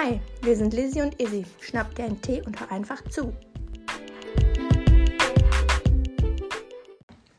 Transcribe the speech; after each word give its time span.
Hi, 0.00 0.20
wir 0.42 0.54
sind 0.56 0.74
Lizzie 0.74 1.02
und 1.02 1.20
Izzy. 1.20 1.44
Schnapp 1.60 1.92
dir 1.96 2.04
einen 2.04 2.22
Tee 2.22 2.40
und 2.42 2.60
hör 2.60 2.70
einfach 2.70 3.02
zu. 3.08 3.34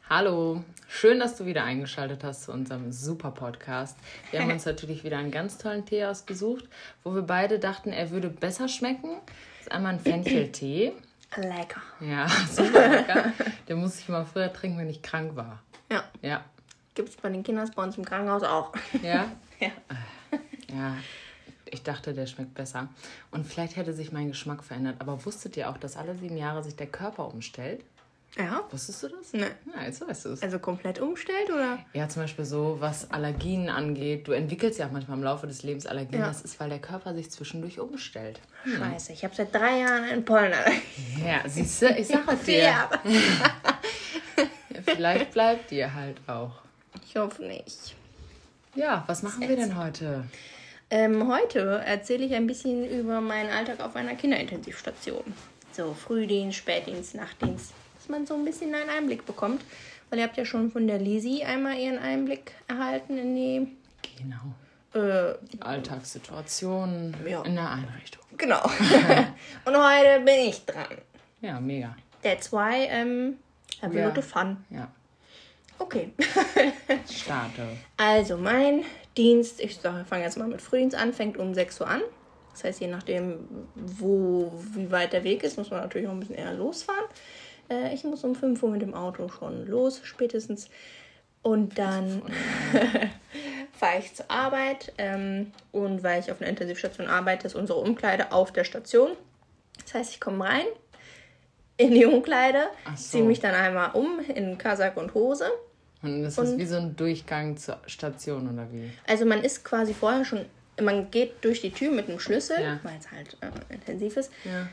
Hallo, 0.10 0.64
schön, 0.90 1.20
dass 1.20 1.38
du 1.38 1.46
wieder 1.46 1.64
eingeschaltet 1.64 2.24
hast 2.24 2.44
zu 2.44 2.52
unserem 2.52 2.92
super 2.92 3.32
Podcast. 3.32 3.98
Wir 4.32 4.42
haben 4.42 4.52
uns 4.52 4.66
natürlich 4.66 5.04
wieder 5.04 5.18
einen 5.20 5.32
ganz 5.32 5.58
tollen 5.58 5.86
Tee 5.86 6.04
ausgesucht, 6.06 6.66
wo 7.04 7.14
wir 7.16 7.22
beide 7.22 7.60
dachten, 7.60 7.92
er 7.94 8.10
würde 8.12 8.30
besser 8.30 8.68
schmecken. 8.68 9.12
Das 9.60 9.68
ist 9.68 9.72
einmal 9.72 9.94
ein 9.94 10.00
Fencheltee. 10.00 10.94
Lecker. 11.38 11.82
Ja, 12.02 12.28
super 12.52 12.90
lecker. 12.90 13.32
Den 13.68 13.78
muss 13.78 14.00
ich 14.00 14.10
mal 14.10 14.26
früher 14.26 14.52
trinken, 14.52 14.80
wenn 14.80 14.90
ich 14.90 15.02
krank 15.02 15.36
war. 15.36 15.62
Ja, 15.92 16.04
Ja. 16.22 16.44
gibt's 16.96 17.16
bei 17.16 17.30
den 17.30 17.44
Kindern 17.44 17.70
bei 17.76 17.84
uns 17.84 17.98
im 17.98 18.04
Krankenhaus 18.06 18.44
auch. 18.44 18.74
Ja? 19.04 19.32
Ja. 19.62 19.72
Ja. 20.74 20.96
Ich 21.72 21.84
dachte, 21.84 22.14
der 22.14 22.26
schmeckt 22.26 22.54
besser. 22.54 22.90
Und 23.32 23.46
vielleicht 23.46 23.76
hätte 23.76 23.94
sich 23.94 24.12
mein 24.12 24.30
Geschmack 24.30 24.64
verändert. 24.64 24.96
Aber 25.00 25.26
wusstet 25.26 25.58
ihr 25.58 25.70
auch, 25.70 25.78
dass 25.78 25.98
alle 25.98 26.16
sieben 26.16 26.38
Jahre 26.38 26.64
sich 26.64 26.76
der 26.76 26.88
Körper 26.88 27.28
umstellt? 27.28 27.84
Ja? 28.38 28.64
Wusstest 28.70 29.04
du 29.04 29.08
das? 29.08 29.34
Ne. 29.34 29.50
Ja, 29.76 29.84
jetzt 29.84 30.08
weißt 30.08 30.26
du 30.26 30.30
es. 30.30 30.44
Also 30.44 30.60
komplett 30.60 31.00
umstellt 31.00 31.50
oder? 31.50 31.80
Ja, 31.94 32.08
zum 32.08 32.22
Beispiel 32.22 32.46
so, 32.46 32.78
was 32.80 33.10
Allergien 33.12 33.70
angeht. 33.70 34.28
Du 34.28 34.34
entwickelst 34.34 34.80
ja 34.80 34.88
auch 34.88 34.92
manchmal 34.92 35.18
im 35.18 35.24
Laufe 35.24 35.48
des 35.48 35.64
Lebens 35.64 35.88
Allergien. 35.88 36.22
Ja. 36.22 36.28
Das 36.28 36.42
ist, 36.42 36.60
weil 36.60 36.70
der 36.70 36.80
Körper 36.80 37.14
sich 37.16 37.32
zwischendurch 37.32 37.80
umstellt. 37.80 38.40
Scheiße, 38.66 39.14
ich 39.14 39.24
habe 39.24 39.36
seit 39.36 39.54
drei 39.54 39.80
Jahren 39.80 40.04
einen 40.04 40.26
Pollenallergie. 40.26 40.82
Ja, 41.26 41.42
siehst 41.48 41.82
du, 41.82 41.88
ich 41.90 42.08
sage 42.08 42.38
Vier 42.38 42.56
dir. 42.56 42.64
Ja, 42.64 42.90
vielleicht 44.86 45.32
bleibt 45.32 45.72
dir 45.72 45.94
halt 45.94 46.18
auch. 46.28 46.62
Ich 47.08 47.16
hoffe 47.16 47.44
nicht. 47.44 47.96
Ja, 48.76 49.04
was 49.08 49.24
machen 49.24 49.42
wir 49.42 49.56
denn 49.56 49.76
heute? 49.76 50.24
Ähm, 50.92 51.28
heute 51.32 51.82
erzähle 51.86 52.26
ich 52.26 52.34
ein 52.34 52.48
bisschen 52.48 52.90
über 52.90 53.22
meinen 53.22 53.50
Alltag 53.52 53.80
auf 53.80 53.96
einer 53.96 54.16
Kinderintensivstation. 54.16 55.24
So 55.72 55.94
Frühdienst, 55.94 56.58
Spätdienst, 56.58 57.16
Nachtdienst. 57.16 57.74
Dass 57.96 58.10
man 58.10 58.26
so 58.26 58.34
ein 58.36 58.44
bisschen 58.46 58.74
einen 58.74 58.90
Einblick 58.90 59.26
bekommt. 59.26 59.64
Weil 60.10 60.20
ihr 60.20 60.26
habt 60.26 60.38
ja 60.38 60.46
schon 60.46 60.72
von 60.72 60.88
der 60.88 60.98
Lisi 60.98 61.44
einmal 61.44 61.78
ihren 61.78 62.00
Einblick 62.00 62.54
erhalten 62.68 63.18
in 63.20 63.36
die... 63.36 63.68
Genau. 64.18 64.56
Äh, 64.96 65.36
Alltagssituationen 65.60 67.16
Ja. 67.28 67.44
in 67.44 67.54
der 67.54 67.70
Einrichtung. 67.70 68.24
genau. 68.36 68.64
Und 69.66 69.78
heute 69.78 70.22
bin 70.26 70.50
ich 70.50 70.66
dran. 70.66 70.88
Ja, 71.42 71.60
mega. 71.60 71.96
That's 72.24 72.52
why 72.52 72.88
ähm, 72.90 73.38
have 73.84 73.96
a 73.96 74.00
Ja. 74.00 74.08
lot 74.08 74.18
of 74.18 74.26
fun. 74.26 74.58
Ja, 74.72 74.88
Okay. 75.78 76.12
starte. 77.10 77.68
Also 77.98 78.36
mein 78.38 78.84
Dienst, 79.20 79.60
ich 79.60 79.80
fange 79.80 80.24
jetzt 80.24 80.38
mal 80.38 80.48
mit 80.48 80.62
Frühdienst 80.62 80.96
an, 80.96 81.12
fängt 81.12 81.38
um 81.38 81.54
6 81.54 81.82
Uhr 81.82 81.88
an. 81.88 82.02
Das 82.54 82.64
heißt, 82.64 82.80
je 82.80 82.88
nachdem, 82.88 83.68
wo, 83.76 84.50
wie 84.74 84.90
weit 84.92 85.12
der 85.12 85.26
Weg 85.26 85.44
ist, 85.44 85.58
muss 85.58 85.72
man 85.72 85.82
natürlich 85.82 86.08
auch 86.08 86.14
ein 86.14 86.22
bisschen 86.22 86.38
eher 86.38 86.54
losfahren. 86.54 87.04
Äh, 87.70 87.94
ich 87.94 88.06
muss 88.06 88.24
um 88.24 88.34
5 88.34 88.64
Uhr 88.64 88.70
mit 88.70 88.82
dem 88.82 88.94
Auto 88.94 89.28
schon 89.28 89.68
los, 89.68 90.00
spätestens. 90.04 90.70
Und 91.42 91.78
dann 91.78 92.22
fahre 93.74 94.00
ich 94.00 94.16
zur 94.16 94.32
Arbeit. 94.32 94.94
Ähm, 94.98 95.52
und 95.74 96.02
weil 96.02 96.22
ich 96.22 96.32
auf 96.32 96.40
einer 96.40 96.50
Intensivstation 96.50 97.08
arbeite, 97.08 97.48
ist 97.48 97.56
unsere 97.56 97.80
Umkleide 97.80 98.32
auf 98.32 98.54
der 98.54 98.64
Station. 98.64 99.12
Das 99.84 99.96
heißt, 99.96 100.14
ich 100.14 100.22
komme 100.22 100.46
rein 100.46 100.66
in 101.76 101.92
die 101.92 102.06
Umkleide, 102.06 102.68
so. 102.96 103.04
ziehe 103.04 103.24
mich 103.24 103.42
dann 103.42 103.56
einmal 103.56 103.92
um 103.92 104.20
in 104.20 104.58
Kasak 104.58 104.96
und 104.96 105.14
Hose. 105.14 105.50
Und 106.02 106.24
das 106.24 106.38
ist 106.38 106.58
wie 106.58 106.66
so 106.66 106.78
ein 106.78 106.96
Durchgang 106.96 107.58
zur 107.58 107.78
Station 107.86 108.52
oder 108.54 108.72
wie? 108.72 108.90
Also 109.08 109.26
man 109.26 109.44
ist 109.44 109.66
quasi 109.66 109.94
vorher 109.94 110.24
schon, 110.24 110.46
man 110.82 111.12
geht 111.12 111.44
durch 111.44 111.62
die 111.62 111.72
Tür 111.72 111.92
mit 111.92 112.08
dem 112.08 112.20
Schlüssel, 112.20 112.62
Ja. 112.62 112.80
weil 112.84 112.98
es 113.00 113.12
halt 113.12 113.36
äh, 113.42 113.74
intensiv 113.74 114.16
ist. 114.18 114.32
Ja. 114.46 114.68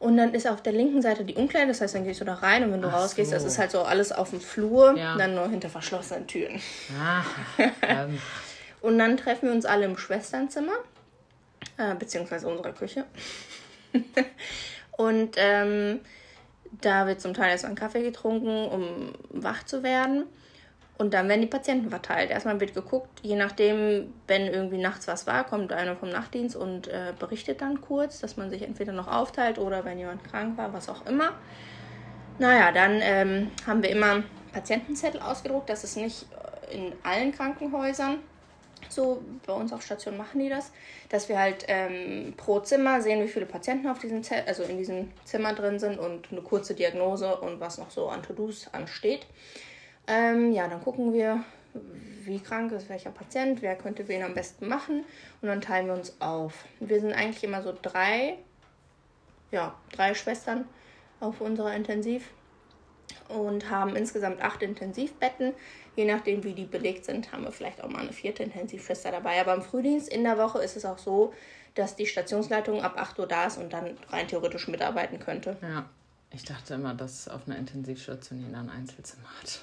Und 0.00 0.16
dann 0.16 0.34
ist 0.34 0.48
auf 0.48 0.60
der 0.60 0.72
linken 0.72 1.00
Seite 1.00 1.24
die 1.24 1.34
Umkleide, 1.34 1.68
das 1.68 1.80
heißt, 1.80 1.94
dann 1.94 2.02
gehst 2.04 2.20
du 2.20 2.24
da 2.24 2.34
rein 2.34 2.64
und 2.64 2.72
wenn 2.72 2.82
du 2.82 2.88
Ach 2.88 2.94
rausgehst, 2.94 3.30
so. 3.30 3.36
das 3.36 3.44
ist 3.44 3.58
halt 3.58 3.70
so 3.70 3.82
alles 3.82 4.10
auf 4.10 4.30
dem 4.30 4.40
Flur, 4.40 4.96
Ja. 4.98 5.16
dann 5.16 5.36
nur 5.36 5.48
hinter 5.48 5.68
verschlossenen 5.68 6.26
Türen. 6.26 6.60
Ah, 7.00 7.22
ähm, 7.82 8.18
Und 8.80 8.98
dann 8.98 9.16
treffen 9.16 9.46
wir 9.46 9.54
uns 9.54 9.64
alle 9.64 9.84
im 9.84 9.96
Schwesternzimmer, 9.96 10.72
äh, 11.76 11.94
beziehungsweise 11.94 12.48
unserer 12.48 12.72
Küche. 12.72 13.04
und 14.96 15.36
ähm, 15.36 16.00
da 16.80 17.06
wird 17.06 17.20
zum 17.20 17.32
Teil 17.34 17.50
erstmal 17.50 17.72
ein 17.72 17.76
Kaffee 17.76 18.02
getrunken, 18.02 18.66
um 18.66 19.12
wach 19.30 19.62
zu 19.64 19.84
werden. 19.84 20.24
Und 21.02 21.14
dann 21.14 21.28
werden 21.28 21.40
die 21.40 21.48
Patienten 21.48 21.90
verteilt. 21.90 22.30
Erstmal 22.30 22.60
wird 22.60 22.74
geguckt, 22.74 23.08
je 23.22 23.34
nachdem, 23.34 24.14
wenn 24.28 24.46
irgendwie 24.46 24.78
nachts 24.78 25.08
was 25.08 25.26
war, 25.26 25.42
kommt 25.42 25.72
einer 25.72 25.96
vom 25.96 26.10
Nachtdienst 26.10 26.54
und 26.54 26.86
äh, 26.86 27.12
berichtet 27.18 27.60
dann 27.60 27.80
kurz, 27.80 28.20
dass 28.20 28.36
man 28.36 28.50
sich 28.50 28.62
entweder 28.62 28.92
noch 28.92 29.08
aufteilt 29.08 29.58
oder 29.58 29.84
wenn 29.84 29.98
jemand 29.98 30.22
krank 30.22 30.56
war, 30.56 30.72
was 30.72 30.88
auch 30.88 31.04
immer. 31.06 31.32
Naja, 32.38 32.70
dann 32.70 33.00
ähm, 33.02 33.50
haben 33.66 33.82
wir 33.82 33.90
immer 33.90 34.22
Patientenzettel 34.52 35.20
ausgedruckt. 35.20 35.68
Das 35.68 35.82
ist 35.82 35.96
nicht 35.96 36.24
äh, 36.70 36.76
in 36.76 36.92
allen 37.02 37.32
Krankenhäusern 37.32 38.18
so. 38.88 39.24
Bei 39.44 39.54
uns 39.54 39.72
auf 39.72 39.82
Station 39.82 40.16
machen 40.16 40.38
die 40.38 40.50
das, 40.50 40.70
dass 41.08 41.28
wir 41.28 41.36
halt 41.36 41.64
ähm, 41.66 42.34
pro 42.36 42.60
Zimmer 42.60 43.02
sehen, 43.02 43.24
wie 43.24 43.28
viele 43.28 43.46
Patienten 43.46 43.88
auf 43.88 43.98
diesem 43.98 44.22
Zettel, 44.22 44.44
also 44.46 44.62
in 44.62 44.78
diesem 44.78 45.10
Zimmer 45.24 45.52
drin 45.52 45.80
sind 45.80 45.98
und 45.98 46.30
eine 46.30 46.42
kurze 46.42 46.76
Diagnose 46.76 47.34
und 47.38 47.58
was 47.58 47.78
noch 47.78 47.90
so 47.90 48.08
an 48.08 48.22
To-Dos 48.22 48.68
ansteht. 48.72 49.26
Ähm, 50.06 50.52
ja, 50.52 50.68
dann 50.68 50.82
gucken 50.82 51.12
wir, 51.12 51.44
wie 52.24 52.40
krank 52.40 52.72
ist 52.72 52.88
welcher 52.88 53.10
Patient, 53.10 53.62
wer 53.62 53.76
könnte 53.76 54.08
wen 54.08 54.22
am 54.22 54.34
besten 54.34 54.68
machen 54.68 55.04
und 55.40 55.48
dann 55.48 55.60
teilen 55.60 55.86
wir 55.86 55.94
uns 55.94 56.20
auf. 56.20 56.64
Wir 56.80 57.00
sind 57.00 57.12
eigentlich 57.12 57.44
immer 57.44 57.62
so 57.62 57.74
drei, 57.80 58.38
ja, 59.50 59.74
drei 59.92 60.14
Schwestern 60.14 60.66
auf 61.20 61.40
unserer 61.40 61.74
Intensiv 61.74 62.30
und 63.28 63.70
haben 63.70 63.96
insgesamt 63.96 64.42
acht 64.42 64.62
Intensivbetten. 64.62 65.52
Je 65.94 66.04
nachdem, 66.04 66.42
wie 66.44 66.54
die 66.54 66.64
belegt 66.64 67.04
sind, 67.04 67.32
haben 67.32 67.44
wir 67.44 67.52
vielleicht 67.52 67.82
auch 67.82 67.88
mal 67.88 68.00
eine 68.00 68.12
vierte 68.12 68.42
Intensivschwester 68.42 69.10
dabei. 69.10 69.40
Aber 69.40 69.54
im 69.54 69.62
Frühdienst 69.62 70.08
in 70.08 70.24
der 70.24 70.38
Woche 70.38 70.58
ist 70.60 70.76
es 70.76 70.84
auch 70.84 70.98
so, 70.98 71.32
dass 71.74 71.96
die 71.96 72.06
Stationsleitung 72.06 72.82
ab 72.82 72.94
8 72.96 73.18
Uhr 73.18 73.26
da 73.26 73.46
ist 73.46 73.58
und 73.58 73.72
dann 73.72 73.96
rein 74.08 74.26
theoretisch 74.28 74.68
mitarbeiten 74.68 75.18
könnte. 75.18 75.56
ja. 75.62 75.86
Ich 76.34 76.44
dachte 76.44 76.72
immer, 76.74 76.94
dass 76.94 77.28
auf 77.28 77.46
einer 77.46 77.58
Intensivstation 77.58 78.40
jeder 78.40 78.60
ein 78.60 78.70
Einzelzimmer 78.70 79.28
hat. 79.38 79.60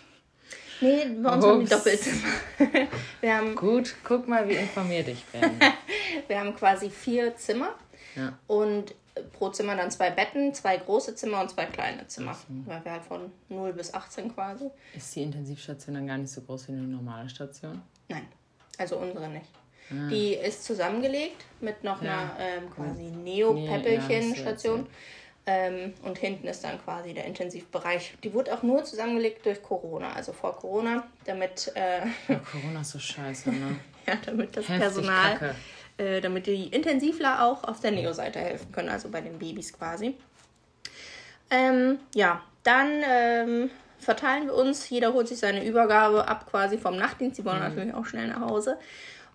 Nee, 0.81 1.05
bei 1.21 1.29
uns 1.33 1.45
haben 1.45 1.59
die 1.59 1.65
Ups. 1.65 1.69
Doppelzimmer. 1.69 2.27
Wir 3.21 3.35
haben, 3.37 3.55
Gut, 3.55 3.95
guck 4.03 4.27
mal, 4.27 4.47
wie 4.47 4.53
informiert 4.55 5.07
ich 5.09 5.23
bin. 5.25 5.41
wir 6.27 6.39
haben 6.39 6.55
quasi 6.55 6.89
vier 6.89 7.35
Zimmer 7.35 7.75
Ja. 8.15 8.37
und 8.47 8.95
pro 9.33 9.49
Zimmer 9.49 9.75
dann 9.75 9.91
zwei 9.91 10.09
Betten, 10.11 10.53
zwei 10.53 10.77
große 10.77 11.15
Zimmer 11.15 11.41
und 11.41 11.49
zwei 11.49 11.65
kleine 11.65 12.07
Zimmer. 12.07 12.37
Weil 12.65 12.83
wir 12.85 12.91
halt 12.93 13.03
von 13.03 13.31
0 13.49 13.73
bis 13.73 13.93
18 13.93 14.33
quasi. 14.33 14.69
Ist 14.95 15.13
die 15.15 15.23
Intensivstation 15.23 15.95
dann 15.95 16.07
gar 16.07 16.17
nicht 16.17 16.31
so 16.31 16.39
groß 16.41 16.69
wie 16.69 16.73
eine 16.73 16.81
normale 16.83 17.27
Station? 17.29 17.81
Nein, 18.07 18.25
also 18.77 18.97
unsere 18.97 19.27
nicht. 19.27 19.47
Die 19.91 20.35
ist 20.35 20.63
zusammengelegt 20.65 21.43
mit 21.61 21.83
noch 21.83 21.99
Ah. 22.01 22.05
Ja. 22.05 22.11
einer 22.19 22.31
ähm, 22.39 22.69
quasi 22.73 23.01
Nee, 23.01 23.39
ja, 23.39 23.47
Neo-Päppelchen-Station. 23.47 24.83
du 24.85 24.89
ähm, 25.51 25.93
und 26.03 26.19
hinten 26.19 26.47
ist 26.47 26.63
dann 26.63 26.79
quasi 26.83 27.11
der 27.11 27.25
Intensivbereich. 27.25 28.13
Die 28.23 28.31
wurde 28.35 28.53
auch 28.53 28.61
nur 28.61 28.83
zusammengelegt 28.83 29.43
durch 29.47 29.63
Corona, 29.63 30.13
also 30.13 30.31
vor 30.31 30.55
Corona, 30.55 31.07
damit, 31.25 31.71
äh, 31.75 32.01
Ja, 32.27 32.39
Corona 32.51 32.81
ist 32.81 32.91
so 32.91 32.99
scheiße, 32.99 33.49
ne? 33.49 33.79
ja, 34.05 34.13
damit 34.23 34.55
das 34.55 34.69
Heftig 34.69 34.79
Personal, 34.79 35.55
äh, 35.97 36.21
damit 36.21 36.45
die 36.45 36.67
Intensivler 36.67 37.43
auch 37.43 37.63
auf 37.63 37.79
der 37.79 37.89
Neo-Seite 37.91 38.37
helfen 38.39 38.71
können, 38.71 38.89
also 38.89 39.09
bei 39.09 39.21
den 39.21 39.39
Babys 39.39 39.73
quasi. 39.73 40.15
Ähm, 41.49 41.97
ja, 42.13 42.43
dann 42.61 43.01
ähm, 43.03 43.71
verteilen 43.97 44.45
wir 44.45 44.53
uns. 44.53 44.87
Jeder 44.87 45.13
holt 45.13 45.27
sich 45.27 45.39
seine 45.39 45.65
Übergabe 45.65 46.27
ab 46.27 46.45
quasi 46.47 46.77
vom 46.77 46.95
Nachtdienst. 46.95 47.39
Die 47.39 47.45
wollen 47.45 47.59
natürlich 47.59 47.95
auch 47.95 48.05
schnell 48.05 48.27
nach 48.27 48.41
Hause. 48.41 48.77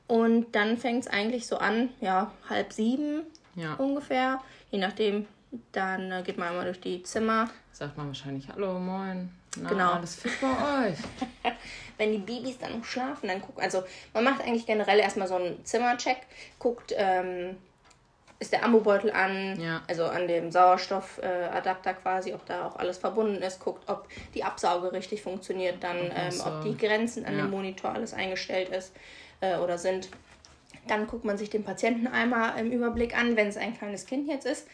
Und 0.06 0.54
dann 0.54 0.76
fängt 0.78 1.06
es 1.06 1.10
eigentlich 1.10 1.48
so 1.48 1.56
an, 1.58 1.88
ja, 2.00 2.30
halb 2.48 2.72
sieben 2.72 3.22
Ja. 3.56 3.74
ungefähr. 3.74 4.40
Je 4.70 4.78
nachdem, 4.78 5.26
dann 5.72 6.10
äh, 6.12 6.22
geht 6.22 6.38
man 6.38 6.48
einmal 6.48 6.64
durch 6.64 6.80
die 6.80 7.02
Zimmer. 7.02 7.48
Sagt 7.72 7.96
man 7.96 8.08
wahrscheinlich, 8.08 8.48
hallo, 8.48 8.78
moin. 8.78 9.30
Na, 9.56 9.68
Genau. 9.68 9.92
Alles 9.92 10.16
fit 10.16 10.32
bei 10.40 10.88
euch? 10.88 10.98
Wenn 11.98 12.12
die 12.12 12.18
Babys 12.18 12.58
dann 12.58 12.78
noch 12.78 12.84
schlafen, 12.84 13.28
dann 13.28 13.40
guckt, 13.40 13.60
also 13.60 13.84
man 14.12 14.24
macht 14.24 14.40
eigentlich 14.42 14.66
generell 14.66 14.98
erstmal 14.98 15.28
so 15.28 15.36
einen 15.36 15.64
Zimmercheck, 15.64 16.18
guckt, 16.58 16.92
ähm, 16.96 17.56
ist 18.40 18.52
der 18.52 18.64
Ambobeutel 18.64 19.12
an, 19.12 19.58
Ja. 19.60 19.82
also 19.88 20.04
an 20.06 20.26
dem 20.26 20.50
Sauerstoffadapter 20.50 21.90
äh, 21.90 21.94
quasi, 21.94 22.34
ob 22.34 22.44
da 22.46 22.66
auch 22.66 22.76
alles 22.76 22.98
verbunden 22.98 23.40
ist, 23.42 23.60
guckt, 23.60 23.88
ob 23.88 24.08
die 24.34 24.42
Absauge 24.44 24.92
richtig 24.92 25.22
funktioniert, 25.22 25.82
dann 25.82 25.96
ähm, 26.14 26.40
ob 26.44 26.62
die 26.62 26.76
Grenzen 26.76 27.24
an 27.24 27.38
Ja. 27.38 27.44
dem 27.44 27.50
Monitor 27.50 27.92
alles 27.92 28.12
eingestellt 28.12 28.70
ist 28.70 28.92
äh, 29.40 29.56
oder 29.58 29.78
sind. 29.78 30.08
Dann 30.88 31.06
guckt 31.06 31.24
man 31.24 31.38
sich 31.38 31.48
den 31.48 31.64
Patienten 31.64 32.06
einmal 32.08 32.58
im 32.58 32.70
Überblick 32.72 33.16
an, 33.16 33.36
wenn 33.36 33.46
es 33.48 33.56
ein 33.56 33.76
kleines 33.78 34.04
Kind 34.04 34.28
jetzt 34.28 34.46
ist. 34.46 34.66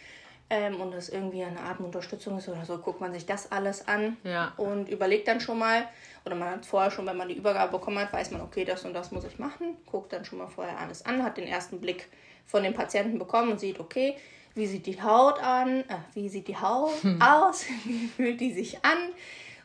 Ähm, 0.51 0.81
und 0.81 0.91
das 0.93 1.09
irgendwie 1.09 1.43
eine 1.45 1.61
Atemunterstützung 1.61 2.39
ist 2.39 2.49
oder 2.49 2.65
so, 2.65 2.79
guckt 2.79 3.01
man 3.01 3.13
sich 3.13 3.25
das 3.25 3.51
alles 3.53 3.87
an 3.89 4.17
Ja. 4.25 4.53
und 4.57 4.89
überlegt 4.89 5.29
dann 5.29 5.41
schon 5.41 5.59
mal, 5.59 5.87
oder 6.25 6.35
man 6.35 6.51
hat 6.51 6.67
vorher 6.67 6.91
schon, 6.91 7.07
wenn 7.07 7.17
man 7.17 7.29
die 7.29 7.37
Übergabe 7.37 7.73
bekommen 7.79 7.99
hat, 8.01 8.13
weiß 8.13 8.33
man, 8.33 8.41
okay, 8.43 8.65
das 8.65 8.85
und 8.85 8.93
das 8.93 9.13
muss 9.13 9.25
ich 9.25 9.39
machen, 9.39 9.77
guckt 9.87 10.13
dann 10.13 10.25
schon 10.25 10.39
mal 10.39 10.49
vorher 10.49 10.79
alles 10.79 11.05
an, 11.07 11.23
hat 11.23 11.37
den 11.37 11.47
ersten 11.47 11.81
Blick 11.81 12.09
von 12.47 12.63
dem 12.65 12.75
Patienten 12.75 13.19
bekommen 13.19 13.53
und 13.53 13.61
sieht, 13.61 13.79
okay, 13.79 14.17
wie 14.57 14.67
sieht 14.67 14.87
die 14.87 15.01
Haut 15.01 15.41
an, 15.41 15.81
äh, 15.83 15.85
wie 16.15 16.29
sieht 16.29 16.49
die 16.49 16.57
Haut 16.57 16.93
aus, 17.21 17.65
wie 17.85 18.09
fühlt 18.09 18.41
die 18.41 18.53
sich 18.53 18.85
an 18.85 18.99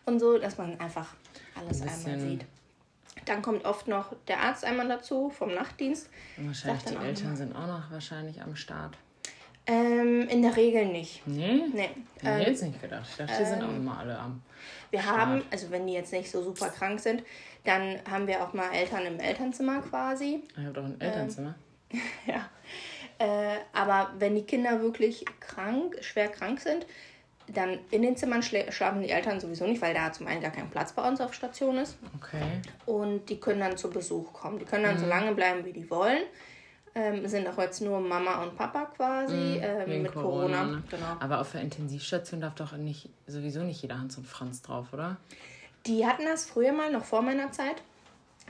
und 0.06 0.20
so, 0.20 0.38
dass 0.38 0.58
man 0.60 0.80
einfach 0.80 1.16
alles 1.60 1.82
Ein 1.82 1.90
einmal 1.90 2.20
sieht. 2.20 2.46
Dann 3.26 3.42
kommt 3.42 3.66
oft 3.66 3.88
noch 3.88 4.14
der 4.28 4.40
Arzt 4.40 4.64
einmal 4.64 4.88
dazu 4.88 5.32
vom 5.32 5.52
Nachtdienst. 5.52 6.10
Und 6.38 6.48
wahrscheinlich 6.48 6.84
die 6.84 6.96
Eltern 6.96 7.36
sind 7.36 7.56
auch 7.56 7.66
noch 7.66 7.90
wahrscheinlich 7.90 8.40
am 8.40 8.56
Start. 8.56 8.96
Ähm, 9.68 10.28
in 10.30 10.42
der 10.44 10.56
Regel 10.56 10.86
nicht. 10.86 11.26
Nee? 11.26 11.64
Nee. 11.74 11.82
Hätte 11.82 11.96
ich 12.22 12.24
Ähm, 12.28 12.40
jetzt 12.42 12.64
nicht 12.64 12.82
gedacht. 12.82 13.06
Ich 13.10 13.18
dachte, 13.18 13.34
die 13.40 13.46
sind 13.46 13.64
auch 13.64 13.70
immer 13.76 13.98
alle 14.00 14.18
am. 14.18 14.42
Wir 14.92 15.06
haben, 15.06 15.42
also 15.52 15.72
wenn 15.72 15.88
die 15.88 15.94
jetzt 15.94 16.14
nicht 16.14 16.30
so 16.30 16.44
super 16.44 16.70
krank 16.70 17.00
sind, 17.00 17.24
dann 17.64 18.00
haben 18.10 18.28
wir 18.28 18.44
auch 18.44 18.54
mal 18.54 18.72
Eltern 18.74 19.06
im 19.06 19.20
Elternzimmer 19.20 19.82
quasi. 19.82 20.44
Ich 20.52 20.58
habe 20.64 20.74
doch 20.74 20.84
Ähm, 20.84 20.96
ein 21.00 21.02
Elternzimmer. 21.02 21.56
Ja. 22.28 22.50
Äh, 23.18 23.58
aber 23.74 24.12
wenn 24.20 24.36
die 24.36 24.44
Kinder 24.44 24.82
wirklich 24.82 25.24
krank, 25.40 25.96
schwer 26.02 26.28
krank 26.28 26.60
sind, 26.60 26.86
dann 27.48 27.80
in 27.92 28.02
den 28.02 28.18
Zimmern 28.18 28.42
schla 28.44 28.72
schlafen 28.72 29.02
die 29.02 29.10
Eltern 29.10 29.40
sowieso 29.40 29.66
nicht, 29.68 29.82
weil 29.82 29.94
da 29.94 30.12
zum 30.12 30.28
einen 30.28 30.42
gar 30.42 30.52
kein 30.52 30.70
Platz 30.70 30.92
bei 30.94 31.08
uns 31.08 31.22
auf 31.22 31.34
Station 31.34 31.78
ist. 31.78 31.98
Okay. 32.18 32.42
Und 32.86 33.30
die 33.30 33.40
können 33.40 33.60
dann 33.62 33.78
zu 33.78 33.90
Besuch 33.90 34.34
kommen. 34.34 34.60
Die 34.60 34.66
können 34.66 34.84
dann 34.84 34.98
so 34.98 35.06
lange 35.06 35.34
bleiben, 35.34 35.64
wie 35.64 35.72
die 35.74 35.90
wollen. 35.90 36.24
Ähm, 36.98 37.28
sind 37.28 37.46
auch 37.48 37.58
jetzt 37.58 37.82
nur 37.82 38.00
Mama 38.00 38.42
und 38.42 38.56
Papa 38.56 38.86
quasi 38.96 39.60
ähm, 39.62 39.86
Wegen 39.86 40.04
mit 40.04 40.14
Corona. 40.14 40.64
ne? 40.64 40.84
Genau. 40.90 41.06
Aber 41.20 41.42
auf 41.42 41.52
der 41.52 41.60
Intensivstation 41.62 42.40
darf 42.40 42.56
doch 42.56 42.72
nicht, 42.78 43.10
sowieso 43.28 43.60
nicht 43.64 43.82
jeder 43.82 44.00
Hans 44.00 44.18
und 44.18 44.26
Franz 44.26 44.62
drauf, 44.62 44.88
oder? 44.94 45.18
Die 45.86 46.06
hatten 46.06 46.24
das 46.24 46.46
früher 46.46 46.72
mal, 46.72 46.90
noch 46.92 47.04
vor 47.04 47.22
meiner 47.22 47.52
Zeit, 47.52 47.76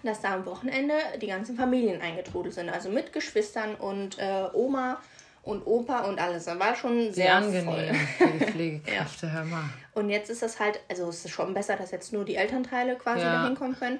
dass 0.03 0.21
da 0.21 0.35
am 0.35 0.45
Wochenende 0.45 0.93
die 1.19 1.25
ganzen 1.27 1.55
Familien 1.57 1.99
eingetrudelt 2.01 2.53
sind. 2.53 2.69
Also 2.69 2.89
mit 2.89 3.11
Geschwistern 3.13 3.73
und 3.73 4.19
äh, 4.19 4.43
Oma 4.53 4.99
und 5.41 5.65
Opa 5.65 6.01
und 6.01 6.19
alles. 6.19 6.45
Da 6.45 6.59
war 6.59 6.75
schon 6.75 7.05
sehr, 7.05 7.13
Sehr 7.13 7.35
angenehm 7.35 7.65
voll. 7.65 7.93
für 8.17 8.37
die 8.37 8.45
Pflegekräfte, 8.45 9.31
hör 9.31 9.45
mal. 9.45 9.63
Und 9.95 10.09
jetzt 10.11 10.29
ist 10.29 10.43
das 10.43 10.59
halt, 10.59 10.79
also 10.87 11.09
es 11.09 11.25
ist 11.25 11.31
schon 11.31 11.53
besser, 11.55 11.77
dass 11.77 11.89
jetzt 11.89 12.13
nur 12.13 12.25
die 12.25 12.35
Elternteile 12.35 12.95
quasi 12.95 13.21
Ja. 13.21 13.33
da 13.41 13.45
hinkommen 13.45 13.75
können. 13.75 13.99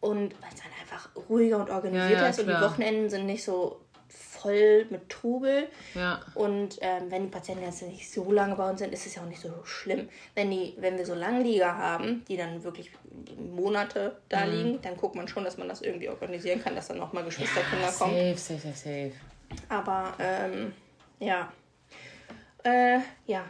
Und 0.00 0.34
weil 0.40 0.48
es 0.54 0.60
dann 0.62 0.72
einfach 0.80 1.08
ruhiger 1.28 1.58
und 1.58 1.70
organisierter 1.70 2.14
Ja, 2.14 2.22
ja, 2.22 2.28
ist 2.28 2.38
und 2.40 2.46
die 2.46 2.52
klar. 2.52 2.70
Wochenenden 2.70 3.10
sind 3.10 3.26
nicht 3.26 3.42
so 3.44 3.80
voll 4.08 4.86
mit 4.90 5.08
Trubel. 5.08 5.68
Ja. 5.94 6.20
Und 6.34 6.78
ähm, 6.80 7.10
wenn 7.10 7.24
die 7.24 7.28
Patienten 7.28 7.64
jetzt 7.64 7.82
nicht 7.82 8.10
so 8.12 8.30
lange 8.30 8.54
bei 8.54 8.70
uns 8.70 8.78
sind, 8.78 8.92
ist 8.92 9.04
es 9.06 9.16
ja 9.16 9.22
auch 9.22 9.26
nicht 9.26 9.40
so 9.40 9.52
schlimm. 9.64 10.08
Wenn, 10.36 10.50
die, 10.52 10.74
wenn 10.78 10.96
wir 10.96 11.04
so 11.04 11.14
Langlieger 11.14 11.76
haben, 11.76 12.24
die 12.28 12.36
dann 12.36 12.62
wirklich 12.62 12.92
Monate 13.36 14.16
da 14.28 14.46
Mhm. 14.46 14.52
liegen, 14.52 14.82
dann 14.82 14.96
guckt 14.96 15.16
man 15.16 15.26
schon, 15.26 15.42
dass 15.44 15.58
man 15.58 15.68
das 15.68 15.82
irgendwie 15.82 16.08
organisieren 16.08 16.62
kann, 16.62 16.76
dass 16.76 16.86
dann 16.88 16.98
nochmal 16.98 17.24
Geschwisterkinder 17.24 17.90
kommen. 17.90 18.14
Safe, 18.14 18.36
safe, 18.38 18.60
safe, 18.60 18.76
safe. 18.76 19.12
Aber 19.68 20.14
ähm, 20.20 20.72
ja. 21.18 21.52
Äh, 22.64 23.00
ja. 23.26 23.44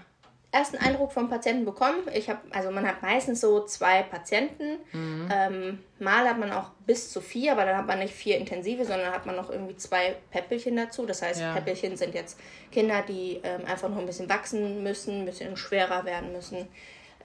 Ersten 0.50 0.78
Eindruck 0.78 1.12
vom 1.12 1.28
Patienten 1.28 1.66
bekommen. 1.66 1.98
Ich 2.14 2.30
habe, 2.30 2.40
also 2.52 2.70
man 2.70 2.86
hat 2.86 3.02
meistens 3.02 3.40
so 3.42 3.66
zwei 3.66 4.02
Patienten. 4.02 4.78
Ähm, 4.94 5.78
mal 5.98 6.26
hat 6.26 6.38
man 6.38 6.50
auch 6.52 6.70
bis 6.86 7.12
zu 7.12 7.20
vier, 7.20 7.52
aber 7.52 7.66
dann 7.66 7.76
hat 7.76 7.86
man 7.86 7.98
nicht 7.98 8.14
vier 8.14 8.38
intensive, 8.38 8.84
sondern 8.86 9.12
hat 9.12 9.26
man 9.26 9.36
noch 9.36 9.50
irgendwie 9.50 9.76
zwei 9.76 10.16
Päppelchen 10.30 10.74
dazu. 10.76 11.04
Das 11.04 11.20
heißt, 11.20 11.40
Ja. 11.42 11.52
Päppelchen 11.52 11.98
sind 11.98 12.14
jetzt 12.14 12.40
Kinder, 12.72 13.02
die 13.06 13.40
ähm, 13.42 13.66
einfach 13.66 13.90
noch 13.90 13.98
ein 13.98 14.06
bisschen 14.06 14.30
wachsen 14.30 14.82
müssen, 14.82 15.20
ein 15.20 15.26
bisschen 15.26 15.54
schwerer 15.58 16.06
werden 16.06 16.32
müssen. 16.32 16.66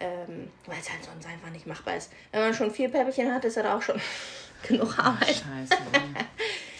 Ähm, 0.01 0.49
weil 0.65 0.79
es 0.81 0.91
halt 0.91 1.03
sonst 1.05 1.25
einfach 1.25 1.49
nicht 1.51 1.65
machbar 1.65 1.95
ist. 1.95 2.11
Wenn 2.33 2.41
man 2.41 2.53
schon 2.53 2.71
vier 2.71 2.89
Päppelchen 2.89 3.33
hat, 3.33 3.45
ist 3.45 3.55
das 3.55 3.65
auch 3.65 3.81
schon 3.81 4.01
genug 4.67 4.99
Arbeit. 4.99 5.27
Scheiße. 5.29 5.81
ey. 5.93 6.25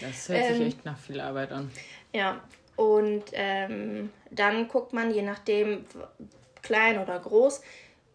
Das 0.00 0.28
hört 0.28 0.46
sich 0.48 0.60
Ähm, 0.60 0.66
echt 0.66 0.84
nach 0.84 0.98
viel 0.98 1.18
Arbeit 1.20 1.52
an. 1.52 1.70
Ja, 2.12 2.40
und 2.76 3.24
ähm, 3.32 4.10
dann 4.30 4.68
guckt 4.68 4.92
man, 4.92 5.12
je 5.12 5.22
nachdem, 5.22 5.84
klein 6.62 6.98
oder 6.98 7.18
groß, 7.18 7.62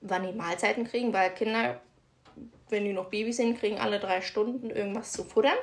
wann 0.01 0.25
die 0.25 0.33
Mahlzeiten 0.33 0.85
kriegen, 0.85 1.13
weil 1.13 1.29
Kinder, 1.31 1.79
wenn 2.69 2.85
die 2.85 2.93
noch 2.93 3.09
Babys 3.09 3.37
sind, 3.37 3.59
kriegen 3.59 3.79
alle 3.79 3.99
drei 3.99 4.21
Stunden 4.21 4.69
irgendwas 4.69 5.11
zu 5.11 5.23
futtern. 5.23 5.57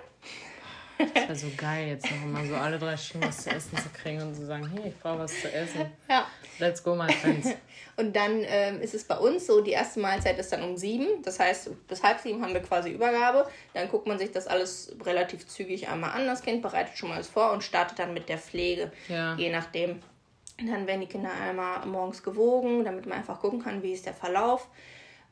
Das 0.98 1.14
wäre 1.14 1.34
so 1.37 1.46
geil, 1.56 1.88
jetzt 1.88 2.10
noch 2.10 2.26
mal 2.26 2.46
so 2.46 2.54
alle 2.54 2.78
drei 2.78 2.96
Stunden 2.96 3.28
was 3.28 3.44
zu 3.44 3.50
essen 3.50 3.76
zu 3.76 3.88
kriegen 3.90 4.22
und 4.22 4.34
zu 4.34 4.46
sagen, 4.46 4.70
hey, 4.75 4.88
ich 4.88 4.98
brauche 4.98 5.20
was 5.20 5.40
zu 5.40 5.52
essen. 5.52 5.93
Ja. 6.08 6.26
Let's 6.58 6.82
go, 6.82 6.94
my 6.94 7.12
friends. 7.12 7.50
Und 7.96 8.14
dann 8.14 8.43
ähm, 8.44 8.81
ist 8.82 8.94
es 8.94 9.04
bei 9.04 9.16
uns 9.16 9.46
so, 9.46 9.62
die 9.62 9.70
erste 9.70 10.00
Mahlzeit 10.00 10.38
ist 10.38 10.52
dann 10.52 10.62
um 10.62 10.76
sieben. 10.76 11.22
Das 11.22 11.40
heißt, 11.40 11.88
bis 11.88 12.02
halb 12.02 12.20
sieben 12.20 12.43
haben 12.43 12.52
wir 12.52 12.60
quasi 12.60 12.90
Übergabe. 12.90 13.48
Dann 13.72 13.88
guckt 13.88 14.06
man 14.06 14.19
sich 14.19 14.32
das 14.32 14.46
alles 14.46 14.94
relativ 15.04 15.46
zügig 15.46 15.88
einmal 15.88 16.10
an. 16.10 16.26
Das 16.26 16.43
Kind 16.43 16.60
bereitet 16.60 16.98
schon 16.98 17.08
mal 17.08 17.14
alles 17.14 17.28
vor 17.28 17.52
und 17.52 17.64
startet 17.64 17.98
dann 17.98 18.12
mit 18.12 18.28
der 18.28 18.37
Pflege. 18.37 18.93
Ja. 19.08 19.34
Je 19.37 19.50
nachdem. 19.50 20.02
Und 20.60 20.66
dann 20.69 20.87
werden 20.87 21.00
die 21.00 21.06
Kinder 21.06 21.31
einmal 21.32 21.87
morgens 21.87 22.22
gewogen, 22.22 22.84
damit 22.84 23.06
man 23.06 23.19
einfach 23.19 23.40
gucken 23.40 23.62
kann, 23.62 23.82
wie 23.82 23.93
ist 23.93 24.04
der 24.04 24.14
Verlauf 24.14 24.69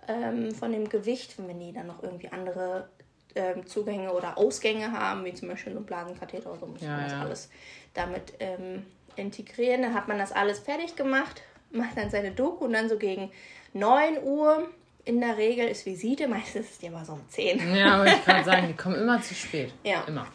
ähm, 0.09 0.55
von 0.55 0.73
dem 0.73 0.89
Gewicht. 0.89 1.35
Wenn 1.37 1.61
die 1.61 1.73
dann 1.73 1.87
noch 1.87 2.03
irgendwie 2.03 2.29
andere 2.29 2.89
ähm, 3.35 3.67
Zugänge 3.67 4.13
oder 4.13 4.37
Ausgänge 4.39 4.93
haben, 4.93 5.25
wie 5.25 5.35
zum 5.35 5.49
Beispiel 5.49 5.73
so 5.73 5.79
ein 5.81 5.87
Blasenkatheter 5.87 6.51
oder 6.51 6.61
so, 6.61 6.67
muss 6.67 6.81
Ja, 6.83 6.89
man 6.91 7.03
das 7.05 7.13
ja. 7.13 7.21
alles 7.21 7.51
damit 7.95 8.33
ähm, 8.41 8.85
integrieren. 9.17 9.83
Dann 9.83 9.95
hat 9.95 10.09
man 10.09 10.19
das 10.19 10.33
alles 10.33 10.59
fertig 10.61 10.97
gemacht, 10.97 11.43
macht 11.71 11.97
dann 11.97 12.11
seine 12.11 12.31
Doku 12.33 12.65
und 12.67 12.73
dann 12.73 12.89
so 12.89 12.97
gegen 12.99 13.31
9 13.73 14.23
Uhr 14.23 14.69
in 15.05 15.21
der 15.21 15.37
Regel 15.37 15.69
ist 15.69 15.85
Visite, 15.87 16.29
meistens 16.29 16.71
ist 16.71 16.83
die 16.83 16.89
aber 16.89 17.05
so 17.05 17.13
um 17.15 17.29
10. 17.29 17.75
Ja, 17.77 17.95
aber 17.97 18.07
ich 18.07 18.25
kann 18.25 18.45
sagen, 18.45 18.69
die 18.69 18.75
kommen 18.83 18.97
immer 18.97 19.21
zu 19.21 19.35
spät. 19.35 19.73
Ja. 19.83 20.03
Immer. 20.07 20.27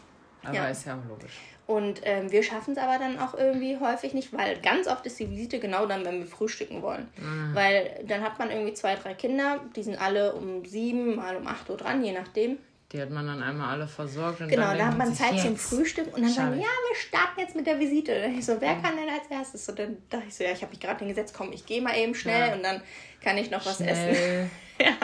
Aber 0.44 0.54
Ja. 0.56 0.68
ist 0.69 0.86
ja 0.86 0.95
auch 0.95 1.07
logisch. 1.10 1.34
Und 1.68 2.02
ähm, 2.04 2.31
wir 2.31 2.42
schaffen 2.42 2.72
es 2.72 2.80
aber 2.80 2.98
dann 2.98 3.19
auch 3.19 3.36
irgendwie 3.36 3.78
häufig 3.78 4.16
nicht, 4.16 4.36
weil 4.36 4.60
ganz 4.60 4.88
oft 4.88 5.06
ist 5.06 5.19
die 5.19 5.30
Visite 5.30 5.60
genau 5.60 5.86
dann, 5.86 6.04
wenn 6.04 6.18
wir 6.18 6.25
frühstücken 6.25 6.81
wollen. 6.81 7.07
Weil 7.54 8.04
dann 8.07 8.24
hat 8.24 8.40
man 8.40 8.50
irgendwie 8.50 8.74
zwei, 8.74 8.95
drei 8.95 9.13
Kinder, 9.13 9.60
die 9.75 9.84
sind 9.84 10.02
alle 10.02 10.34
um 10.34 10.66
sieben, 10.66 11.16
mal 11.18 11.36
um 11.36 11.45
acht 11.45 11.69
Uhr 11.69 11.78
dran, 11.78 12.04
je 12.04 12.12
nachdem. 12.12 12.57
Die 12.92 13.00
hat 13.00 13.12
man 13.12 13.28
dann 13.28 13.44
einmal 13.44 13.70
alle 13.70 13.88
versorgt. 13.88 14.42
Und 14.42 14.48
Genau, 14.48 14.64
dann 14.70 14.78
da 14.80 14.86
hat 14.88 14.98
man 14.98 15.14
Zeit 15.14 15.40
zum 15.40 15.52
jetzt. 15.52 15.62
Frühstück 15.70 16.08
und 16.16 16.24
dann 16.24 16.32
sagen, 16.32 16.54
ja, 16.60 16.66
wir 16.66 16.96
starten 16.96 17.40
jetzt 17.40 17.56
mit 17.56 17.68
der 17.68 17.80
Visite. 17.80 18.26
Und 18.26 18.40
ich 18.40 18.46
so, 18.46 18.60
wer 18.60 18.76
kann 18.82 18.96
denn 18.98 19.08
als 19.10 19.28
erstes? 19.30 19.70
Und 19.70 19.78
dann 19.78 19.98
dachte 20.10 20.26
ich 20.28 20.34
so, 20.36 20.44
ja, 20.44 20.52
ich 20.52 20.62
habe 20.64 20.72
mich 20.72 20.80
gerade 20.80 20.98
hingesetzt, 21.00 21.36
komm, 21.38 21.52
ich 21.52 21.66
gehe 21.68 21.82
mal 21.84 21.96
eben 21.96 22.16
schnell 22.16 22.48
Ja. 22.50 22.54
und 22.56 22.64
dann 22.64 22.82
kann 23.24 23.38
ich 23.38 23.52
noch 23.52 23.66
was 23.66 23.82
essen. 23.82 24.50
Ja. 24.82 24.96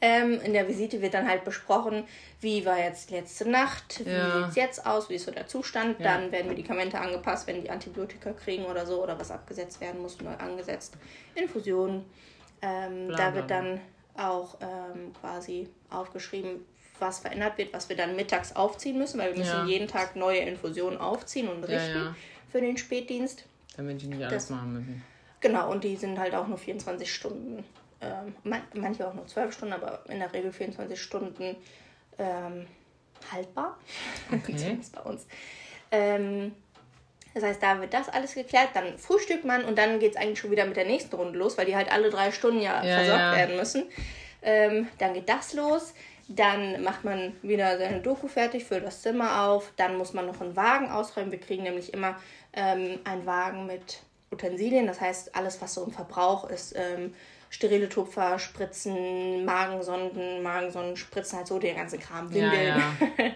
Ähm, 0.00 0.40
in 0.42 0.52
der 0.54 0.66
Visite 0.66 1.00
wird 1.00 1.14
dann 1.14 1.28
halt 1.28 1.44
besprochen, 1.44 2.02
wie 2.40 2.66
war 2.66 2.78
jetzt 2.80 3.12
letzte 3.12 3.48
Nacht, 3.48 4.04
wie 4.04 4.10
Ja. 4.10 4.40
sieht 4.40 4.48
es 4.48 4.56
jetzt 4.56 4.86
aus, 4.86 5.08
wie 5.08 5.14
ist 5.14 5.24
so 5.26 5.30
der 5.30 5.46
Zustand. 5.46 6.00
Ja. 6.00 6.14
Dann 6.18 6.32
werden 6.32 6.48
Medikamente 6.48 6.98
angepasst, 7.00 7.46
wenn 7.46 7.62
die 7.62 7.70
Antibiotika 7.70 8.32
kriegen 8.32 8.64
oder 8.64 8.84
so 8.86 9.00
oder 9.00 9.16
was 9.18 9.30
abgesetzt 9.30 9.80
werden 9.80 10.02
muss, 10.02 10.20
neu 10.20 10.34
angesetzt. 10.34 10.94
Infusionen. 11.36 12.04
Ähm, 12.60 13.08
da 13.16 13.32
wird 13.34 13.52
dann 13.52 13.80
auch 14.16 14.56
ähm, 14.60 15.12
quasi 15.20 15.68
aufgeschrieben, 15.90 16.64
was 17.00 17.20
verändert 17.20 17.58
wird, 17.58 17.72
was 17.72 17.88
wir 17.88 17.96
dann 17.96 18.16
mittags 18.16 18.54
aufziehen 18.56 18.98
müssen, 18.98 19.18
weil 19.18 19.32
wir 19.32 19.38
müssen 19.38 19.50
Ja. 19.56 19.64
jeden 19.64 19.88
Tag 19.88 20.16
neue 20.16 20.38
Infusionen 20.40 20.98
aufziehen 20.98 21.48
und 21.48 21.62
Ja, 21.68 21.78
richten 21.78 21.96
ja. 21.98 22.14
für 22.50 22.60
den 22.60 22.76
Spätdienst. 22.76 23.44
Damit 23.76 24.02
die 24.02 24.06
nicht 24.06 24.22
alles 24.22 24.44
Das- 24.44 24.50
machen 24.50 24.72
müssen. 24.74 25.04
Genau, 25.40 25.70
und 25.70 25.84
die 25.84 25.94
sind 25.96 26.18
halt 26.18 26.34
auch 26.34 26.48
nur 26.48 26.58
24 26.58 27.12
Stunden, 27.14 27.64
ähm, 28.00 28.34
man, 28.42 28.60
manche 28.74 29.06
auch 29.06 29.14
nur 29.14 29.26
12 29.26 29.52
Stunden, 29.54 29.74
aber 29.74 30.00
in 30.08 30.18
der 30.18 30.32
Regel 30.32 30.52
24 30.52 31.00
Stunden 31.00 31.54
ähm, 32.18 32.66
haltbar. 33.32 33.78
Okay. 34.32 34.56
Zumindest 34.56 34.94
bei 34.96 35.00
uns. 35.02 35.26
Ähm, 35.92 36.54
das 37.34 37.44
heißt, 37.44 37.62
da 37.62 37.80
wird 37.80 37.94
das 37.94 38.08
alles 38.08 38.34
geklärt, 38.34 38.70
dann 38.74 38.98
frühstückt 38.98 39.44
man 39.44 39.64
und 39.64 39.78
dann 39.78 40.00
geht 40.00 40.12
es 40.12 40.16
eigentlich 40.16 40.40
schon 40.40 40.50
wieder 40.50 40.66
mit 40.66 40.76
der 40.76 40.86
nächsten 40.86 41.14
Runde 41.14 41.38
los, 41.38 41.56
weil 41.56 41.66
die 41.66 41.76
halt 41.76 41.92
alle 41.92 42.10
drei 42.10 42.32
Stunden 42.32 42.60
ja, 42.60 42.82
Ja, 42.84 42.96
versorgt 42.96 43.20
ja. 43.20 43.36
werden 43.36 43.56
müssen. 43.56 43.84
Ähm, 44.42 44.88
dann 44.98 45.14
geht 45.14 45.28
das 45.28 45.52
los. 45.54 45.94
Dann 46.30 46.82
macht 46.82 47.04
man 47.04 47.32
wieder 47.42 47.78
seine 47.78 48.00
Doku 48.00 48.28
fertig, 48.28 48.64
füllt 48.64 48.84
das 48.84 49.00
Zimmer 49.02 49.44
auf. 49.44 49.72
Dann 49.76 49.96
muss 49.96 50.12
man 50.12 50.26
noch 50.26 50.40
einen 50.42 50.54
Wagen 50.56 50.90
ausräumen. 50.90 51.32
Wir 51.32 51.40
kriegen 51.40 51.62
nämlich 51.62 51.94
immer 51.94 52.16
ähm, 52.52 52.98
einen 53.04 53.24
Wagen 53.24 53.66
mit 53.66 54.02
Utensilien. 54.30 54.86
Das 54.86 55.00
heißt, 55.00 55.34
alles, 55.34 55.60
was 55.62 55.72
so 55.74 55.84
im 55.84 55.90
Verbrauch 55.90 56.50
ist, 56.50 56.74
ähm, 56.76 57.14
sterile 57.48 57.88
Tupfer, 57.88 58.38
Spritzen, 58.38 59.46
Magensonden, 59.46 60.42
Magensondenspritzen, 60.42 61.38
halt 61.38 61.46
so 61.48 61.58
der 61.58 61.72
ganze 61.74 61.96
Kram, 61.98 62.26
Ja, 62.30 62.34
Windeln. 62.52 62.66
ja. 63.18 63.24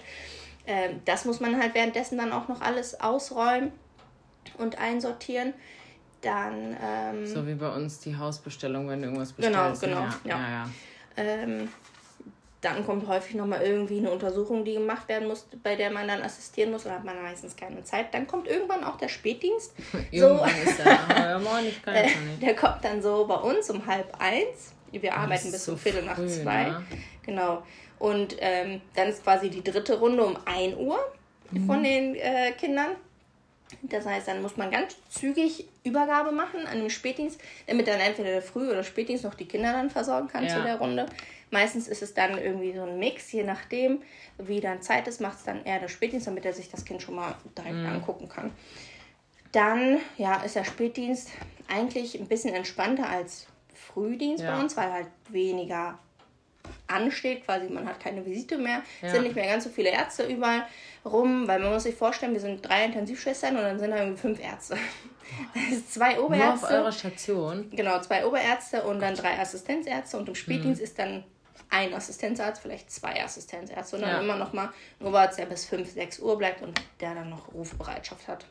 Ähm, 0.65 1.01
das 1.07 1.25
muss 1.25 1.41
man 1.41 1.61
halt 1.61 1.75
währenddessen 1.75 2.19
dann 2.19 2.31
auch 2.31 2.47
noch 2.47 2.61
alles 2.61 3.01
ausräumen 3.01 3.73
und 4.59 4.79
einsortieren. 4.79 5.55
Dann 6.21 6.77
ähm, 6.81 7.27
So 7.27 7.45
wie 7.49 7.55
bei 7.57 7.69
uns 7.75 7.99
die 7.99 8.17
Hausbestellung, 8.17 8.89
wenn 8.89 9.01
du 9.01 9.07
irgendwas 9.09 9.35
Genau, 9.35 9.71
bestellst. 9.71 9.83
genau, 9.83 10.01
Ja, 10.03 10.15
ja. 10.25 10.39
ja. 10.39 10.49
ja. 10.51 10.69
ähm, 11.17 11.69
dann 12.63 12.87
kommt 12.87 13.09
häufig 13.09 13.35
nochmal 13.35 13.61
irgendwie 13.63 13.99
eine 13.99 14.11
Untersuchung, 14.11 14.65
die 14.65 14.75
gemacht 14.75 15.09
werden 15.09 15.27
muss, 15.27 15.47
bei 15.65 15.75
der 15.75 15.91
man 15.91 16.07
dann 16.07 16.23
assistieren 16.23 16.71
muss. 16.71 16.87
Oder 16.87 16.95
hat 16.95 17.05
man 17.05 17.21
meistens 17.21 17.57
keine 17.57 17.83
Zeit. 17.83 18.15
Dann 18.15 18.29
kommt 18.29 18.47
irgendwann 18.47 18.85
auch 18.85 18.97
der 18.97 19.09
Spätdienst. 19.09 19.75
irgendwann 20.13 20.51
so, 20.51 20.71
ist 20.71 20.79
der. 20.79 21.39
moin, 21.45 21.67
ich 21.67 21.83
kann 21.83 21.95
äh, 21.95 22.05
nicht. 22.05 22.17
Der 22.41 22.55
kommt 22.55 22.85
dann 22.85 23.03
so 23.03 23.27
bei 23.27 23.35
uns 23.35 23.69
um 23.69 23.85
halb 23.85 24.15
eins. 24.19 24.73
Wir 24.93 25.15
arbeiten 25.15 25.51
bis 25.51 25.65
so 25.65 25.73
um 25.73 25.79
Viertel 25.79 26.05
nach 26.05 26.17
zwei. 26.27 26.65
Ne? 26.67 26.87
Genau. 27.27 27.63
Und 27.99 28.37
ähm, 28.39 28.81
dann 28.95 29.09
ist 29.09 29.25
quasi 29.25 29.51
die 29.51 29.65
dritte 29.65 29.99
Runde 29.99 30.25
um 30.25 30.37
1 30.45 30.77
Uhr 30.77 30.99
mhm. 31.51 31.67
von 31.67 31.83
den 31.83 32.15
äh, 32.15 32.53
Kindern. 32.53 32.91
Das 33.83 34.07
heißt, 34.07 34.29
dann 34.29 34.43
muss 34.43 34.57
man 34.57 34.71
ganz 34.71 34.97
zügig 35.09 35.67
Übergabe 35.85 36.33
machen 36.33 36.67
an 36.67 36.79
den 36.79 36.91
Spätdienst, 36.91 37.41
damit 37.67 37.89
dann 37.89 38.01
entweder 38.01 38.31
der 38.31 38.43
Früh- 38.43 38.71
oder 38.71 38.83
Spätdienst 38.83 39.25
noch 39.25 39.35
die 39.35 39.47
Kinder 39.47 39.73
dann 39.73 39.91
versorgen 39.91 40.29
kann 40.29 40.45
ja. 40.45 40.55
zu 40.57 40.63
der 40.63 40.77
Runde. 40.77 41.07
Meistens 41.51 41.87
ist 41.87 42.03
es 42.03 42.15
dann 42.15 42.39
irgendwie 42.39 42.73
so 42.75 42.83
ein 42.83 42.99
Mix, 42.99 43.31
je 43.33 43.45
nachdem, 43.45 44.03
wie 44.39 44.61
dann 44.61 44.81
Zeit 44.81 45.07
ist, 45.07 45.21
macht 45.21 45.39
es 45.39 45.45
dann 45.45 45.65
eher 45.65 45.81
der 45.81 45.89
Spätdienst, 45.89 46.27
damit 46.27 46.47
er 46.47 46.55
sich 46.55 46.71
das 46.71 46.85
Kind 46.85 47.03
schon 47.03 47.15
mal 47.15 47.35
direkt 47.57 47.77
mhm. 47.77 47.87
angucken 47.87 48.29
kann. 48.29 48.51
Dann 49.53 49.99
ja, 50.17 50.37
ist 50.37 50.57
der 50.57 50.65
Spätdienst 50.65 51.29
eigentlich 51.69 52.19
ein 52.19 52.27
bisschen 52.27 52.55
entspannter 52.55 53.09
als 53.09 53.47
Frühdienst 53.75 54.43
ja. 54.43 54.55
bei 54.55 54.63
uns, 54.63 54.77
weil 54.77 54.91
halt 54.91 55.09
weniger 55.29 55.99
ansteht, 56.87 57.45
quasi 57.45 57.69
man 57.69 57.87
hat 57.87 58.01
keine 58.01 58.25
Visite 58.25 58.59
mehr, 58.59 58.83
ja. 59.01 59.11
sind 59.11 59.23
nicht 59.23 59.35
mehr 59.35 59.47
ganz 59.47 59.65
so 59.65 59.71
viele 59.71 59.91
Ärzte 59.91 60.25
überall 60.25 60.67
rum, 61.05 61.49
weil 61.49 61.59
man 61.59 61.73
muss 61.73 61.85
sich 61.85 61.95
vorstellen, 61.95 62.33
wir 62.33 62.41
sind 62.41 62.67
drei 62.67 62.85
Intensivschwestern 62.85 63.57
und 63.57 63.63
dann 63.63 63.79
sind 63.79 63.91
da 63.91 63.99
irgendwie 63.99 64.21
fünf 64.21 64.41
Ärzte. 64.41 64.77
zwei 65.89 66.21
Oberärzte. 66.21 66.45
Nur 66.45 66.55
auf 66.55 66.71
eurer 66.71 66.93
Station? 66.93 67.71
Genau, 67.71 68.01
zwei 68.01 68.27
Oberärzte 68.27 68.85
und 68.85 69.01
dann 69.01 69.15
drei 69.15 69.39
Assistenzärzte 69.39 70.17
und 70.17 70.29
im 70.29 70.35
Spätdienst 70.35 70.81
mhm. 70.81 70.85
ist 70.85 70.99
dann 70.99 71.25
ein 71.71 71.95
Assistenzarzt, 71.95 72.61
vielleicht 72.61 72.91
zwei 72.91 73.25
Assistenzärzte 73.25 73.97
und 73.97 74.03
dann 74.03 74.11
ja. 74.11 74.21
immer 74.21 74.37
noch 74.37 74.53
mal 74.53 74.71
ein 75.01 75.07
Oberarzt, 75.07 75.39
der 75.39 75.47
bis 75.47 75.65
5, 75.65 75.91
6 75.91 76.19
Uhr 76.21 76.37
bleibt 76.37 76.63
und 76.63 76.81
der 77.01 77.15
dann 77.15 77.31
noch 77.31 77.53
Rufbereitschaft 77.55 78.29
hat. 78.29 78.47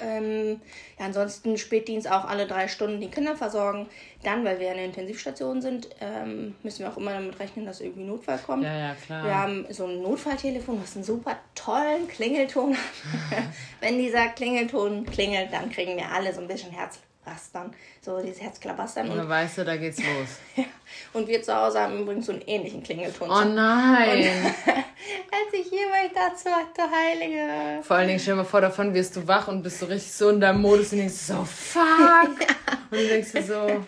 Ähm, 0.00 0.60
ja, 0.98 1.06
ansonsten 1.06 1.56
Spätdienst 1.56 2.10
auch 2.10 2.24
alle 2.24 2.46
drei 2.46 2.68
Stunden 2.68 3.00
die 3.00 3.10
Kinder 3.10 3.36
versorgen. 3.36 3.86
Dann, 4.22 4.44
weil 4.44 4.58
wir 4.58 4.70
in 4.70 4.76
der 4.76 4.84
Intensivstation 4.86 5.62
sind, 5.62 5.88
ähm, 6.00 6.54
müssen 6.62 6.80
wir 6.80 6.90
auch 6.90 6.96
immer 6.96 7.12
damit 7.12 7.38
rechnen, 7.38 7.64
dass 7.66 7.80
irgendwie 7.80 8.04
Notfall 8.04 8.38
kommt. 8.38 8.64
Ja, 8.64 8.76
ja, 8.76 8.94
klar. 8.94 9.24
Wir 9.24 9.34
haben 9.34 9.66
so 9.70 9.86
ein 9.86 10.02
Notfalltelefon, 10.02 10.82
was 10.82 10.96
einen 10.96 11.04
super 11.04 11.38
tollen 11.54 12.08
Klingelton 12.08 12.74
hat. 12.74 13.44
Wenn 13.80 13.98
dieser 13.98 14.28
Klingelton 14.28 15.06
klingelt, 15.06 15.52
dann 15.52 15.70
kriegen 15.70 15.96
wir 15.96 16.10
alle 16.10 16.34
so 16.34 16.40
ein 16.40 16.48
bisschen 16.48 16.72
Herz, 16.72 16.98
Rastern, 17.26 17.74
so 18.00 18.20
dieses 18.20 18.40
Herzklabastern. 18.40 19.10
Und 19.10 19.16
dann 19.18 19.28
weißt 19.28 19.58
du, 19.58 19.64
da 19.64 19.76
geht's 19.76 19.98
los. 19.98 20.38
ja. 20.56 20.64
Und 21.12 21.26
wir 21.26 21.42
zu 21.42 21.54
Hause 21.54 21.80
haben 21.80 21.98
übrigens 22.00 22.26
so 22.26 22.32
einen 22.32 22.42
ähnlichen 22.42 22.82
Klingelton. 22.82 23.28
Oh 23.28 23.44
nein! 23.44 24.24
Als 24.66 25.52
ich 25.52 25.70
jemals 25.70 26.12
dazu 26.14 26.48
hatte, 26.50 26.82
Heilige. 26.90 27.82
Vor 27.82 27.96
allen 27.96 28.08
Dingen, 28.08 28.20
stell 28.20 28.34
dir 28.34 28.42
mal 28.42 28.44
vor, 28.44 28.60
davon 28.60 28.94
wirst 28.94 29.16
du 29.16 29.26
wach 29.26 29.48
und 29.48 29.62
bist 29.62 29.80
so 29.80 29.86
richtig 29.86 30.12
so 30.12 30.28
in 30.30 30.40
deinem 30.40 30.60
Modus 30.60 30.92
und 30.92 30.98
denkst 30.98 31.14
so, 31.14 31.44
fuck! 31.44 31.82
und 32.90 32.98
du 32.98 33.08
denkst 33.08 33.32
dir 33.32 33.42
so, 33.42 33.84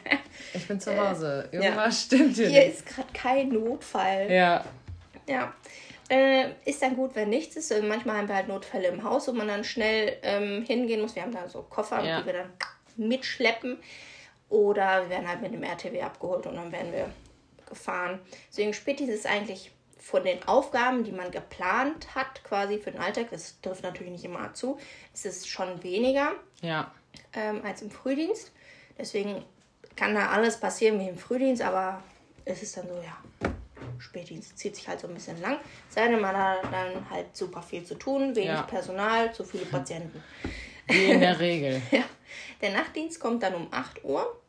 ich 0.53 0.67
bin 0.67 0.81
zu 0.81 0.97
Hause. 0.97 1.49
Irgendwas 1.53 1.85
ja. 1.85 1.93
stimmt 1.93 2.37
hier 2.37 2.49
Hier 2.49 2.65
nicht. 2.65 2.79
ist 2.79 2.87
gerade 2.87 3.09
kein 3.15 3.49
Notfall. 3.51 4.31
Ja. 4.31 4.65
Ja. 5.29 5.53
Äh, 6.11 6.53
ist 6.65 6.81
dann 6.81 6.97
gut, 6.97 7.15
wenn 7.15 7.29
nichts 7.29 7.57
ist. 7.57 7.73
Manchmal 7.83 8.17
haben 8.17 8.29
wir 8.29 8.35
halt 8.35 8.49
Notfälle 8.49 8.89
im 8.89 9.05
Haus, 9.05 9.29
wo 9.29 9.33
man 9.33 9.47
dann 9.47 9.63
schnell 9.63 10.17
ähm, 10.23 10.65
hingehen 10.67 11.03
muss. 11.03 11.15
Wir 11.15 11.23
haben 11.23 11.33
da 11.33 11.47
so 11.49 11.63
Koffer, 11.63 12.03
ja. 12.03 12.21
die 12.21 12.27
wir 12.27 12.33
dann 12.33 12.51
mitschleppen. 12.99 13.79
Oder 14.49 15.03
wir 15.03 15.11
werden 15.11 15.29
halt 15.29 15.43
mit 15.43 15.53
dem 15.53 15.63
RTW 15.63 16.01
abgeholt 16.03 16.47
und 16.47 16.57
dann 16.57 16.73
werden 16.73 16.93
wir 16.93 17.11
gefahren. 17.69 18.19
Deswegen 18.51 18.73
Spätis 18.73 19.09
ist 19.09 19.27
eigentlich 19.27 19.71
von 19.99 20.25
den 20.25 20.43
Aufgaben, 20.49 21.05
die 21.05 21.13
man 21.13 21.31
geplant 21.31 22.15
hat, 22.15 22.43
quasi 22.45 22.79
für 22.79 22.91
den 22.91 23.01
Alltag, 23.01 23.27
das 23.31 23.61
trifft 23.61 23.83
natürlich 23.83 24.13
nicht 24.13 24.25
immer 24.25 24.55
zu, 24.55 24.79
ist 25.13 25.27
es 25.27 25.47
schon 25.47 25.83
weniger 25.83 26.33
ja. 26.63 26.91
ähm, 27.35 27.61
als 27.65 27.83
im 27.83 27.91
Frühdienst. 27.91 28.53
Deswegen 28.97 29.45
kann 29.97 30.15
da 30.15 30.29
alles 30.29 30.59
passieren 30.59 30.99
wie 30.99 31.09
im 31.09 31.19
Frühdienst, 31.19 31.61
aber 31.61 32.03
es 32.45 32.63
ist 32.63 32.77
dann 32.77 32.89
so, 32.89 32.95
ja, 32.95 33.51
Spätdienst 33.99 34.57
zieht 34.57 34.77
sich 34.77 34.89
halt 34.89 35.01
so 35.01 35.09
ein 35.09 35.15
bisschen 35.15 35.41
lang. 35.41 35.59
Sei 35.89 36.09
denn, 36.09 36.21
man 36.21 36.37
hat 36.37 36.65
dann 36.65 37.11
halt 37.11 37.37
super 37.37 37.63
viel 37.63 37.85
zu 37.85 37.97
tun, 37.97 38.35
wenig 38.37 38.49
ja. 38.49 38.63
Personal, 38.63 39.35
zu 39.35 39.45
viele 39.45 39.67
Patienten. 39.67 40.23
Wie 40.89 41.11
in 41.11 41.21
der 41.21 41.39
Regel. 41.41 41.81
ja. 41.91 42.05
Der 42.61 42.73
Nachtdienst 42.73 43.21
kommt 43.21 43.43
dann 43.43 43.55
um 43.55 43.69
8 43.71 44.05
Uhr. 44.05 44.41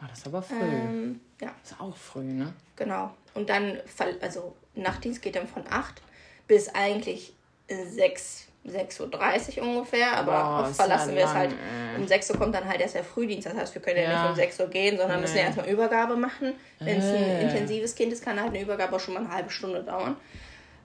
Ah, 0.00 0.06
das 0.08 0.18
ist 0.18 0.26
aber 0.26 0.42
früh. 0.42 0.56
Ähm, 0.60 1.20
ja. 1.40 1.54
Das 1.62 1.72
ist 1.72 1.80
auch 1.80 1.96
früh, 1.96 2.24
ne? 2.24 2.52
Genau. 2.76 3.14
Und 3.34 3.48
dann, 3.48 3.80
also 4.20 4.54
Nachtdienst 4.74 5.22
geht 5.22 5.36
dann 5.36 5.48
von 5.48 5.64
8 5.68 6.02
bis 6.46 6.68
eigentlich 6.68 7.32
6, 7.68 8.48
6.30 8.66 9.58
Uhr 9.58 9.68
ungefähr, 9.68 10.16
aber 10.16 10.32
Boah, 10.32 10.60
oft 10.66 10.76
verlassen 10.76 11.14
wir 11.14 11.24
es 11.24 11.32
halt. 11.32 11.54
Um 11.96 12.06
6 12.06 12.30
Uhr 12.30 12.38
kommt 12.38 12.54
dann 12.54 12.68
halt 12.68 12.80
erst 12.80 12.94
der 12.94 13.04
Frühdienst. 13.04 13.46
Das 13.46 13.54
heißt, 13.54 13.74
wir 13.74 13.82
können 13.82 13.98
ja, 13.98 14.02
ja 14.04 14.22
nicht 14.22 14.30
um 14.30 14.36
6 14.36 14.60
Uhr 14.60 14.66
gehen, 14.66 14.98
sondern 14.98 15.16
nee. 15.16 15.22
müssen 15.22 15.36
ja 15.36 15.44
erstmal 15.44 15.68
Übergabe 15.68 16.16
machen. 16.16 16.52
Wenn 16.80 16.98
es 16.98 17.04
ein 17.04 17.14
äh. 17.14 17.42
intensives 17.42 17.94
Kind 17.94 18.12
ist, 18.12 18.24
kann 18.24 18.38
halt 18.38 18.50
eine 18.50 18.60
Übergabe 18.60 18.96
auch 18.96 19.00
schon 19.00 19.14
mal 19.14 19.20
eine 19.20 19.32
halbe 19.32 19.50
Stunde 19.50 19.82
dauern. 19.82 20.16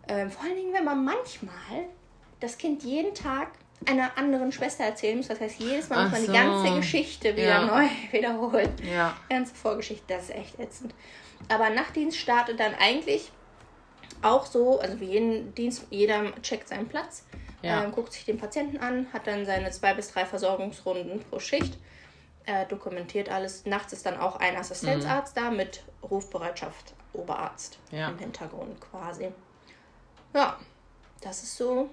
Ähm, 0.08 0.30
vor 0.32 0.44
allen 0.44 0.56
Dingen, 0.56 0.74
wenn 0.74 0.86
man 0.86 1.04
manchmal 1.04 1.86
das 2.40 2.58
Kind 2.58 2.84
jeden 2.84 3.14
Tag 3.14 3.50
einer 3.86 4.18
anderen 4.18 4.52
Schwester 4.52 4.84
erzählen 4.84 5.18
muss. 5.18 5.28
Das 5.28 5.40
heißt, 5.40 5.60
jedes 5.60 5.90
Mal 5.90 6.04
muss 6.04 6.12
man 6.12 6.22
so. 6.22 6.32
die 6.32 6.38
ganze 6.38 6.76
Geschichte 6.76 7.36
wieder 7.36 7.48
ja. 7.48 7.66
neu 7.66 7.88
wiederholen. 8.12 8.72
Ja. 8.84 9.16
Die 9.30 9.34
ganze 9.34 9.56
Vorgeschichte, 9.56 10.04
das 10.08 10.24
ist 10.24 10.36
echt 10.36 10.60
ätzend. 10.60 10.94
Aber 11.48 11.70
Nachtdienst 11.70 12.18
startet 12.18 12.60
dann 12.60 12.74
eigentlich 12.76 13.32
auch 14.22 14.46
so, 14.46 14.80
also 14.80 15.00
wie 15.00 15.06
jeden 15.06 15.56
Dienst, 15.56 15.86
jeder 15.90 16.34
checkt 16.42 16.68
seinen 16.68 16.88
Platz, 16.88 17.26
ja. 17.62 17.84
ähm, 17.84 17.92
guckt 17.92 18.12
sich 18.12 18.26
den 18.26 18.38
Patienten 18.38 18.78
an, 18.78 19.08
hat 19.14 19.28
dann 19.28 19.46
seine 19.46 19.72
zwei 19.72 19.94
bis 19.94 20.12
drei 20.12 20.26
Versorgungsrunden 20.26 21.22
pro 21.30 21.40
Schicht, 21.40 21.78
äh, 22.46 22.66
dokumentiert 22.66 23.30
alles. 23.30 23.66
Nachts 23.66 23.94
ist 23.94 24.06
dann 24.06 24.18
auch 24.18 24.38
ein 24.38 24.58
Assistenzarzt 24.58 25.36
mhm. 25.36 25.42
da 25.42 25.52
mit 25.52 25.84
Rufbereitschaft 26.04 26.94
Oberarzt 27.14 27.80
ja. 27.92 28.10
im 28.10 28.20
Hintergrund 28.20 28.80
quasi. 28.82 29.30
Ja, 30.34 30.58
das 31.22 31.44
ist 31.44 31.58
so 31.58 31.90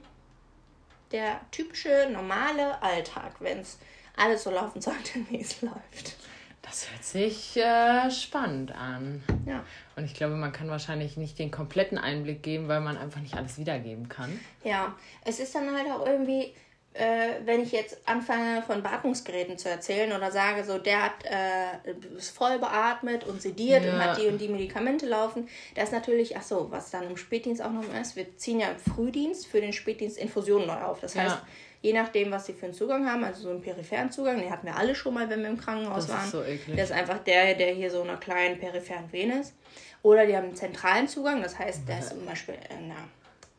der 1.12 1.40
typische 1.50 2.08
normale 2.12 2.82
Alltag, 2.82 3.36
wenn 3.40 3.60
es 3.60 3.78
alles 4.16 4.44
so 4.44 4.50
laufen 4.50 4.80
sollte, 4.80 5.20
wie 5.30 5.40
es 5.40 5.62
läuft. 5.62 6.16
Das 6.62 6.90
hört 6.90 7.04
sich 7.04 7.56
äh, 7.56 8.10
spannend 8.10 8.72
an. 8.72 9.22
Ja. 9.46 9.64
Und 9.94 10.04
ich 10.04 10.14
glaube, 10.14 10.34
man 10.34 10.50
kann 10.50 10.68
wahrscheinlich 10.68 11.16
nicht 11.16 11.38
den 11.38 11.52
kompletten 11.52 11.96
Einblick 11.96 12.42
geben, 12.42 12.66
weil 12.66 12.80
man 12.80 12.96
einfach 12.96 13.20
nicht 13.20 13.36
alles 13.36 13.56
wiedergeben 13.56 14.08
kann. 14.08 14.40
Ja, 14.64 14.96
es 15.24 15.38
ist 15.38 15.54
dann 15.54 15.72
halt 15.72 15.88
auch 15.88 16.04
irgendwie, 16.04 16.52
äh, 16.98 17.44
wenn 17.44 17.62
ich 17.62 17.72
jetzt 17.72 17.98
anfange 18.06 18.62
von 18.62 18.82
Beatmungsgeräten 18.82 19.58
zu 19.58 19.68
erzählen 19.68 20.12
oder 20.12 20.30
sage, 20.30 20.64
so 20.64 20.78
der 20.78 21.04
hat 21.04 21.24
äh, 21.24 22.16
ist 22.16 22.36
voll 22.36 22.58
beatmet 22.58 23.24
und 23.24 23.42
sediert 23.42 23.84
ja. 23.84 23.92
und 23.92 24.04
hat 24.04 24.18
die 24.18 24.26
und 24.26 24.38
die 24.38 24.48
Medikamente 24.48 25.06
laufen, 25.06 25.48
das 25.74 25.84
ist 25.84 25.92
natürlich, 25.92 26.36
ach 26.36 26.42
so, 26.42 26.70
was 26.70 26.90
dann 26.90 27.04
im 27.04 27.16
Spätdienst 27.16 27.62
auch 27.62 27.72
noch 27.72 27.84
ist, 28.00 28.16
wir 28.16 28.36
ziehen 28.36 28.60
ja 28.60 28.68
im 28.68 28.78
Frühdienst 28.78 29.46
für 29.46 29.60
den 29.60 29.72
Spätdienst 29.72 30.18
Infusionen 30.18 30.66
neu 30.66 30.80
auf. 30.80 31.00
Das 31.00 31.14
ja. 31.14 31.22
heißt, 31.22 31.38
je 31.82 31.92
nachdem, 31.92 32.30
was 32.30 32.46
sie 32.46 32.54
für 32.54 32.66
einen 32.66 32.74
Zugang 32.74 33.10
haben, 33.10 33.24
also 33.24 33.42
so 33.42 33.50
einen 33.50 33.60
peripheren 33.60 34.10
Zugang, 34.10 34.38
den 34.38 34.50
hatten 34.50 34.66
wir 34.66 34.76
alle 34.76 34.94
schon 34.94 35.14
mal, 35.14 35.28
wenn 35.28 35.42
wir 35.42 35.50
im 35.50 35.58
Krankenhaus 35.58 36.06
das 36.06 36.16
waren. 36.16 36.24
Ist 36.24 36.30
so 36.32 36.42
eklig. 36.42 36.76
Der 36.76 36.84
ist 36.84 36.92
einfach 36.92 37.18
der, 37.18 37.54
der 37.54 37.74
hier 37.74 37.90
so 37.90 38.02
einer 38.02 38.16
kleinen 38.16 38.58
peripheren 38.58 39.12
Vene 39.12 39.40
ist. 39.40 39.54
Oder 40.02 40.26
die 40.26 40.36
haben 40.36 40.46
einen 40.46 40.56
zentralen 40.56 41.08
Zugang, 41.08 41.42
das 41.42 41.58
heißt, 41.58 41.88
der 41.88 41.98
ist 41.98 42.10
zum 42.10 42.24
Beispiel 42.24 42.54
in 42.70 42.90
einer 42.90 43.08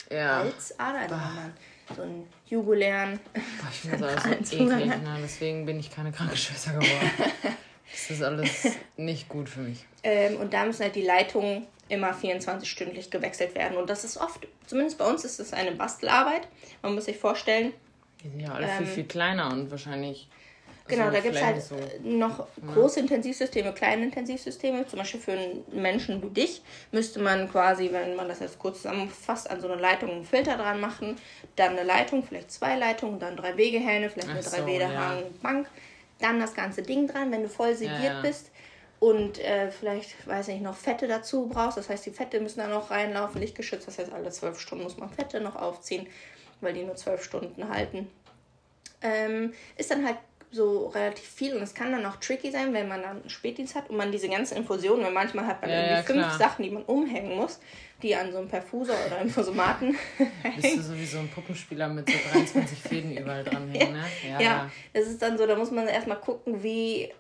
ja. 0.09 0.37
Halsader, 0.39 0.99
also 0.99 1.15
wenn 1.15 1.35
man 1.35 1.53
so 1.95 2.01
einen 2.01 2.27
jugulären. 2.47 3.19
Boah, 3.33 3.69
ich 3.71 3.79
finde 3.79 3.97
das 3.97 4.25
alles 4.25 4.49
so 4.49 4.55
eklig, 4.57 4.85
ne? 4.87 5.17
deswegen 5.21 5.65
bin 5.65 5.79
ich 5.79 5.91
keine 5.91 6.11
Krankenschwester 6.11 6.73
geworden. 6.73 7.11
das 7.91 8.09
ist 8.09 8.23
alles 8.23 8.77
nicht 8.97 9.29
gut 9.29 9.49
für 9.49 9.61
mich. 9.61 9.85
Ähm, 10.03 10.37
und 10.37 10.53
da 10.53 10.65
müssen 10.65 10.83
halt 10.83 10.95
die 10.95 11.03
Leitungen 11.03 11.67
immer 11.89 12.11
24-stündlich 12.11 13.09
gewechselt 13.09 13.55
werden. 13.55 13.77
Und 13.77 13.89
das 13.89 14.03
ist 14.03 14.17
oft, 14.17 14.47
zumindest 14.65 14.97
bei 14.97 15.05
uns 15.05 15.23
ist 15.23 15.39
es 15.39 15.53
eine 15.53 15.71
Bastelarbeit. 15.71 16.47
Man 16.81 16.95
muss 16.95 17.05
sich 17.05 17.17
vorstellen. 17.17 17.73
Die 18.23 18.29
sind 18.29 18.39
ja 18.39 18.53
alle 18.53 18.67
ähm, 18.67 18.77
viel, 18.79 18.87
viel 18.87 19.03
kleiner 19.05 19.51
und 19.51 19.71
wahrscheinlich 19.71 20.27
Genau, 20.87 21.11
da 21.11 21.19
gibt 21.19 21.35
es 21.35 21.43
halt 21.43 21.61
so, 21.61 21.75
noch 22.03 22.39
ja. 22.39 22.73
große 22.73 22.99
Intensivsysteme, 22.99 23.73
kleine 23.73 24.05
Intensivsysteme. 24.05 24.87
Zum 24.87 24.99
Beispiel 24.99 25.19
für 25.19 25.31
einen 25.33 25.63
Menschen 25.71 26.21
wie 26.23 26.29
dich 26.29 26.61
müsste 26.91 27.19
man 27.19 27.49
quasi, 27.49 27.91
wenn 27.91 28.15
man 28.15 28.27
das 28.27 28.39
jetzt 28.39 28.59
kurz 28.59 28.77
zusammenfasst, 28.77 29.49
an 29.49 29.59
so 29.59 29.67
eine 29.69 29.81
Leitung 29.81 30.11
einen 30.11 30.25
Filter 30.25 30.57
dran 30.57 30.79
machen. 30.79 31.17
Dann 31.55 31.71
eine 31.71 31.83
Leitung, 31.83 32.23
vielleicht 32.23 32.51
zwei 32.51 32.75
Leitungen, 32.75 33.19
dann 33.19 33.35
drei 33.35 33.57
Wegehähne, 33.57 34.09
vielleicht 34.09 34.29
eine 34.29 34.41
drei 34.41 34.65
Wegehang 34.65 35.23
Bank. 35.41 35.67
Dann 36.19 36.39
das 36.39 36.53
ganze 36.53 36.81
Ding 36.81 37.07
dran, 37.07 37.31
wenn 37.31 37.43
du 37.43 37.49
voll 37.49 37.75
sediert 37.75 38.03
ja, 38.03 38.13
ja. 38.13 38.21
bist. 38.21 38.51
Und 38.99 39.39
äh, 39.39 39.69
vielleicht, 39.69 40.27
weiß 40.27 40.47
ich 40.47 40.61
noch 40.61 40.75
Fette 40.75 41.07
dazu 41.07 41.47
brauchst. 41.47 41.77
Das 41.77 41.89
heißt, 41.89 42.05
die 42.05 42.11
Fette 42.11 42.39
müssen 42.39 42.59
da 42.59 42.67
noch 42.67 42.89
reinlaufen, 42.89 43.39
lichtgeschützt. 43.39 43.87
Das 43.87 43.99
heißt, 43.99 44.11
alle 44.11 44.31
zwölf 44.31 44.59
Stunden 44.59 44.83
muss 44.83 44.97
man 44.97 45.09
Fette 45.09 45.39
noch 45.39 45.55
aufziehen, 45.55 46.07
weil 46.61 46.73
die 46.73 46.83
nur 46.83 46.95
zwölf 46.95 47.23
Stunden 47.23 47.69
halten. 47.69 48.09
Ähm, 49.01 49.53
ist 49.77 49.91
dann 49.91 50.05
halt 50.05 50.17
so 50.51 50.87
relativ 50.87 51.25
viel 51.27 51.55
und 51.55 51.61
es 51.61 51.73
kann 51.73 51.91
dann 51.91 52.05
auch 52.05 52.15
tricky 52.17 52.51
sein, 52.51 52.73
wenn 52.73 52.87
man 52.87 53.01
dann 53.01 53.21
einen 53.21 53.29
Spätdienst 53.29 53.75
hat 53.75 53.89
und 53.89 53.97
man 53.97 54.11
diese 54.11 54.29
ganzen 54.29 54.55
Infusionen, 54.57 55.03
weil 55.03 55.11
manchmal 55.11 55.45
hat 55.45 55.61
man 55.61 55.69
Ja, 55.71 55.75
irgendwie 55.77 55.95
ja, 55.95 56.03
fünf 56.03 56.25
klar. 56.25 56.37
Sachen, 56.37 56.63
die 56.63 56.69
man 56.69 56.83
umhängen 56.83 57.35
muss, 57.35 57.59
die 58.01 58.15
an 58.15 58.31
so 58.31 58.37
einem 58.37 58.47
Perfusor 58.47 58.95
oder 59.05 59.19
Infosomaten 59.19 59.97
Bist 60.55 60.77
du 60.77 60.81
sowieso 60.81 61.19
ein 61.19 61.27
Puppenspieler 61.29 61.89
mit 61.89 62.09
so 62.09 62.15
23 62.31 62.79
Fäden 62.79 63.17
überall 63.17 63.43
dranhängen, 63.43 63.93
ne? 63.93 64.03
Ja, 64.39 64.69
das 64.93 65.07
ist 65.07 65.21
dann 65.21 65.37
so, 65.37 65.45
da 65.45 65.55
muss 65.55 65.71
man 65.71 65.87
erstmal 65.87 66.19
gucken, 66.19 66.63
wie 66.63 67.11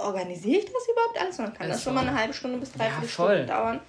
organisiere 0.00 0.58
ich 0.58 0.64
das 0.66 0.86
überhaupt 0.90 1.20
alles? 1.20 1.38
Und 1.38 1.46
dann 1.46 1.54
kann 1.54 1.68
Ist 1.70 1.76
das 1.76 1.82
schon 1.84 1.94
mal 1.94 2.06
eine 2.06 2.18
halbe 2.18 2.34
Stunde 2.34 2.58
bis 2.58 2.72
dreiviertel 2.72 3.08
voll. 3.08 3.28
Stunde 3.36 3.46
dauern, 3.46 3.80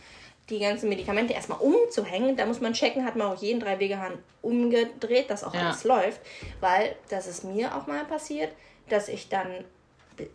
die 0.49 0.59
ganzen 0.59 0.89
Medikamente 0.89 1.33
erstmal 1.33 1.59
umzuhängen. 1.59 2.35
Da 2.37 2.45
muss 2.45 2.61
man 2.61 2.73
checken, 2.73 3.03
hat 3.05 3.15
man 3.15 3.27
auch 3.27 3.41
jeden 3.41 3.59
Dreiwegehahn 3.59 4.13
umgedreht, 4.41 5.29
dass 5.29 5.43
auch 5.43 5.53
Ja. 5.53 5.61
alles 5.67 5.83
läuft. 5.83 6.21
Weil 6.59 6.95
das 7.09 7.27
ist 7.27 7.43
mir 7.43 7.75
auch 7.75 7.87
mal 7.87 8.03
passiert, 8.05 8.51
dass 8.89 9.07
ich 9.07 9.29
dann 9.29 9.47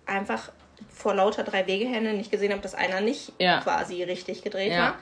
einfach 0.07 0.51
vor 0.93 1.15
lauter 1.15 1.43
Drei-Wegehände 1.45 2.13
nicht 2.15 2.31
gesehen 2.31 2.53
habe, 2.53 2.63
dass 2.63 2.75
einer 2.75 3.01
nicht 3.01 3.33
Ja. 3.39 3.61
quasi 3.61 4.03
richtig 4.03 4.43
gedreht 4.43 4.73
Ja. 4.73 4.79
war. 4.79 4.95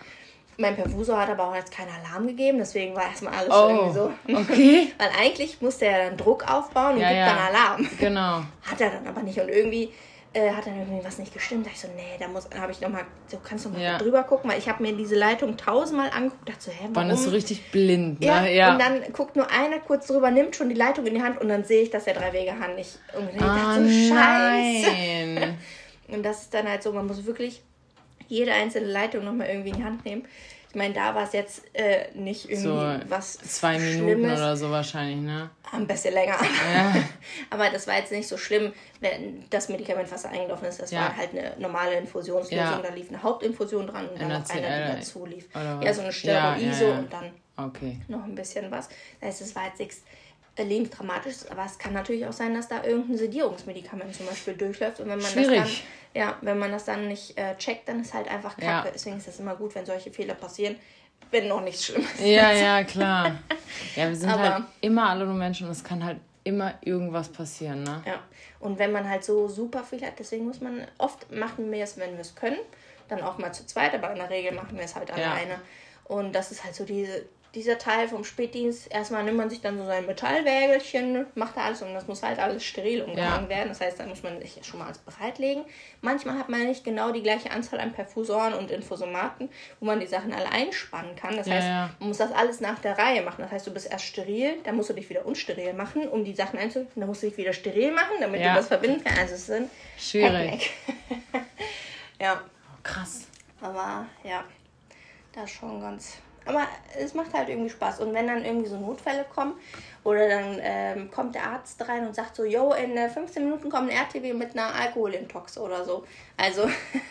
Mein 0.60 0.74
Perfusor 0.74 1.18
hat 1.20 1.30
aber 1.30 1.44
auch 1.48 1.54
jetzt 1.54 1.70
keinen 1.70 1.90
Alarm 2.04 2.26
gegeben, 2.26 2.58
deswegen 2.58 2.94
war 2.96 3.04
erstmal 3.04 3.32
alles 3.34 3.54
Oh, 3.54 3.68
irgendwie 3.68 3.94
so. 3.94 4.12
okay. 4.40 4.92
Weil 4.98 5.10
eigentlich 5.20 5.60
musste 5.60 5.86
er 5.86 6.06
dann 6.08 6.16
Druck 6.16 6.50
aufbauen 6.50 6.94
und 6.96 7.00
Ja, 7.00 7.08
gibt 7.10 7.20
dann 7.26 7.38
Alarm. 7.38 7.88
Genau. 8.00 8.42
Hat 8.68 8.80
er 8.80 8.90
dann 8.90 9.06
aber 9.06 9.22
nicht. 9.22 9.38
Und 9.38 9.48
irgendwie 9.48 9.92
äh, 10.34 10.50
hat 10.50 10.66
dann 10.66 10.78
irgendwie 10.78 11.04
was 11.04 11.18
nicht 11.18 11.32
gestimmt. 11.32 11.66
Da 11.66 11.70
ich 11.70 11.80
so, 11.80 11.88
nee, 11.96 12.02
da 12.18 12.28
muss, 12.28 12.48
habe 12.58 12.70
ich 12.72 12.80
nochmal, 12.80 13.04
du 13.30 13.38
kannst 13.42 13.64
noch 13.64 13.72
mal 13.72 13.80
Ja. 13.80 13.98
drüber 13.98 14.22
gucken, 14.24 14.50
weil 14.50 14.58
ich 14.58 14.68
habe 14.68 14.82
mir 14.82 14.92
diese 14.94 15.14
Leitung 15.16 15.56
tausendmal 15.56 16.10
angeguckt, 16.10 16.48
dachte 16.48 16.60
so, 16.64 16.70
hä, 16.70 16.76
warum? 16.92 16.92
Man 17.08 17.10
ist 17.10 17.24
so 17.24 17.30
richtig 17.30 17.70
blind, 17.70 18.22
ja, 18.22 18.42
ne? 18.42 18.54
Ja. 18.54 18.72
und 18.72 18.78
dann 18.80 19.12
guckt 19.12 19.36
nur 19.36 19.50
einer 19.50 19.78
kurz 19.80 20.06
drüber, 20.06 20.30
nimmt 20.30 20.54
schon 20.56 20.68
die 20.68 20.74
Leitung 20.74 21.06
in 21.06 21.14
die 21.14 21.22
Hand 21.22 21.40
und 21.40 21.48
dann 21.48 21.64
sehe 21.64 21.82
ich, 21.82 21.90
dass 21.90 22.04
der 22.04 22.14
Drei-Wege-Hand 22.14 22.76
nicht. 22.76 22.98
Ich 23.34 23.42
Ah, 23.42 23.54
dachte 23.74 23.88
so, 23.88 24.14
scheiße. 24.14 24.86
nein. 24.86 25.58
Und 26.10 26.22
das 26.22 26.42
ist 26.44 26.54
dann 26.54 26.66
halt 26.66 26.82
so, 26.82 26.90
man 26.92 27.06
muss 27.06 27.26
wirklich 27.26 27.62
jede 28.28 28.52
einzelne 28.52 28.86
Leitung 28.86 29.24
nochmal 29.26 29.48
irgendwie 29.48 29.68
in 29.70 29.76
die 29.76 29.84
Hand 29.84 30.04
nehmen. 30.06 30.24
Ich 30.70 30.74
meine, 30.74 30.92
da 30.92 31.14
war 31.14 31.24
es 31.24 31.32
jetzt 31.32 31.62
äh, 31.74 32.08
nicht 32.14 32.44
irgendwie 32.50 32.68
So 32.68 32.74
was 33.08 33.38
zwei 33.38 33.78
Minuten 33.78 34.04
Schlimmes. 34.04 34.38
oder 34.38 34.54
so 34.56 34.70
wahrscheinlich, 34.70 35.16
ne? 35.16 35.48
Ein 35.72 35.86
bisschen 35.86 36.12
länger. 36.12 36.36
Ja. 36.74 36.94
Aber 37.50 37.70
das 37.70 37.86
war 37.86 37.96
jetzt 37.96 38.12
nicht 38.12 38.28
so 38.28 38.36
schlimm, 38.36 38.72
wenn 39.00 39.44
das 39.48 39.70
Medikament 39.70 40.08
fast 40.08 40.26
eingelaufen 40.26 40.68
ist. 40.68 40.80
Das 40.82 40.90
Ja. 40.90 41.00
war 41.00 41.16
halt 41.16 41.30
eine 41.30 41.54
normale 41.58 41.94
Infusionslösung. 41.96 42.56
Ja. 42.58 42.82
Da 42.82 42.92
lief 42.94 43.08
eine 43.08 43.22
Hauptinfusion 43.22 43.86
dran 43.86 44.08
und 44.10 44.20
dann 44.20 44.28
noch 44.28 44.48
eine, 44.50 44.90
die 44.92 44.96
dazu 44.98 45.24
lief. 45.24 45.48
Ja, 45.54 45.80
was? 45.80 45.96
so 45.96 46.02
eine 46.02 46.12
Steroiso 46.12 46.90
und 46.92 47.12
dann 47.12 47.30
Okay. 47.56 47.98
noch 48.06 48.22
ein 48.24 48.34
bisschen 48.36 48.70
was. 48.70 48.88
Das 49.20 49.30
heißt, 49.30 49.40
es 49.40 49.56
war 49.56 49.66
jetzt 49.66 49.78
nichts 49.80 50.02
äh, 50.58 50.64
lebensdramatisches, 50.64 51.50
aber 51.50 51.64
es 51.64 51.78
kann 51.78 51.92
natürlich 51.92 52.26
auch 52.26 52.32
sein, 52.32 52.54
dass 52.54 52.68
da 52.68 52.82
irgendein 52.84 53.16
Sedierungsmedikament 53.18 54.14
zum 54.14 54.26
Beispiel 54.26 54.54
durchläuft. 54.54 55.00
Und 55.00 55.06
wenn 55.08 55.18
man 55.18 55.24
das 55.24 55.34
dann, 55.34 55.44
Schwierig. 55.44 55.84
ja, 56.14 56.36
wenn 56.42 56.58
man 56.58 56.70
das 56.72 56.84
dann 56.84 57.08
nicht 57.08 57.38
äh, 57.38 57.56
checkt, 57.56 57.88
dann 57.88 58.00
ist 58.00 58.12
halt 58.14 58.28
einfach 58.28 58.54
Kacke. 58.56 58.64
Ja. 58.66 58.86
Deswegen 58.92 59.16
ist 59.18 59.28
es 59.28 59.38
immer 59.40 59.54
gut, 59.56 59.74
wenn 59.74 59.86
solche 59.86 60.10
Fehler 60.10 60.34
passieren, 60.34 60.76
wenn 61.30 61.48
noch 61.48 61.60
nichts 61.60 61.86
Schlimmes 61.86 62.08
Ja, 62.20 62.52
ja, 62.52 62.84
klar. 62.84 63.38
Ja, 63.96 64.08
wir 64.08 64.16
sind 64.16 64.30
Aber- 64.30 64.54
halt 64.54 64.64
immer 64.80 65.10
alle 65.10 65.24
nur 65.26 65.34
Menschen 65.34 65.66
und 65.66 65.72
es 65.72 65.84
kann 65.84 66.02
halt 66.04 66.18
immer 66.44 66.74
irgendwas 66.80 67.28
passieren, 67.28 67.82
ne? 67.82 68.02
Ja, 68.06 68.20
und 68.60 68.78
wenn 68.78 68.90
man 68.92 69.08
halt 69.08 69.22
so 69.22 69.48
super 69.48 69.84
viel 69.84 70.00
hat, 70.02 70.18
deswegen 70.18 70.46
muss 70.46 70.60
man, 70.62 70.86
oft 70.96 71.30
machen 71.30 71.70
wir 71.70 71.84
es, 71.84 71.98
wenn 71.98 72.12
wir 72.14 72.20
es 72.20 72.34
können, 72.34 72.56
dann 73.08 73.20
auch 73.22 73.36
mal 73.38 73.52
zu 73.52 73.66
zweit, 73.66 73.92
aber 73.94 74.10
in 74.12 74.16
der 74.16 74.30
Regel 74.30 74.52
machen 74.52 74.76
wir 74.76 74.84
es 74.84 74.94
halt 74.94 75.10
Ja. 75.10 75.14
alleine. 75.32 75.60
Und 76.04 76.34
das 76.34 76.50
ist 76.50 76.64
halt 76.64 76.74
so 76.74 76.84
diese, 76.84 77.26
dieser 77.54 77.78
Teil 77.78 78.08
vom 78.08 78.24
Spätdienst. 78.24 78.90
Erstmal 78.92 79.24
nimmt 79.24 79.36
man 79.38 79.48
sich 79.50 79.60
dann 79.60 79.78
so 79.78 79.84
sein 79.86 80.04
Metallwägelchen, 80.06 81.26
macht 81.34 81.56
da 81.56 81.62
alles 81.62 81.80
und 81.82 81.94
das 81.94 82.06
muss 82.06 82.22
halt 82.22 82.38
alles 82.38 82.62
steril 82.64 83.02
umgehangen 83.02 83.48
werden. 83.48 83.68
Das 83.68 83.80
heißt, 83.80 83.98
da 83.98 84.06
muss 84.06 84.22
man 84.22 84.40
sich 84.40 84.58
schon 84.62 84.78
mal 84.78 84.86
alles 84.86 84.98
bereitlegen. 84.98 85.64
Manchmal 86.00 86.38
hat 86.38 86.48
man 86.48 86.66
nicht 86.66 86.84
genau 86.84 87.10
die 87.10 87.22
gleiche 87.22 87.50
Anzahl 87.50 87.80
an 87.80 87.92
Perfusoren 87.92 88.52
und 88.54 88.70
Infosomaten, 88.70 89.48
wo 89.80 89.86
man 89.86 89.98
die 90.00 90.06
Sachen 90.06 90.32
alle 90.32 90.50
einspannen 90.52 91.16
kann. 91.16 91.36
Das 91.36 91.46
Ja, 91.46 91.54
heißt, 91.54 91.66
ja. 91.66 91.90
man 91.98 92.08
muss 92.08 92.18
das 92.18 92.32
alles 92.32 92.60
nach 92.60 92.78
der 92.80 92.98
Reihe 92.98 93.22
machen. 93.22 93.42
Das 93.42 93.50
heißt, 93.50 93.66
du 93.66 93.72
bist 93.72 93.90
erst 93.90 94.04
steril, 94.04 94.58
dann 94.64 94.76
musst 94.76 94.90
du 94.90 94.94
dich 94.94 95.08
wieder 95.08 95.24
unsteril 95.24 95.72
machen, 95.72 96.06
um 96.08 96.24
die 96.24 96.34
Sachen 96.34 96.58
einzufügen. 96.58 96.90
Dann 97.00 97.08
musst 97.08 97.22
du 97.22 97.28
dich 97.28 97.36
wieder 97.38 97.52
steril 97.52 97.92
machen, 97.92 98.16
damit 98.20 98.40
Ja. 98.40 98.50
du 98.50 98.56
das 98.56 98.68
verbinden 98.68 99.02
kannst. 99.04 99.20
Also 99.20 99.34
es 99.34 99.46
sind 99.46 99.70
Schwierig. 99.98 100.70
Ja, 102.20 102.42
Krass. 102.82 103.26
aber 103.60 104.06
ja, 104.24 104.42
das 105.32 105.44
ist 105.44 105.50
schon 105.52 105.80
ganz. 105.80 106.14
Aber 106.48 106.66
es 106.98 107.12
macht 107.12 107.34
halt 107.34 107.50
irgendwie 107.50 107.68
Spaß. 107.68 108.00
Und 108.00 108.14
wenn 108.14 108.26
dann 108.26 108.44
irgendwie 108.44 108.68
so 108.68 108.78
Notfälle 108.78 109.26
kommen 109.34 109.52
oder 110.02 110.28
dann 110.28 110.58
ähm, 110.62 111.10
kommt 111.10 111.34
der 111.34 111.44
Arzt 111.44 111.86
rein 111.86 112.06
und 112.06 112.14
sagt 112.14 112.36
so, 112.36 112.44
yo, 112.44 112.72
in 112.72 112.96
äh, 112.96 113.10
15 113.10 113.44
Minuten 113.44 113.68
kommt 113.68 113.90
ein 113.90 113.96
RTW 113.96 114.32
mit 114.32 114.52
einer 114.52 114.74
Alkoholintox 114.74 115.58
oder 115.58 115.84
so. 115.84 116.06
Also, 116.38 116.70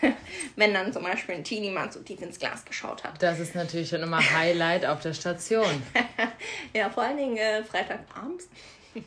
wenn 0.56 0.74
dann 0.74 0.92
zum 0.92 1.04
Beispiel 1.04 1.36
ein 1.36 1.44
Teenie 1.44 1.70
mal 1.70 1.92
zu 1.92 2.04
tief 2.04 2.22
ins 2.22 2.40
Glas 2.40 2.66
geschaut 2.66 3.04
hat. 3.04 3.22
Das 3.22 3.40
ist 3.40 3.54
natürlich 3.54 3.92
dann 3.92 4.02
immer 4.02 4.20
Highlight 4.20 4.86
auf 4.86 5.02
der 5.02 5.14
Station. 5.14 5.84
Ja, 6.74 6.90
vor 6.90 7.04
allen 7.04 7.18
Dingen 7.18 7.38
äh, 7.38 7.64
Freitagabends. 7.64 8.50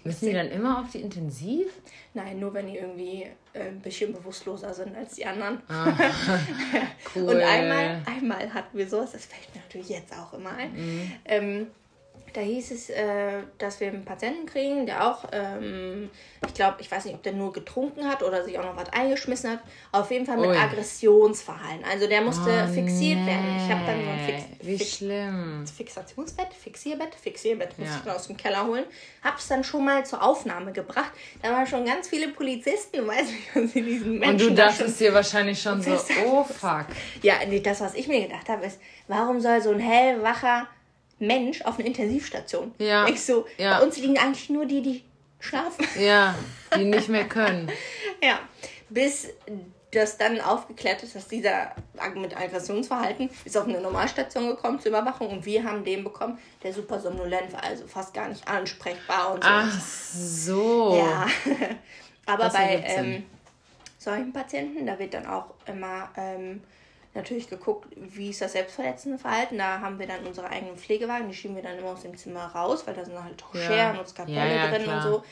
Müssen 0.05 0.27
die 0.27 0.33
dann 0.33 0.49
immer 0.49 0.81
auf 0.81 0.91
die 0.91 1.01
Intensiv? 1.01 1.67
Nein, 2.15 2.41
nur 2.41 2.53
wenn 2.55 2.67
die 2.67 2.77
irgendwie 2.77 3.27
äh, 3.53 3.69
ein 3.69 3.81
bisschen 3.81 4.13
bewusstloser 4.13 4.75
sind 4.75 4.97
als 4.97 5.15
die 5.15 5.27
anderen. 5.27 5.61
Cool. 7.15 7.25
Und 7.25 7.41
einmal, 7.41 8.03
einmal 8.07 8.55
hatten 8.55 8.79
wir 8.79 8.89
sowas, 8.89 9.13
das 9.13 9.25
fällt 9.25 9.53
mir 9.53 9.63
natürlich 9.63 9.89
jetzt 9.89 10.13
auch 10.17 10.33
immer 10.35 10.53
ein. 10.53 10.73
Mhm. 10.73 11.13
Ähm, 11.25 11.67
da 12.33 12.41
hieß 12.41 12.71
es, 12.71 12.91
äh, 12.91 13.43
dass 13.59 13.81
wir 13.81 13.89
einen 13.89 14.05
Patienten 14.05 14.47
kriegen, 14.47 14.87
der 14.87 15.07
auch, 15.07 15.25
ähm, 15.33 16.11
ich 16.47 16.55
glaube, 16.55 16.77
ich 16.81 16.91
weiß 16.91 17.05
nicht, 17.05 17.15
ob 17.15 17.23
der 17.23 17.33
nur 17.33 17.53
getrunken 17.53 18.09
hat 18.09 18.23
oder 18.23 18.45
sich 18.45 18.59
auch 18.59 18.65
noch 18.65 18.77
was 18.77 18.93
eingeschmissen 18.93 19.51
hat. 19.51 19.61
Auf 19.93 20.11
jeden 20.11 20.27
Fall 20.27 20.37
mit 20.39 20.51
Ui. 20.51 20.57
Aggressionsverhalten. 20.57 21.85
Also 21.85 22.07
der 22.07 22.21
musste 22.23 22.67
Oh, 22.69 22.73
fixiert 22.73 23.25
werden. 23.27 23.57
Ich 23.57 23.71
habe 23.73 23.85
dann 23.87 24.05
so 24.05 24.11
ein 24.11 24.19
Fix, 24.27 24.43
nee. 24.51 24.57
Wie 24.63 24.79
Fix, 24.79 24.97
schlimm. 24.97 25.65
Fixationsbett, 25.67 26.53
Fixierbett, 26.55 27.15
Fixierbett 27.15 27.79
musste 27.79 27.93
Ja. 27.95 27.99
ich 27.99 28.05
dann 28.05 28.17
aus 28.17 28.27
dem 28.27 28.37
Keller 28.37 28.67
holen. 28.67 28.85
Hab's 29.23 29.49
dann 29.49 29.65
schon 29.65 29.85
mal 29.85 30.05
zur 30.07 30.23
Aufnahme 30.23 30.73
gebracht. 30.73 31.13
Da 31.43 31.53
waren 31.53 31.67
schon 31.67 31.85
ganz 31.85 32.09
viele 32.09 32.29
Polizisten, 32.29 33.07
weiß 33.07 33.27
nicht, 33.29 33.55
was 33.55 33.73
sie 33.73 33.83
diesen 33.83 34.19
Menschen 34.19 34.31
Und 34.33 34.41
du 34.41 34.55
da 34.55 34.67
dachtest 34.69 35.01
dir 35.01 35.13
wahrscheinlich 35.15 35.61
schon 35.61 35.83
so, 35.83 35.93
oh 36.27 36.45
fuck. 36.45 36.87
ja, 37.23 37.35
nee, 37.49 37.61
das, 37.61 37.81
was 37.81 37.95
ich 37.95 38.07
mir 38.09 38.23
gedacht 38.27 38.49
habe, 38.49 38.67
ist, 38.67 38.79
warum 39.09 39.41
soll 39.41 39.61
so 39.63 39.71
ein 39.71 39.81
hellwacher 39.81 40.67
Mensch 41.21 41.63
auf 41.63 41.79
eine 41.79 41.87
Intensivstation? 41.89 42.75
Ja, 42.79 43.07
Ich 43.09 43.25
so, 43.25 43.47
ja. 43.59 43.79
bei 43.79 43.85
uns 43.85 43.97
liegen 43.97 44.19
eigentlich 44.19 44.51
nur 44.51 44.67
die, 44.67 44.83
die 44.83 45.05
schlafen. 45.39 45.87
Ja, 45.99 46.35
die 46.77 46.85
nicht 46.85 47.09
mehr 47.09 47.29
können. 47.29 47.71
ja, 48.23 48.41
bis 48.89 49.29
das 49.93 50.17
dann 50.19 50.41
aufgeklärt 50.41 51.03
ist, 51.03 51.17
dass 51.17 51.27
dieser 51.27 51.75
mit 52.15 52.37
Aggressionsverhalten 52.37 53.29
ist 53.45 53.57
auf 53.57 53.67
eine 53.67 53.81
Normalstation 53.81 54.47
gekommen 54.49 54.79
zur 54.79 54.91
Überwachung 54.91 55.29
und 55.29 55.45
wir 55.45 55.65
haben 55.65 55.85
den 55.85 56.05
bekommen, 56.05 56.39
der 56.63 56.73
super 56.73 57.01
somnolent 57.01 57.53
war, 57.53 57.65
also 57.65 57.87
fast 57.89 58.15
gar 58.15 58.29
nicht 58.29 58.47
ansprechbar 58.47 59.35
und 59.35 59.43
so. 59.43 59.51
Ach 59.51 59.81
so. 59.81 60.97
Ja, 60.97 61.27
aber 62.27 62.45
Das 62.45 62.53
bei 62.53 62.85
ähm, 62.87 63.25
solchen 63.99 64.33
Patienten, 64.33 64.87
da 64.87 64.99
wird 64.99 65.15
dann 65.15 65.27
auch 65.27 65.47
immer 65.67 66.09
ähm, 66.17 66.63
natürlich 67.15 67.49
geguckt, 67.51 67.89
wie 67.97 68.31
ist 68.31 68.41
das 68.41 68.53
selbstverletzende 68.53 69.19
Verhalten. 69.19 69.59
Da 69.59 69.81
haben 69.81 69.99
wir 69.99 70.07
dann 70.07 70.25
unsere 70.27 70.49
eigenen 70.49 70.77
Pflegewagen, 70.77 71.29
die 71.29 71.35
schieben 71.35 71.57
wir 71.57 71.63
dann 71.63 71.77
immer 71.79 71.89
aus 71.91 72.03
dem 72.03 72.17
Zimmer 72.17 72.47
raus, 72.47 72.85
weil 72.87 72.95
da 72.95 73.05
sind 73.05 73.23
halt 73.23 73.43
auch 73.43 73.55
Ja. 73.55 73.61
Scheren 73.63 73.99
und 73.99 74.09
Skalpelle 74.09 74.39
Ja, 74.57 74.65
ja, 74.65 74.71
drin 74.71 74.83
klar. 74.85 74.97
und 74.97 75.03
so, 75.03 75.23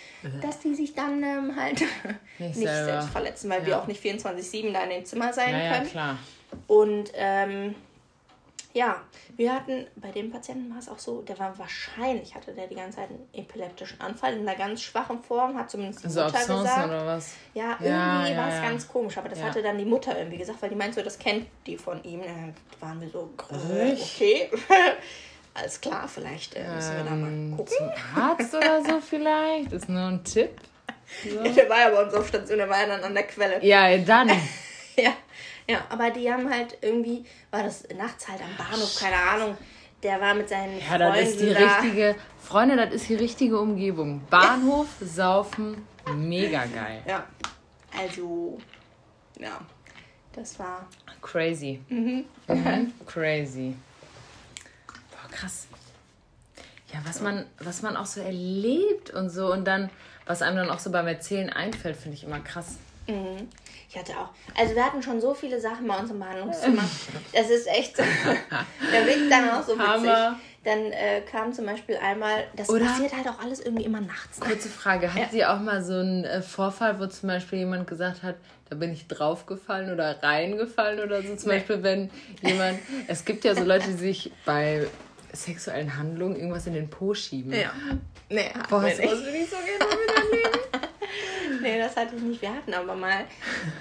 dass 0.40 0.58
die 0.60 0.74
sich 0.74 0.94
dann 0.94 1.22
ähm, 1.22 1.54
halt 1.56 1.80
nicht, 2.38 2.54
selber. 2.56 2.84
selbst 2.84 3.10
verletzen, 3.10 3.48
weil 3.50 3.64
wir 3.64 3.72
Ja. 3.72 3.80
auch 3.80 3.86
nicht 3.86 4.02
24-7 4.04 4.72
da 4.72 4.82
in 4.84 4.90
dem 4.90 5.04
Zimmer 5.04 5.32
sein 5.32 5.52
Ja, 5.52 5.62
ja, 5.62 5.72
können. 5.74 5.86
klar. 5.90 6.18
Und 6.66 7.12
ähm, 7.14 7.74
ja, 8.74 9.00
wir 9.36 9.54
hatten, 9.54 9.86
bei 9.96 10.10
dem 10.10 10.30
Patienten 10.30 10.70
war 10.70 10.78
es 10.78 10.88
auch 10.88 10.98
so, 10.98 11.22
der 11.22 11.38
war 11.38 11.58
wahrscheinlich, 11.58 12.34
hatte 12.34 12.52
der 12.52 12.66
die 12.66 12.74
ganze 12.76 12.98
Zeit 12.98 13.08
einen 13.08 13.28
epileptischen 13.32 14.00
Anfall 14.00 14.34
in 14.34 14.46
einer 14.46 14.56
ganz 14.58 14.82
schwachen 14.82 15.22
Form, 15.22 15.56
hat 15.58 15.70
zumindest 15.70 16.04
die 16.04 16.10
So 16.10 16.20
Mutter 16.22 16.38
Absence 16.38 16.62
gesagt. 16.62 16.88
oder 16.88 17.06
was? 17.06 17.32
Ja, 17.54 17.70
irgendwie 17.72 17.86
Ja, 17.88 18.26
ja, 18.28 18.36
war 18.36 18.48
es 18.48 18.54
ja. 18.56 18.62
ganz 18.62 18.88
komisch, 18.88 19.16
aber 19.18 19.28
das 19.30 19.42
hatte 19.42 19.62
dann 19.62 19.78
die 19.78 19.84
Mutter 19.84 20.16
irgendwie 20.18 20.38
gesagt, 20.38 20.60
weil 20.62 20.68
die 20.70 20.76
meint 20.76 20.94
so, 20.94 21.02
das 21.02 21.18
kennt 21.18 21.46
die 21.66 21.76
von 21.76 22.02
ihm. 22.04 22.20
Dann 22.22 22.54
waren 22.80 23.00
wir 23.00 23.08
so, 23.08 23.30
äh, 23.50 23.92
okay, 23.92 24.50
alles 25.54 25.80
klar, 25.80 26.06
vielleicht 26.06 26.54
äh, 26.54 26.68
müssen 26.74 26.96
wir 26.96 27.04
da 27.04 27.10
mal 27.10 27.28
Ähm, 27.28 27.56
gucken. 27.56 27.74
zum 27.76 28.22
Arzt 28.22 28.54
oder 28.54 28.84
so 28.84 29.00
vielleicht? 29.08 29.72
Ist 29.72 29.88
nur 29.88 30.02
ein 30.08 30.22
Tipp. 30.24 30.50
So. 31.24 31.42
Der 31.42 31.68
war 31.70 31.80
ja 31.80 31.88
bei 31.88 32.02
uns 32.04 32.12
auf 32.14 32.28
Station, 32.28 32.58
der 32.58 32.68
war 32.68 32.80
ja 32.80 32.86
dann 32.86 33.02
an 33.02 33.14
der 33.14 33.22
Quelle. 33.26 33.64
Ja, 33.64 33.96
dann. 33.98 34.30
Ja, 34.96 35.12
ja, 35.68 35.84
aber 35.90 36.10
die 36.10 36.30
haben 36.32 36.48
halt 36.50 36.78
irgendwie, 36.80 37.24
war 37.50 37.62
das 37.62 37.86
nachts 37.96 38.26
halt 38.28 38.40
am 38.42 38.56
Bahnhof, 38.56 38.98
keine 38.98 39.16
Ahnung. 39.16 39.56
Der 40.02 40.20
war 40.20 40.32
mit 40.34 40.48
seinen 40.48 40.78
Ja, 40.80 40.96
das 40.96 41.20
ist 41.28 41.40
die 41.40 41.46
Freunden 41.52 41.60
da. 41.62 41.78
richtige. 41.80 42.16
Freunde, 42.42 42.76
das 42.76 42.94
ist 42.94 43.08
die 43.08 43.14
richtige 43.16 43.58
Umgebung. 43.58 44.22
Bahnhof, 44.30 44.86
Saufen, 45.00 45.86
mega 46.14 46.64
geil. 46.66 47.02
Ja, 47.06 47.26
also, 48.00 48.58
ja, 49.38 49.60
das 50.32 50.58
war. 50.58 50.86
Crazy. 51.20 51.80
Mhm. 51.88 52.24
Crazy. 53.06 53.74
Boah, 55.10 55.30
krass. 55.30 55.66
Ja, 56.92 57.00
was 57.04 57.20
man, 57.20 57.44
was 57.58 57.82
man 57.82 57.96
auch 57.96 58.06
so 58.06 58.20
erlebt 58.20 59.10
und 59.10 59.28
so 59.28 59.52
und 59.52 59.64
dann, 59.66 59.90
was 60.26 60.40
einem 60.40 60.56
dann 60.56 60.70
auch 60.70 60.78
so 60.78 60.90
beim 60.90 61.06
Erzählen 61.08 61.50
einfällt, 61.50 61.96
finde 61.96 62.16
ich 62.16 62.24
immer 62.24 62.40
krass. 62.40 62.76
Mhm. 63.08 63.48
Ich 63.88 63.96
hatte 63.96 64.12
auch. 64.18 64.28
Also 64.54 64.74
wir 64.74 64.84
hatten 64.84 65.02
schon 65.02 65.18
so 65.20 65.32
viele 65.32 65.58
Sachen 65.58 65.86
bei 65.86 65.98
uns 65.98 66.10
im 66.10 66.18
Behandlungszimmer. 66.18 66.82
Das 67.32 67.48
ist 67.48 67.66
echt 67.66 67.96
so. 67.96 68.02
da 68.02 69.06
wird 69.06 69.30
dann 69.30 69.50
auch 69.50 69.62
so 69.62 69.72
witzig. 69.72 69.88
Hammer. 69.88 70.38
Dann 70.64 70.92
äh, 70.92 71.22
kam 71.22 71.52
zum 71.54 71.64
Beispiel 71.64 71.96
einmal, 71.96 72.44
das 72.54 72.68
Oder 72.68 72.84
passiert 72.84 73.16
halt 73.16 73.26
auch 73.28 73.38
alles 73.42 73.60
irgendwie 73.60 73.84
immer 73.84 74.00
nachts. 74.00 74.40
Kurze 74.40 74.68
Frage, 74.68 75.14
hat 75.14 75.20
ja. 75.20 75.28
sie 75.30 75.44
auch 75.46 75.60
mal 75.60 75.82
so 75.82 75.94
einen 75.94 76.24
äh, 76.24 76.42
Vorfall, 76.42 77.00
wo 77.00 77.06
zum 77.06 77.28
Beispiel 77.28 77.60
jemand 77.60 77.86
gesagt 77.86 78.22
hat, 78.22 78.36
da 78.68 78.76
bin 78.76 78.92
ich 78.92 79.06
draufgefallen 79.06 79.92
oder 79.92 80.22
reingefallen 80.22 81.00
oder 81.00 81.22
so? 81.22 81.36
Zum 81.36 81.48
nee. 81.48 81.56
Beispiel, 81.56 81.82
wenn 81.82 82.10
jemand, 82.42 82.80
es 83.06 83.24
gibt 83.24 83.44
ja 83.44 83.54
so 83.54 83.64
Leute, 83.64 83.86
die 83.86 83.94
sich 83.94 84.32
bei 84.44 84.86
sexuellen 85.32 85.96
Handlungen 85.96 86.36
irgendwas 86.36 86.66
in 86.66 86.74
den 86.74 86.90
Po 86.90 87.14
schieben. 87.14 87.52
Ja. 87.52 87.72
Nee, 88.28 88.50
Boah, 88.68 88.82
das 88.82 88.98
nicht. 88.98 89.10
würde 89.10 89.36
ich 89.38 89.48
so 89.48 89.56
gerne 89.56 89.94
mit 89.96 90.16
erleben. 90.16 90.67
Nee, 91.68 91.78
das 91.78 91.96
hatte 91.96 92.16
ich 92.16 92.22
nicht. 92.22 92.42
Wir 92.42 92.54
hatten 92.54 92.74
aber 92.74 92.94
mal 92.94 93.24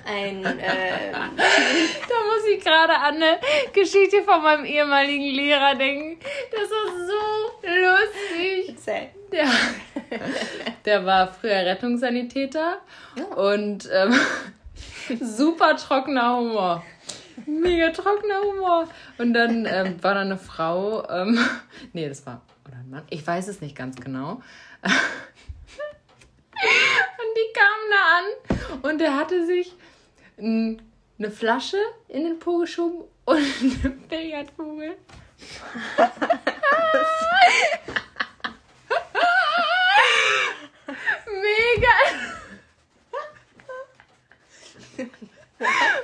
ein. 0.05 0.45
Äh, 0.57 1.11
da 1.11 1.19
muss 1.29 2.45
ich 2.51 2.63
gerade 2.63 2.93
an 2.93 3.15
eine 3.15 3.39
Geschichte 3.73 4.23
von 4.23 4.41
meinem 4.41 4.65
ehemaligen 4.65 5.35
Lehrer 5.35 5.75
denken. 5.75 6.19
Das 6.51 6.69
war 6.69 6.87
so 7.05 7.23
lustig. 7.63 8.69
Erzähl. 8.69 9.09
Der, 9.31 9.47
der 10.85 11.05
war 11.05 11.33
früher 11.33 11.65
Rettungssanitäter 11.65 12.79
ja. 13.15 13.23
und 13.35 13.89
ähm, 13.91 14.13
super 15.21 15.75
trockener 15.75 16.37
Humor. 16.37 16.83
Mega 17.45 17.91
trockener 17.91 18.41
Humor. 18.41 18.87
Und 19.17 19.33
dann 19.33 19.65
ähm, 19.65 20.01
war 20.01 20.15
da 20.15 20.21
eine 20.21 20.37
Frau, 20.37 21.07
ähm, 21.09 21.39
nee, 21.93 22.07
das 22.07 22.25
war, 22.25 22.41
oder 22.65 22.77
ein 22.77 22.89
Mann, 22.89 23.03
ich 23.09 23.25
weiß 23.25 23.47
es 23.47 23.61
nicht 23.61 23.75
ganz 23.75 23.97
genau. 23.97 24.41
Die 27.37 27.53
kamen 27.53 27.89
da 27.91 28.17
an 28.17 28.25
und 28.81 28.99
er 28.99 29.15
hatte 29.15 29.45
sich 29.45 29.75
eine 30.39 31.31
Flasche 31.31 31.77
in 32.07 32.23
den 32.23 32.39
Po 32.39 32.57
geschoben 32.57 33.03
und 33.25 33.37
eine 33.83 33.89
Billardkugel. 34.09 34.97
Mega! 41.27 41.95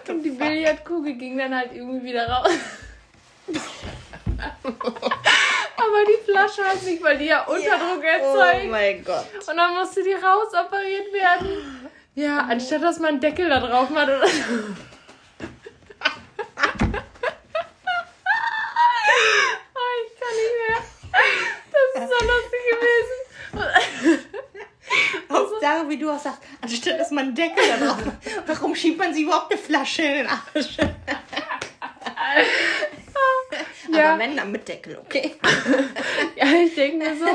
Und 0.07 0.21
die 0.21 0.29
Billardkugel 0.29 1.15
ging 1.15 1.37
dann 1.39 1.55
halt 1.55 1.73
irgendwie 1.73 2.03
wieder 2.03 2.29
raus. 2.29 2.51
Sich, 6.49 7.01
weil 7.01 7.17
die 7.17 7.25
ja 7.25 7.43
Unterdruck 7.43 8.03
ja. 8.03 8.09
erzeugt. 8.11 8.65
Oh 8.65 8.67
mein 8.69 9.03
Gott. 9.03 9.25
Und 9.47 9.57
dann 9.57 9.73
musste 9.73 10.03
die 10.03 10.13
rausoperiert 10.13 11.13
werden. 11.13 11.89
Ja, 12.15 12.39
anstatt 12.49 12.83
dass 12.83 12.99
man 12.99 13.09
einen 13.11 13.19
Deckel 13.19 13.49
da 13.49 13.59
drauf 13.59 13.89
macht 13.89 14.07
oder 14.07 14.27
so. 14.27 14.33
oh, 14.33 14.69
ich 19.99 20.13
kann 20.19 20.35
nicht 20.37 20.55
mehr. 20.59 20.77
Das 21.71 22.03
ist 22.03 22.09
so 22.09 22.19
lustig 22.25 22.63
gewesen. 22.71 23.19
Hauptsache, 25.31 25.89
wie 25.89 25.97
du 25.97 26.11
auch 26.11 26.19
sagst, 26.19 26.41
anstatt 26.61 26.99
dass 26.99 27.11
man 27.11 27.25
einen 27.25 27.35
Deckel 27.35 27.63
da 27.67 27.77
drauf 27.85 28.05
macht. 28.05 28.17
Warum 28.47 28.75
schiebt 28.75 28.99
man 28.99 29.13
sie 29.13 29.23
überhaupt 29.23 29.51
eine 29.51 29.61
Flasche 29.61 30.03
in 30.03 30.13
den 30.13 30.27
Arsch? 30.27 30.77
Ja. 33.89 33.92
Aber 34.03 34.19
wenn, 34.19 34.37
dann 34.37 34.51
mit 34.51 34.67
Deckel, 34.67 34.97
okay? 34.97 35.35
ja, 36.35 36.45
ich 36.65 36.75
denke 36.75 36.97
mir 36.97 37.15
so. 37.15 37.25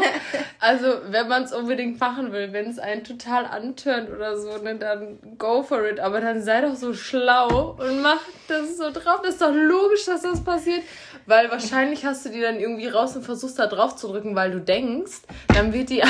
Also, 0.60 0.86
wenn 1.10 1.28
man 1.28 1.44
es 1.44 1.52
unbedingt 1.52 2.00
machen 2.00 2.32
will, 2.32 2.52
wenn 2.52 2.68
es 2.68 2.78
einen 2.78 3.04
total 3.04 3.46
antörnt 3.46 4.10
oder 4.10 4.36
so, 4.36 4.58
ne, 4.58 4.76
dann 4.76 5.18
go 5.38 5.62
for 5.62 5.84
it. 5.86 6.00
Aber 6.00 6.20
dann 6.20 6.42
sei 6.42 6.60
doch 6.60 6.74
so 6.74 6.94
schlau 6.94 7.76
und 7.78 8.02
mach 8.02 8.20
das 8.48 8.76
so 8.76 8.90
drauf. 8.90 9.20
Das 9.22 9.34
ist 9.34 9.42
doch 9.42 9.52
logisch, 9.52 10.04
dass 10.06 10.22
das 10.22 10.42
passiert. 10.42 10.82
Weil 11.26 11.50
wahrscheinlich 11.50 12.04
hast 12.04 12.24
du 12.24 12.30
die 12.30 12.40
dann 12.40 12.58
irgendwie 12.58 12.88
raus 12.88 13.14
und 13.14 13.22
versuchst 13.22 13.58
da 13.58 13.66
drauf 13.66 13.96
zu 13.96 14.08
drücken, 14.08 14.34
weil 14.34 14.50
du 14.50 14.60
denkst, 14.60 15.22
dann 15.48 15.72
wird 15.72 15.90
die 15.90 16.02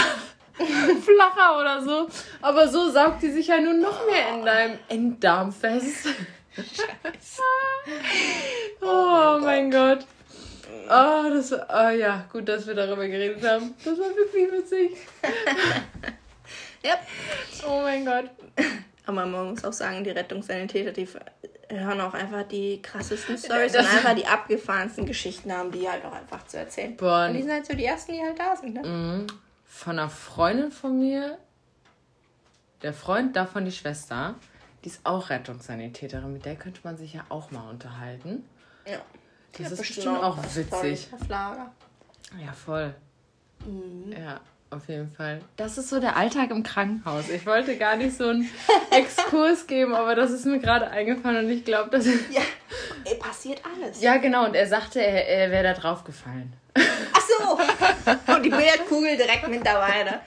flacher 1.02 1.58
oder 1.60 1.82
so. 1.82 2.08
Aber 2.40 2.68
so 2.68 2.90
saugt 2.90 3.22
die 3.22 3.30
sich 3.30 3.48
ja 3.48 3.60
nur 3.60 3.74
noch 3.74 4.06
mehr 4.06 4.34
in 4.34 4.44
deinem 4.44 4.78
Enddarm 4.88 5.52
fest. 5.52 6.06
Scheiße. 6.56 7.42
oh, 8.82 9.38
mein 9.40 9.70
Gott. 9.70 10.06
Oh, 10.88 11.30
das 11.30 11.50
war, 11.52 11.66
oh 11.70 11.90
ja, 11.90 12.24
gut, 12.32 12.48
dass 12.48 12.66
wir 12.66 12.74
darüber 12.74 13.06
geredet 13.06 13.44
haben. 13.44 13.74
Das 13.84 13.98
war 13.98 14.08
wirklich 14.16 14.50
witzig. 14.52 14.96
ja. 16.82 16.94
Oh 17.66 17.82
mein 17.82 18.04
Gott. 18.04 18.30
Aber 19.06 19.26
man 19.26 19.50
muss 19.50 19.64
auch 19.64 19.72
sagen, 19.72 20.04
die 20.04 20.10
Rettungssanitäter, 20.10 20.92
die 20.92 21.08
hören 21.70 22.00
auch 22.00 22.14
einfach 22.14 22.44
die 22.44 22.80
krassesten 22.82 23.36
Stories 23.38 23.74
und 23.74 23.80
einfach 23.80 24.14
die 24.14 24.26
abgefahrensten 24.26 25.06
Geschichten 25.06 25.52
haben, 25.52 25.70
die 25.70 25.88
halt 25.88 26.04
auch 26.04 26.12
einfach 26.12 26.46
zu 26.46 26.58
erzählen. 26.58 26.96
Boah. 26.96 27.26
Und 27.26 27.34
die 27.34 27.42
sind 27.42 27.52
halt 27.52 27.66
so 27.66 27.74
die 27.74 27.84
ersten, 27.84 28.12
die 28.12 28.20
halt 28.20 28.38
da 28.38 28.56
sind, 28.56 28.74
ne? 28.74 28.82
Mhm. 28.82 29.26
Von 29.66 29.98
einer 29.98 30.08
Freundin 30.08 30.70
von 30.70 30.98
mir, 30.98 31.38
der 32.82 32.92
Freund 32.92 33.36
davon 33.36 33.64
die 33.64 33.72
Schwester, 33.72 34.34
die 34.84 34.88
ist 34.88 35.00
auch 35.04 35.30
Rettungssanitäterin, 35.30 36.32
mit 36.32 36.44
der 36.44 36.56
könnte 36.56 36.80
man 36.84 36.96
sich 36.96 37.14
ja 37.14 37.24
auch 37.28 37.50
mal 37.50 37.68
unterhalten. 37.68 38.44
Ja. 38.86 39.00
Das 39.56 39.72
ist 39.72 39.78
bestimmt 39.78 40.22
auch 40.22 40.36
witzig. 40.54 41.08
Auf 41.12 41.28
Lager. 41.28 41.72
Ja, 42.44 42.52
voll. 42.52 42.94
Mhm. 43.64 44.12
Ja, 44.12 44.40
auf 44.70 44.86
jeden 44.88 45.10
Fall. 45.10 45.40
Das 45.56 45.78
ist 45.78 45.88
so 45.88 45.98
der 45.98 46.16
Alltag 46.16 46.50
im 46.50 46.62
Krankenhaus. 46.62 47.28
Ich 47.30 47.46
wollte 47.46 47.76
gar 47.78 47.96
nicht 47.96 48.16
so 48.16 48.28
einen 48.28 48.48
Exkurs 48.90 49.66
geben, 49.66 49.94
aber 49.94 50.14
das 50.14 50.30
ist 50.30 50.44
mir 50.44 50.58
gerade 50.58 50.88
eingefallen 50.90 51.46
und 51.46 51.50
ich 51.50 51.64
glaube, 51.64 51.90
dass. 51.90 52.04
Ja, 52.30 52.42
ey, 53.04 53.14
passiert 53.16 53.62
alles. 53.64 54.00
Ja, 54.02 54.18
genau. 54.18 54.44
Und 54.44 54.54
er 54.54 54.66
sagte, 54.66 55.00
er, 55.00 55.26
er 55.26 55.50
wäre 55.50 55.62
da 55.64 55.72
drauf 55.74 56.04
gefallen. 56.04 56.52
Ach 56.74 57.20
so. 57.20 58.32
Und 58.34 58.42
die 58.44 58.50
Billardkugel 58.50 59.16
direkt 59.16 59.48
mit 59.48 59.66
dabei, 59.66 60.04
ne? 60.04 60.20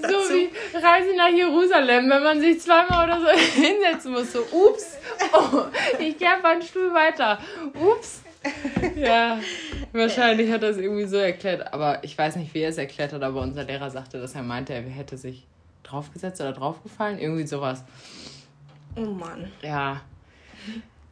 So, 0.00 0.08
so 0.08 0.34
wie 0.34 0.50
Reise 0.74 1.16
nach 1.16 1.28
Jerusalem, 1.28 2.10
wenn 2.10 2.22
man 2.22 2.40
sich 2.40 2.60
zweimal 2.60 3.06
oder 3.06 3.20
so 3.20 3.28
hinsetzen 3.60 4.12
muss. 4.12 4.32
So, 4.32 4.40
ups, 4.52 4.96
oh, 5.32 5.64
ich 5.98 6.18
gehe 6.18 6.28
einfach 6.28 6.50
einen 6.50 6.62
Stuhl 6.62 6.92
weiter. 6.92 7.38
Ups. 7.74 8.22
Ja, 8.94 9.40
wahrscheinlich 9.92 10.50
hat 10.52 10.62
er 10.62 10.70
es 10.70 10.76
irgendwie 10.76 11.06
so 11.06 11.16
erklärt. 11.16 11.72
Aber 11.72 12.02
ich 12.04 12.16
weiß 12.16 12.36
nicht, 12.36 12.54
wie 12.54 12.60
er 12.60 12.70
es 12.70 12.78
erklärt 12.78 13.12
hat, 13.12 13.22
aber 13.22 13.40
unser 13.40 13.64
Lehrer 13.64 13.90
sagte, 13.90 14.20
dass 14.20 14.34
er 14.34 14.42
meinte, 14.42 14.72
er 14.72 14.82
hätte 14.82 15.16
sich 15.16 15.46
draufgesetzt 15.82 16.40
oder 16.40 16.52
draufgefallen. 16.52 17.18
Irgendwie 17.18 17.46
sowas. 17.46 17.84
Oh 18.96 19.00
Mann. 19.00 19.50
Ja. 19.62 20.00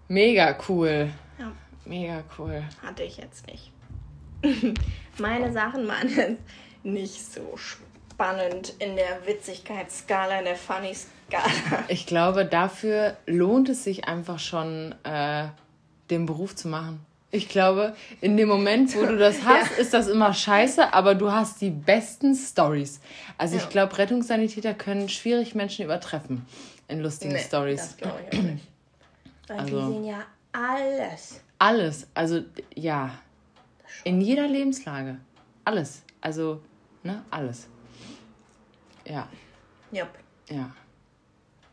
Mega 0.08 0.56
cool. 0.68 1.10
Ja. 1.38 1.52
Mega 1.84 2.22
cool. 2.38 2.62
Hatte 2.82 3.02
ich 3.02 3.16
jetzt 3.16 3.46
nicht. 3.46 3.72
Meine 5.18 5.52
Sachen 5.52 5.86
waren 5.88 6.08
jetzt 6.08 6.42
nicht 6.82 7.32
so 7.32 7.56
spannend 8.14 8.74
in 8.78 8.96
der 8.96 9.26
Witzigkeitsskala, 9.26 10.38
in 10.38 10.44
der 10.44 10.56
Funny-Skala. 10.56 11.84
Ich 11.88 12.06
glaube, 12.06 12.44
dafür 12.44 13.16
lohnt 13.26 13.68
es 13.68 13.84
sich 13.84 14.06
einfach 14.06 14.38
schon, 14.38 14.94
äh, 15.02 15.48
den 16.10 16.26
Beruf 16.26 16.54
zu 16.54 16.68
machen. 16.68 17.04
Ich 17.30 17.48
glaube, 17.48 17.96
in 18.20 18.36
dem 18.36 18.48
Moment, 18.48 18.94
wo 18.94 19.04
du 19.04 19.18
das 19.18 19.42
hast, 19.44 19.72
ja. 19.72 19.76
ist 19.78 19.92
das 19.92 20.06
immer 20.06 20.32
scheiße, 20.32 20.92
aber 20.94 21.16
du 21.16 21.32
hast 21.32 21.60
die 21.60 21.70
besten 21.70 22.36
Stories. 22.36 23.00
Also 23.36 23.56
ja. 23.56 23.62
ich 23.62 23.68
glaube, 23.68 23.98
Rettungssanitäter 23.98 24.74
können 24.74 25.08
schwierig 25.08 25.54
Menschen 25.56 25.84
übertreffen 25.84 26.46
in 26.86 27.00
lustigen 27.00 27.32
nee, 27.32 27.40
Stories. 27.40 27.80
Das 27.80 27.96
glaube 27.96 28.20
ich 28.30 28.38
auch 28.38 28.42
nicht. 28.42 28.68
Weil 29.48 29.58
also, 29.58 29.80
die 29.80 29.92
sehen 29.92 30.04
ja 30.04 30.24
alles. 30.52 31.40
Alles, 31.58 32.06
also 32.14 32.42
ja. 32.74 33.10
In 34.04 34.20
jeder 34.20 34.46
Lebenslage. 34.46 35.18
Alles. 35.64 36.02
Also, 36.20 36.60
ne, 37.02 37.24
alles. 37.30 37.68
Ja. 39.06 39.28
Yep. 39.92 40.18
Ja. 40.50 40.70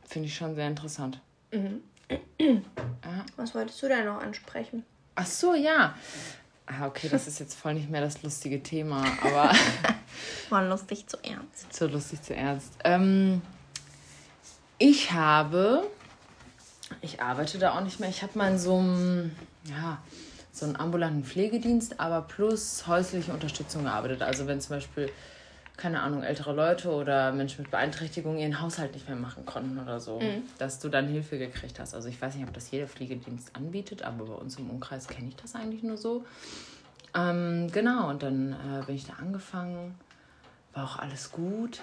Finde 0.07 0.27
ich 0.27 0.35
schon 0.35 0.55
sehr 0.55 0.67
interessant. 0.67 1.19
Mhm. 1.51 1.81
Was 3.37 3.55
wolltest 3.55 3.81
du 3.81 3.87
denn 3.87 4.05
noch 4.05 4.21
ansprechen? 4.21 4.83
Ach 5.15 5.25
so, 5.25 5.53
ja. 5.53 5.95
Ah, 6.65 6.87
okay, 6.87 7.09
das 7.09 7.27
ist 7.27 7.39
jetzt 7.39 7.55
voll 7.55 7.73
nicht 7.73 7.89
mehr 7.89 8.01
das 8.01 8.23
lustige 8.23 8.61
Thema, 8.61 9.03
aber. 9.21 9.53
War 10.49 10.65
lustig 10.65 11.07
zu 11.07 11.17
ernst. 11.23 11.73
Zu 11.73 11.87
lustig 11.87 12.21
zu 12.21 12.35
ernst. 12.35 12.73
Ähm, 12.83 13.41
ich 14.77 15.11
habe. 15.11 15.87
Ich 17.01 17.21
arbeite 17.21 17.57
da 17.57 17.77
auch 17.77 17.81
nicht 17.81 17.99
mehr. 17.99 18.09
Ich 18.09 18.21
habe 18.21 18.37
mal 18.37 18.51
in 18.51 18.59
so 18.59 18.77
einem. 18.77 19.35
Ja, 19.65 20.01
so 20.51 20.65
einen 20.65 20.75
ambulanten 20.75 21.23
Pflegedienst, 21.23 21.99
aber 21.99 22.21
plus 22.21 22.85
häusliche 22.87 23.31
Unterstützung 23.31 23.83
gearbeitet. 23.83 24.21
Also, 24.21 24.47
wenn 24.47 24.59
zum 24.59 24.75
Beispiel 24.75 25.11
keine 25.81 26.01
Ahnung, 26.01 26.21
ältere 26.21 26.53
Leute 26.53 26.91
oder 26.91 27.31
Menschen 27.31 27.63
mit 27.63 27.71
Beeinträchtigungen 27.71 28.37
ihren 28.37 28.61
Haushalt 28.61 28.93
nicht 28.93 29.07
mehr 29.07 29.17
machen 29.17 29.47
konnten 29.47 29.79
oder 29.79 29.99
so, 29.99 30.19
mhm. 30.19 30.43
dass 30.59 30.79
du 30.79 30.89
dann 30.89 31.07
Hilfe 31.07 31.39
gekriegt 31.39 31.79
hast. 31.79 31.95
Also 31.95 32.07
ich 32.07 32.21
weiß 32.21 32.35
nicht, 32.35 32.47
ob 32.47 32.53
das 32.53 32.69
jeder 32.69 32.87
Pflegedienst 32.87 33.55
anbietet, 33.55 34.03
aber 34.03 34.25
bei 34.25 34.33
uns 34.33 34.57
im 34.57 34.69
Umkreis 34.69 35.07
kenne 35.07 35.29
ich 35.29 35.35
das 35.37 35.55
eigentlich 35.55 35.81
nur 35.81 35.97
so. 35.97 36.23
Ähm, 37.15 37.67
genau, 37.71 38.09
und 38.09 38.21
dann 38.21 38.53
äh, 38.53 38.85
bin 38.85 38.95
ich 38.95 39.07
da 39.07 39.13
angefangen, 39.13 39.95
war 40.73 40.83
auch 40.83 40.99
alles 40.99 41.31
gut. 41.31 41.81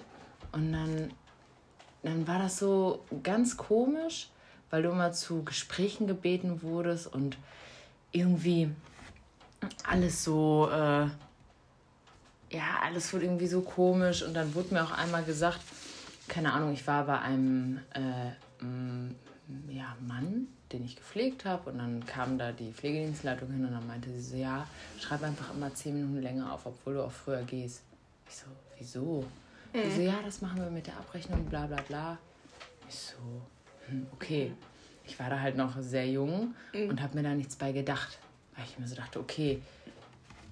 Und 0.52 0.72
dann, 0.72 1.10
dann 2.04 2.28
war 2.28 2.38
das 2.38 2.58
so 2.58 3.04
ganz 3.24 3.56
komisch, 3.56 4.30
weil 4.70 4.84
du 4.84 4.90
immer 4.90 5.10
zu 5.10 5.42
Gesprächen 5.42 6.06
gebeten 6.06 6.62
wurdest 6.62 7.12
und 7.12 7.36
irgendwie 8.12 8.70
alles 9.84 10.22
so, 10.22 10.70
äh, 10.70 11.08
ja, 12.50 12.80
alles 12.82 13.12
wurde 13.12 13.24
irgendwie 13.24 13.46
so 13.46 13.60
komisch. 13.60 14.22
Und 14.22 14.34
dann 14.34 14.54
wurde 14.54 14.74
mir 14.74 14.82
auch 14.82 14.92
einmal 14.92 15.24
gesagt, 15.24 15.60
keine 16.28 16.52
Ahnung, 16.52 16.72
ich 16.72 16.86
war 16.86 17.04
bei 17.04 17.18
einem 17.20 17.80
äh, 17.94 18.30
ja, 19.72 19.96
Mann, 20.06 20.48
den 20.72 20.84
ich 20.84 20.96
gepflegt 20.96 21.44
habe. 21.44 21.70
Und 21.70 21.78
dann 21.78 22.04
kam 22.06 22.38
da 22.38 22.52
die 22.52 22.72
Pflegedienstleitung 22.72 23.50
hin 23.50 23.64
und 23.64 23.72
dann 23.72 23.86
meinte 23.86 24.10
sie 24.10 24.20
so, 24.20 24.36
ja, 24.36 24.66
schreib 24.98 25.22
einfach 25.22 25.54
immer 25.54 25.72
zehn 25.74 25.94
Minuten 25.94 26.22
länger 26.22 26.52
auf, 26.52 26.66
obwohl 26.66 26.94
du 26.94 27.04
auch 27.04 27.12
früher 27.12 27.42
gehst. 27.42 27.82
Ich 28.28 28.36
so, 28.36 28.46
wieso? 28.78 29.24
Mhm. 29.72 29.82
Die 29.82 29.90
so, 29.90 30.00
ja, 30.02 30.18
das 30.24 30.40
machen 30.40 30.60
wir 30.60 30.70
mit 30.70 30.86
der 30.86 30.96
Abrechnung, 30.96 31.44
bla 31.46 31.66
bla 31.66 31.80
bla. 31.82 32.18
Ich 32.88 32.94
so, 32.94 33.16
hm, 33.88 34.06
okay. 34.12 34.52
Ich 35.04 35.18
war 35.18 35.30
da 35.30 35.40
halt 35.40 35.56
noch 35.56 35.80
sehr 35.80 36.06
jung 36.06 36.54
mhm. 36.74 36.90
und 36.90 37.02
habe 37.02 37.16
mir 37.16 37.22
da 37.22 37.34
nichts 37.34 37.56
bei 37.56 37.72
gedacht. 37.72 38.18
Weil 38.54 38.66
ich 38.66 38.78
mir 38.78 38.86
so 38.86 38.94
dachte, 38.94 39.20
okay, 39.20 39.62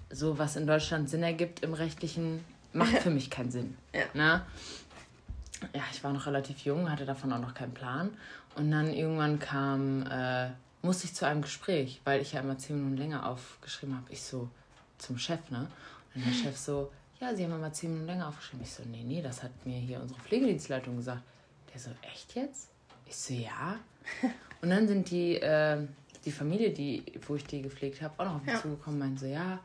so 0.09 0.37
was 0.37 0.55
in 0.55 0.67
Deutschland 0.67 1.09
Sinn 1.09 1.23
ergibt 1.23 1.61
im 1.61 1.73
rechtlichen, 1.73 2.43
macht 2.73 2.97
für 3.03 3.09
mich 3.09 3.29
keinen 3.29 3.51
Sinn. 3.51 3.77
Ja. 3.93 4.03
Ne? 4.13 4.41
ja, 5.73 5.83
ich 5.91 6.03
war 6.03 6.13
noch 6.13 6.25
relativ 6.25 6.59
jung, 6.59 6.89
hatte 6.89 7.05
davon 7.05 7.33
auch 7.33 7.39
noch 7.39 7.53
keinen 7.53 7.73
Plan. 7.73 8.11
Und 8.55 8.71
dann 8.71 8.91
irgendwann 8.93 9.39
kam, 9.39 10.05
äh, 10.07 10.49
musste 10.81 11.05
ich 11.05 11.13
zu 11.13 11.25
einem 11.25 11.41
Gespräch, 11.41 12.01
weil 12.03 12.21
ich 12.21 12.33
ja 12.33 12.41
immer 12.41 12.57
zehn 12.57 12.77
Minuten 12.77 12.97
länger 12.97 13.27
aufgeschrieben 13.27 13.95
habe. 13.95 14.11
Ich 14.11 14.21
so 14.21 14.49
zum 14.97 15.17
Chef, 15.17 15.39
ne? 15.49 15.67
Und 16.15 16.25
der 16.25 16.33
Chef 16.43 16.57
so, 16.57 16.91
ja, 17.19 17.35
Sie 17.35 17.43
haben 17.43 17.53
immer 17.53 17.71
zehn 17.71 17.91
Minuten 17.91 18.07
länger 18.07 18.27
aufgeschrieben. 18.27 18.63
Ich 18.63 18.71
so, 18.71 18.83
nee, 18.83 19.03
nee, 19.03 19.21
das 19.21 19.43
hat 19.43 19.51
mir 19.65 19.77
hier 19.77 20.01
unsere 20.01 20.19
Pflegedienstleitung 20.21 20.97
gesagt. 20.97 21.21
Der 21.73 21.79
so, 21.79 21.91
echt 22.01 22.35
jetzt? 22.35 22.69
Ich 23.05 23.15
so, 23.15 23.33
ja. 23.33 23.77
Und 24.61 24.69
dann 24.69 24.87
sind 24.87 25.09
die, 25.11 25.35
äh, 25.35 25.85
die 26.25 26.31
Familie, 26.31 26.71
die, 26.71 27.03
wo 27.27 27.35
ich 27.35 27.45
die 27.45 27.61
gepflegt 27.61 28.01
habe, 28.01 28.13
auch 28.17 28.25
noch 28.25 28.35
auf 28.35 28.43
mich 28.43 28.55
ja. 28.55 28.61
zugekommen 28.61 28.99
und 28.99 29.07
meinen 29.07 29.17
so, 29.17 29.27
ja, 29.27 29.59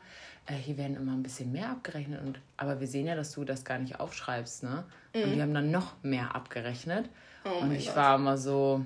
äh, 0.45 0.53
hier 0.53 0.77
werden 0.77 0.95
immer 0.95 1.13
ein 1.13 1.23
bisschen 1.23 1.51
mehr 1.51 1.69
abgerechnet. 1.69 2.21
Und, 2.21 2.39
aber 2.57 2.79
wir 2.79 2.87
sehen 2.87 3.07
ja, 3.07 3.15
dass 3.15 3.31
du 3.31 3.45
das 3.45 3.63
gar 3.63 3.79
nicht 3.79 3.99
aufschreibst, 3.99 4.63
ne? 4.63 4.83
Mhm. 5.13 5.23
Und 5.23 5.31
die 5.33 5.41
haben 5.41 5.53
dann 5.53 5.71
noch 5.71 5.93
mehr 6.03 6.35
abgerechnet. 6.35 7.09
Oh 7.45 7.61
und 7.61 7.71
ich 7.71 7.87
Gott. 7.87 7.95
war 7.95 8.15
immer 8.15 8.37
so. 8.37 8.85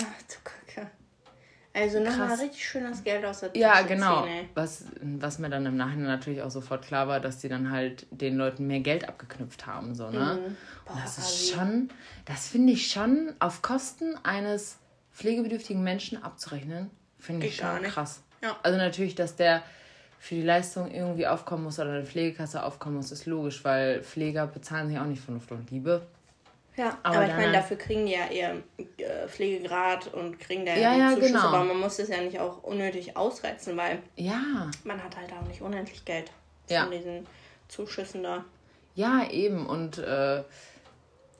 Ach 0.00 0.04
du 0.04 0.34
Kacke. 0.44 0.90
Also 1.74 2.00
nochmal 2.00 2.34
richtig 2.34 2.68
schön 2.68 2.84
das 2.84 3.02
Geld 3.02 3.24
aus 3.24 3.40
der 3.40 3.50
Tasche 3.50 3.60
Ja, 3.60 3.80
genau. 3.82 4.26
Was, 4.54 4.84
was 5.00 5.38
mir 5.38 5.48
dann 5.48 5.64
im 5.64 5.76
Nachhinein 5.76 6.06
natürlich 6.06 6.42
auch 6.42 6.50
sofort 6.50 6.84
klar 6.84 7.08
war, 7.08 7.18
dass 7.18 7.38
die 7.38 7.48
dann 7.48 7.70
halt 7.70 8.06
den 8.10 8.36
Leuten 8.36 8.66
mehr 8.66 8.80
Geld 8.80 9.08
abgeknüpft 9.08 9.66
haben. 9.66 9.94
So, 9.94 10.10
ne? 10.10 10.40
Mhm. 10.40 10.56
Boah, 10.84 11.00
das 11.02 11.18
ist 11.18 11.50
schon, 11.50 11.88
das 12.26 12.48
finde 12.48 12.74
ich 12.74 12.90
schon 12.90 13.32
auf 13.38 13.62
Kosten 13.62 14.16
eines 14.22 14.78
pflegebedürftigen 15.14 15.82
Menschen 15.82 16.22
abzurechnen, 16.22 16.90
finde 17.18 17.46
ich 17.46 17.56
schon 17.56 17.82
krass. 17.82 18.22
Ja. 18.42 18.58
Also 18.62 18.76
natürlich, 18.76 19.14
dass 19.14 19.36
der 19.36 19.62
für 20.22 20.36
die 20.36 20.42
Leistung 20.42 20.88
irgendwie 20.88 21.26
aufkommen 21.26 21.64
muss 21.64 21.80
oder 21.80 21.90
eine 21.90 22.06
Pflegekasse 22.06 22.62
aufkommen 22.62 22.94
muss, 22.94 23.10
ist 23.10 23.26
logisch, 23.26 23.64
weil 23.64 24.04
Pfleger 24.04 24.46
bezahlen 24.46 24.88
sich 24.88 24.96
auch 24.96 25.04
nicht 25.04 25.20
von 25.20 25.34
Luft 25.34 25.50
und 25.50 25.68
Liebe. 25.72 26.06
Ja, 26.76 26.96
aber, 27.02 27.16
aber 27.16 27.26
ich 27.26 27.34
meine, 27.34 27.50
dafür 27.50 27.76
kriegen 27.76 28.06
die 28.06 28.12
ja 28.12 28.28
ihr 28.30 28.62
äh, 28.98 29.26
Pflegegrad 29.26 30.14
und 30.14 30.38
kriegen 30.38 30.64
da 30.64 30.76
ja, 30.76 30.96
ja 30.96 31.14
Zuschuss, 31.14 31.26
genau. 31.26 31.40
aber 31.40 31.64
man 31.64 31.80
muss 31.80 31.96
das 31.96 32.08
ja 32.08 32.20
nicht 32.20 32.38
auch 32.38 32.62
unnötig 32.62 33.16
ausreizen, 33.16 33.76
weil 33.76 33.98
ja. 34.14 34.70
man 34.84 35.02
hat 35.02 35.16
halt 35.16 35.32
auch 35.32 35.44
nicht 35.48 35.60
unendlich 35.60 36.04
Geld 36.04 36.30
ja. 36.68 36.82
von 36.82 36.92
diesen 36.92 37.26
Zuschüssen 37.66 38.22
da. 38.22 38.44
Ja, 38.94 39.28
eben 39.28 39.66
und 39.66 39.98
äh, 39.98 40.44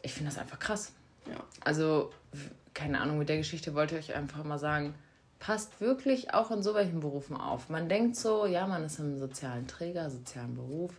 ich 0.03 0.13
finde 0.13 0.31
das 0.31 0.39
einfach 0.39 0.59
krass. 0.59 0.91
Ja. 1.31 1.37
Also, 1.65 2.11
keine 2.75 3.01
Ahnung, 3.01 3.19
mit 3.19 3.29
der 3.29 3.37
Geschichte 3.37 3.77
wollte 3.77 3.97
ich 3.97 4.11
euch 4.11 4.17
einfach 4.17 4.43
mal 4.43 4.59
sagen, 4.59 4.97
passt 5.43 5.81
wirklich 5.81 6.33
auch 6.35 6.53
in 6.53 6.63
so 6.63 6.73
welchen 6.73 7.01
Berufen 7.01 7.37
auf. 7.37 7.69
Man 7.69 7.89
denkt 7.89 8.15
so, 8.15 8.47
ja, 8.47 8.65
man 8.69 8.85
ist 8.85 9.01
im 9.01 9.19
sozialen 9.19 9.67
Träger, 9.67 10.09
sozialen 10.09 10.55
Beruf. 10.55 10.93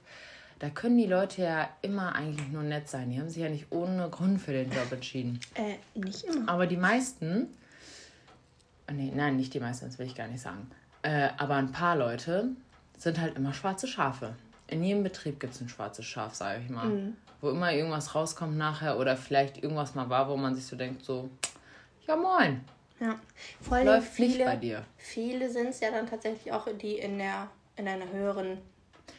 Da 0.60 0.70
können 0.70 0.98
die 0.98 1.06
Leute 1.06 1.44
ja 1.44 1.70
immer 1.82 2.14
eigentlich 2.14 2.50
nur 2.50 2.64
nett 2.64 2.90
sein. 2.90 3.10
Die 3.10 3.20
haben 3.20 3.30
sich 3.30 3.42
ja 3.42 3.48
nicht 3.48 3.68
ohne 3.70 4.10
Grund 4.10 4.42
für 4.42 4.52
den 4.52 4.70
Job 4.70 4.92
entschieden. 4.92 5.40
Äh, 5.56 5.76
nicht 5.98 6.26
immer. 6.26 6.52
Aber 6.52 6.68
die 6.68 6.76
meisten, 6.76 7.48
nee, 8.92 9.14
nein, 9.16 9.38
nicht 9.38 9.54
die 9.54 9.62
meisten, 9.62 9.86
das 9.86 9.98
will 9.98 10.08
ich 10.08 10.16
gar 10.16 10.28
nicht 10.28 10.42
sagen. 10.42 10.70
Äh, 11.04 11.30
aber 11.38 11.56
ein 11.56 11.72
paar 11.72 11.96
Leute 11.96 12.50
sind 12.98 13.22
halt 13.22 13.38
immer 13.38 13.54
schwarze 13.54 13.88
Schafe. 13.88 14.36
In 14.68 14.84
jedem 14.84 15.04
Betrieb 15.04 15.40
gibt 15.40 15.54
es 15.54 15.62
ein 15.62 15.70
schwarzes 15.70 16.06
Schaf, 16.06 16.36
sage 16.36 16.62
ich 16.66 16.70
mal. 16.70 16.88
Mhm. 16.88 17.16
Wo 17.40 17.50
immer 17.50 17.72
irgendwas 17.72 18.14
rauskommt 18.14 18.58
nachher 18.58 19.00
oder 19.00 19.16
vielleicht 19.16 19.64
irgendwas 19.64 19.96
mal 19.96 20.10
war, 20.10 20.28
wo 20.28 20.36
man 20.36 20.54
sich 20.54 20.66
so 20.66 20.76
denkt, 20.76 21.06
so, 21.06 21.30
ja 22.06 22.18
moin, 22.18 22.60
ja. 23.04 23.20
Vor 23.62 23.78
allem 23.78 23.88
Läuft 23.88 24.14
viele, 24.14 24.30
nicht 24.30 24.46
bei 24.46 24.56
dir. 24.56 24.86
Viele 24.98 25.50
sind 25.50 25.68
es 25.68 25.80
ja 25.80 25.92
dann 25.92 26.08
tatsächlich 26.08 26.52
auch, 26.52 26.68
die 26.82 26.98
in 26.98 27.18
der 27.18 27.50
in 27.76 27.88
einer 27.88 28.10
höheren 28.12 28.60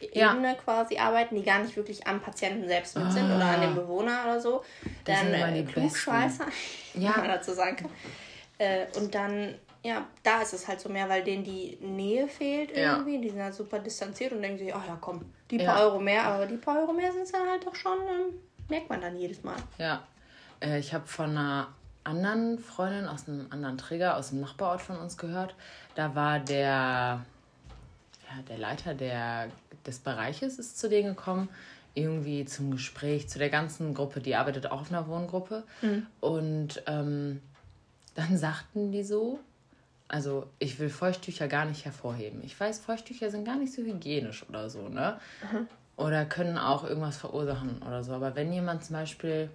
Ebene 0.01 0.47
ja. 0.47 0.53
quasi 0.55 0.97
arbeiten, 0.97 1.35
die 1.35 1.43
gar 1.43 1.59
nicht 1.59 1.75
wirklich 1.75 2.05
am 2.05 2.21
Patienten 2.21 2.67
selbst 2.67 2.97
mit 2.97 3.11
sind 3.11 3.25
oder 3.25 3.45
an 3.45 3.61
dem 3.61 3.71
ah. 3.71 3.81
Bewohner 3.81 4.21
oder 4.23 4.39
so. 4.39 4.63
Das 5.03 5.19
dann 5.21 5.33
äh, 5.33 5.63
Klugscheißer, 5.63 6.45
ja. 6.95 7.11
man 7.11 7.27
dazu 7.27 7.53
sagen 7.53 7.77
kann. 7.77 7.89
Äh, 8.57 8.87
und 8.97 9.13
dann, 9.13 9.55
ja, 9.83 10.05
da 10.23 10.41
ist 10.41 10.53
es 10.53 10.67
halt 10.67 10.79
so 10.79 10.89
mehr, 10.89 11.07
weil 11.07 11.23
denen 11.23 11.43
die 11.43 11.77
Nähe 11.81 12.27
fehlt 12.27 12.71
irgendwie. 12.75 13.15
Ja. 13.15 13.21
Die 13.21 13.29
sind 13.29 13.41
halt 13.41 13.53
super 13.53 13.79
distanziert 13.79 14.33
und 14.33 14.41
denken 14.41 14.59
sich, 14.59 14.73
ach 14.73 14.85
ja, 14.85 14.97
komm, 14.99 15.21
die 15.49 15.59
paar. 15.59 15.81
Euro 15.81 15.99
mehr, 15.99 16.23
aber 16.23 16.45
die 16.45 16.57
paar 16.57 16.79
Euro 16.79 16.93
mehr 16.93 17.11
sind 17.11 17.23
es 17.23 17.31
dann 17.31 17.47
halt 17.47 17.65
doch 17.65 17.75
schon, 17.75 17.97
ähm, 17.99 18.39
merkt 18.69 18.89
man 18.89 19.01
dann 19.01 19.17
jedes 19.17 19.43
Mal. 19.43 19.57
Ja. 19.77 20.03
Äh, 20.59 20.79
ich 20.79 20.93
habe 20.93 21.07
von 21.07 21.31
einer 21.31 21.73
anderen 22.05 22.59
Freundin 22.59 23.07
aus 23.07 23.27
einem 23.27 23.47
anderen 23.49 23.77
Träger, 23.77 24.15
aus 24.15 24.29
dem 24.29 24.41
Nachbarort 24.41 24.81
von 24.81 24.97
uns 24.97 25.17
gehört. 25.17 25.55
Da 25.95 26.15
war 26.15 26.39
der, 26.39 27.25
ja, 28.29 28.41
der 28.47 28.57
Leiter 28.57 28.93
der, 28.93 29.49
des 29.85 29.99
Bereiches 29.99 30.57
ist 30.59 30.79
zu 30.79 30.87
denen 30.87 31.15
gekommen, 31.15 31.49
irgendwie 31.93 32.45
zum 32.45 32.71
Gespräch, 32.71 33.27
zu 33.29 33.39
der 33.39 33.49
ganzen 33.49 33.93
Gruppe, 33.93 34.19
die 34.19 34.35
arbeitet 34.35 34.67
auch 34.67 34.81
auf 34.81 34.91
einer 34.91 35.07
Wohngruppe. 35.07 35.63
Mhm. 35.81 36.05
Und 36.19 36.83
ähm, 36.87 37.41
dann 38.13 38.37
sagten 38.37 38.91
die 38.91 39.03
so, 39.03 39.39
also 40.07 40.47
ich 40.59 40.77
will 40.79 40.89
Feuchttücher 40.89 41.47
gar 41.47 41.65
nicht 41.65 41.85
hervorheben. 41.85 42.43
Ich 42.43 42.59
weiß, 42.59 42.79
Feuchttücher 42.79 43.31
sind 43.31 43.45
gar 43.45 43.55
nicht 43.55 43.73
so 43.73 43.81
hygienisch 43.81 44.47
oder 44.47 44.69
so, 44.69 44.87
ne? 44.87 45.19
Mhm. 45.51 45.67
Oder 45.97 46.25
können 46.25 46.57
auch 46.57 46.83
irgendwas 46.83 47.17
verursachen 47.17 47.81
oder 47.81 48.03
so. 48.03 48.13
Aber 48.13 48.35
wenn 48.35 48.51
jemand 48.51 48.83
zum 48.83 48.97
Beispiel, 48.97 49.49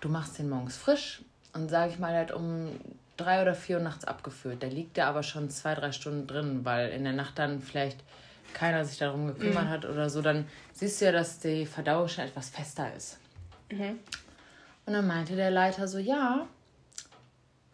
du 0.00 0.08
machst 0.08 0.38
den 0.38 0.48
morgens 0.48 0.76
frisch, 0.76 1.22
und 1.52 1.68
sage 1.68 1.92
ich 1.92 1.98
mal, 1.98 2.14
hat 2.16 2.32
um 2.32 2.70
drei 3.16 3.42
oder 3.42 3.54
vier 3.54 3.78
Uhr 3.78 3.82
nachts 3.82 4.04
abgeführt. 4.04 4.62
Da 4.62 4.66
liegt 4.66 4.96
er 4.98 5.06
aber 5.06 5.22
schon 5.22 5.50
zwei, 5.50 5.74
drei 5.74 5.92
Stunden 5.92 6.26
drin, 6.26 6.64
weil 6.64 6.90
in 6.90 7.04
der 7.04 7.12
Nacht 7.12 7.38
dann 7.38 7.60
vielleicht 7.60 7.98
keiner 8.54 8.84
sich 8.84 8.98
darum 8.98 9.26
gekümmert 9.26 9.64
mhm. 9.64 9.68
hat 9.68 9.84
oder 9.84 10.08
so. 10.08 10.22
Dann 10.22 10.46
siehst 10.72 11.00
du 11.00 11.06
ja, 11.06 11.12
dass 11.12 11.38
die 11.38 11.66
Verdauung 11.66 12.08
schon 12.08 12.24
etwas 12.24 12.50
fester 12.50 12.94
ist. 12.94 13.18
Mhm. 13.70 13.98
Und 14.86 14.92
dann 14.94 15.06
meinte 15.06 15.36
der 15.36 15.50
Leiter 15.50 15.86
so, 15.86 15.98
ja, 15.98 16.46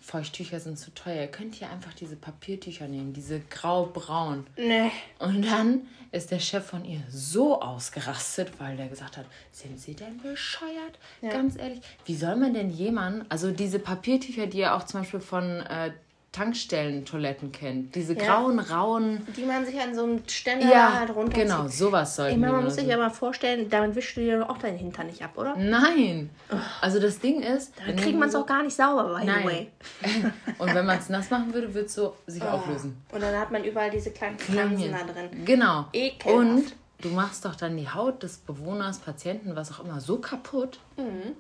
Feuchttücher 0.05 0.61
sind 0.61 0.79
zu 0.79 0.93
teuer. 0.93 1.27
Könnt 1.29 1.59
ihr 1.63 1.71
einfach 1.71 1.95
diese 1.95 2.15
Papiertücher 2.15 2.89
nehmen, 2.89 3.15
diese 3.15 3.41
grau-braun. 3.41 4.47
Nee. 4.59 4.91
Und 5.19 5.47
dann 5.47 5.89
ist 6.13 6.31
der 6.31 6.41
Chef 6.41 6.67
von 6.67 6.85
ihr 6.85 7.01
so 7.09 7.63
ausgerastet, 7.63 8.53
weil 8.59 8.77
der 8.77 8.89
gesagt 8.89 9.17
hat, 9.17 9.25
sind 9.51 9.81
Sie 9.81 9.95
denn 9.95 10.19
bescheuert? 10.19 10.99
Ja. 11.23 11.31
Ganz 11.31 11.57
ehrlich, 11.57 11.81
wie 12.05 12.15
soll 12.15 12.37
man 12.37 12.53
denn 12.53 12.71
jemanden, 12.71 13.25
also 13.31 13.51
diese 13.51 13.79
Papiertücher, 13.79 14.47
die 14.47 14.59
ihr 14.59 14.75
auch 14.75 14.85
zum 14.85 15.01
Beispiel 15.01 15.21
von 15.21 15.61
äh, 15.61 15.93
Tankstellen-Toiletten 16.35 17.53
kennt. 17.53 17.95
Diese 17.95 18.15
ja. 18.15 18.25
grauen, 18.25 18.59
rauen. 18.59 19.27
Die 19.37 19.45
man 19.45 19.65
sich 19.65 19.81
an 19.81 19.95
so 19.95 20.03
einem 20.03 20.23
Ständer 20.27 20.69
ja, 20.69 20.99
halt 20.99 21.11
runterzieht. 21.15 21.45
Genau, 21.45 21.69
sowas 21.69 22.17
soll 22.17 22.31
ich 22.31 22.37
meine, 22.37 22.53
Man 22.53 22.65
muss 22.65 22.75
sich 22.75 22.87
ja 22.87 22.97
mal 22.97 23.11
vorstellen, 23.11 23.71
damit 23.71 23.95
wischst 23.95 24.17
du 24.17 24.21
dir 24.21 24.51
auch 24.51 24.59
deinen 24.59 24.77
Hintern 24.77 25.07
nicht 25.07 25.23
ab, 25.23 25.39
oder? 25.39 25.55
Nein. 25.57 26.31
Also 26.81 26.99
das 26.99 27.21
Ding 27.21 27.41
ist. 27.41 27.73
Dann 27.87 27.95
kriegt 27.95 28.19
man 28.19 28.29
es 28.29 28.35
auch 28.35 28.47
gar 28.47 28.65
nicht 28.65 28.75
sauber, 28.75 29.15
by 29.15 29.25
the 29.25 29.47
way. 29.47 29.71
Und 30.59 30.75
wenn 30.75 30.85
man 30.85 30.99
es 30.99 31.09
nass 31.09 31.31
machen 31.31 31.55
würde, 31.55 31.73
würde 31.73 31.87
es 31.87 31.95
so 31.95 32.17
sich 32.27 32.43
oh. 32.43 32.49
auflösen. 32.49 33.01
Und 33.13 33.23
dann 33.23 33.39
hat 33.39 33.53
man 33.53 33.63
überall 33.63 33.91
diese 33.91 34.11
kleinen 34.11 34.37
Pflanzen 34.37 34.91
da 34.91 35.13
drin. 35.13 35.45
Genau. 35.45 35.87
Ekelhaft. 35.93 36.37
Und 36.37 36.77
du 37.01 37.11
machst 37.11 37.45
doch 37.45 37.55
dann 37.55 37.77
die 37.77 37.89
Haut 37.89 38.25
des 38.25 38.39
Bewohners, 38.39 38.99
Patienten, 38.99 39.55
was 39.55 39.71
auch 39.71 39.85
immer, 39.85 40.01
so 40.01 40.19
kaputt. 40.19 40.81
Mhm 40.97 41.37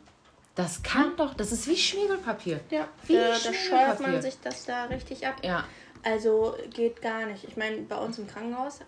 das 0.54 0.82
kann 0.82 1.16
doch, 1.16 1.34
das 1.34 1.52
ist 1.52 1.66
wie 1.68 1.76
Schmiegelpapier. 1.76 2.60
Ja, 2.70 2.86
wie 3.06 3.16
äh, 3.16 3.28
da 3.28 3.52
scheuert 3.52 4.00
man 4.00 4.22
sich 4.22 4.38
das 4.42 4.64
da 4.64 4.84
richtig 4.84 5.26
ab. 5.26 5.36
Ja. 5.42 5.64
Also 6.02 6.54
geht 6.72 7.02
gar 7.02 7.26
nicht. 7.26 7.44
Ich 7.44 7.56
meine, 7.56 7.78
bei 7.78 7.96
uns 7.96 8.18
im 8.18 8.28
Krankenhaus 8.28 8.80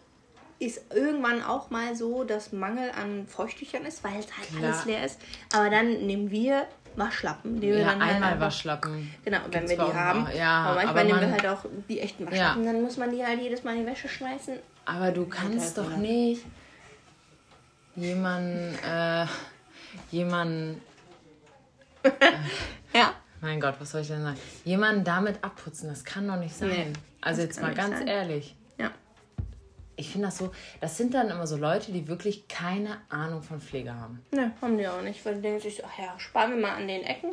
ist 0.58 0.82
irgendwann 0.94 1.42
auch 1.42 1.70
mal 1.70 1.94
so, 1.96 2.24
dass 2.24 2.52
Mangel 2.52 2.90
an 2.90 3.26
Feuchttüchern 3.26 3.84
ist, 3.84 4.04
weil 4.04 4.18
es 4.20 4.26
halt 4.36 4.48
Klar. 4.48 4.64
alles 4.64 4.84
leer 4.84 5.04
ist. 5.04 5.20
Aber 5.52 5.70
dann 5.70 6.06
nehmen 6.06 6.30
wir 6.30 6.66
Waschlappen. 6.94 7.60
Die 7.60 7.68
wir 7.68 7.78
ja, 7.80 7.86
dann 7.88 8.04
halt 8.04 8.14
einmal 8.14 8.30
halt 8.30 8.40
Waschlappen. 8.40 9.14
Genau, 9.24 9.38
wenn 9.50 9.68
wir 9.68 9.76
die 9.76 9.82
haben. 9.82 10.28
Ja, 10.36 10.62
aber 10.64 10.74
manchmal 10.76 10.88
aber 10.88 11.04
nehmen 11.04 11.20
wir 11.20 11.32
halt 11.32 11.46
auch 11.46 11.64
die 11.88 12.00
echten 12.00 12.26
Waschlappen. 12.26 12.64
Ja. 12.64 12.72
Dann 12.72 12.82
muss 12.82 12.96
man 12.96 13.10
die 13.10 13.24
halt 13.24 13.40
jedes 13.40 13.64
Mal 13.64 13.76
in 13.76 13.80
die 13.82 13.86
Wäsche 13.86 14.08
schmeißen. 14.08 14.58
aber 14.86 15.10
du 15.10 15.26
kannst 15.26 15.76
doch 15.76 15.96
nicht 15.96 16.44
jemanden, 17.96 18.74
äh, 18.84 19.26
jemanden, 20.10 20.80
ja. 22.94 23.12
Mein 23.40 23.60
Gott, 23.60 23.74
was 23.78 23.90
soll 23.90 24.00
ich 24.00 24.08
denn 24.08 24.22
sagen? 24.22 24.38
Jemanden 24.64 25.04
damit 25.04 25.42
abputzen, 25.44 25.88
das 25.88 26.04
kann 26.04 26.26
doch 26.26 26.36
nicht 26.36 26.54
sein. 26.54 26.68
Nee, 26.68 26.92
also 27.20 27.42
jetzt 27.42 27.60
mal 27.60 27.74
ganz 27.74 27.98
sein. 27.98 28.06
ehrlich. 28.06 28.56
Ja. 28.78 28.90
Ich 29.96 30.10
finde 30.10 30.28
das 30.28 30.38
so, 30.38 30.52
das 30.80 30.96
sind 30.96 31.14
dann 31.14 31.28
immer 31.28 31.46
so 31.46 31.56
Leute, 31.56 31.92
die 31.92 32.08
wirklich 32.08 32.48
keine 32.48 32.98
Ahnung 33.08 33.42
von 33.42 33.60
Pflege 33.60 33.94
haben. 33.94 34.22
Ne, 34.30 34.52
haben 34.60 34.78
die 34.78 34.88
auch 34.88 35.02
nicht, 35.02 35.24
weil 35.24 35.36
die 35.36 35.42
denken 35.42 35.60
sich, 35.60 35.84
ach 35.84 35.98
ja, 35.98 36.18
sparen 36.18 36.52
wir 36.52 36.60
mal 36.60 36.76
an 36.76 36.88
den 36.88 37.02
Ecken. 37.02 37.32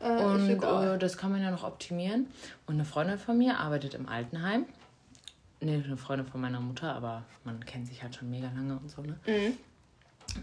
Äh, 0.00 0.24
und 0.24 0.62
äh, 0.62 0.98
das 0.98 1.16
kann 1.16 1.32
man 1.32 1.42
ja 1.42 1.50
noch 1.50 1.64
optimieren. 1.64 2.26
Und 2.66 2.74
eine 2.74 2.84
Freundin 2.84 3.18
von 3.18 3.38
mir 3.38 3.58
arbeitet 3.58 3.94
im 3.94 4.08
Altenheim. 4.08 4.66
Ne, 5.60 5.82
eine 5.84 5.96
Freundin 5.96 6.26
von 6.26 6.40
meiner 6.40 6.60
Mutter, 6.60 6.94
aber 6.94 7.24
man 7.44 7.64
kennt 7.64 7.86
sich 7.86 8.02
halt 8.02 8.14
schon 8.14 8.30
mega 8.30 8.50
lange 8.54 8.76
und 8.76 8.90
so, 8.90 9.02
ne? 9.02 9.18
Mhm. 9.26 9.56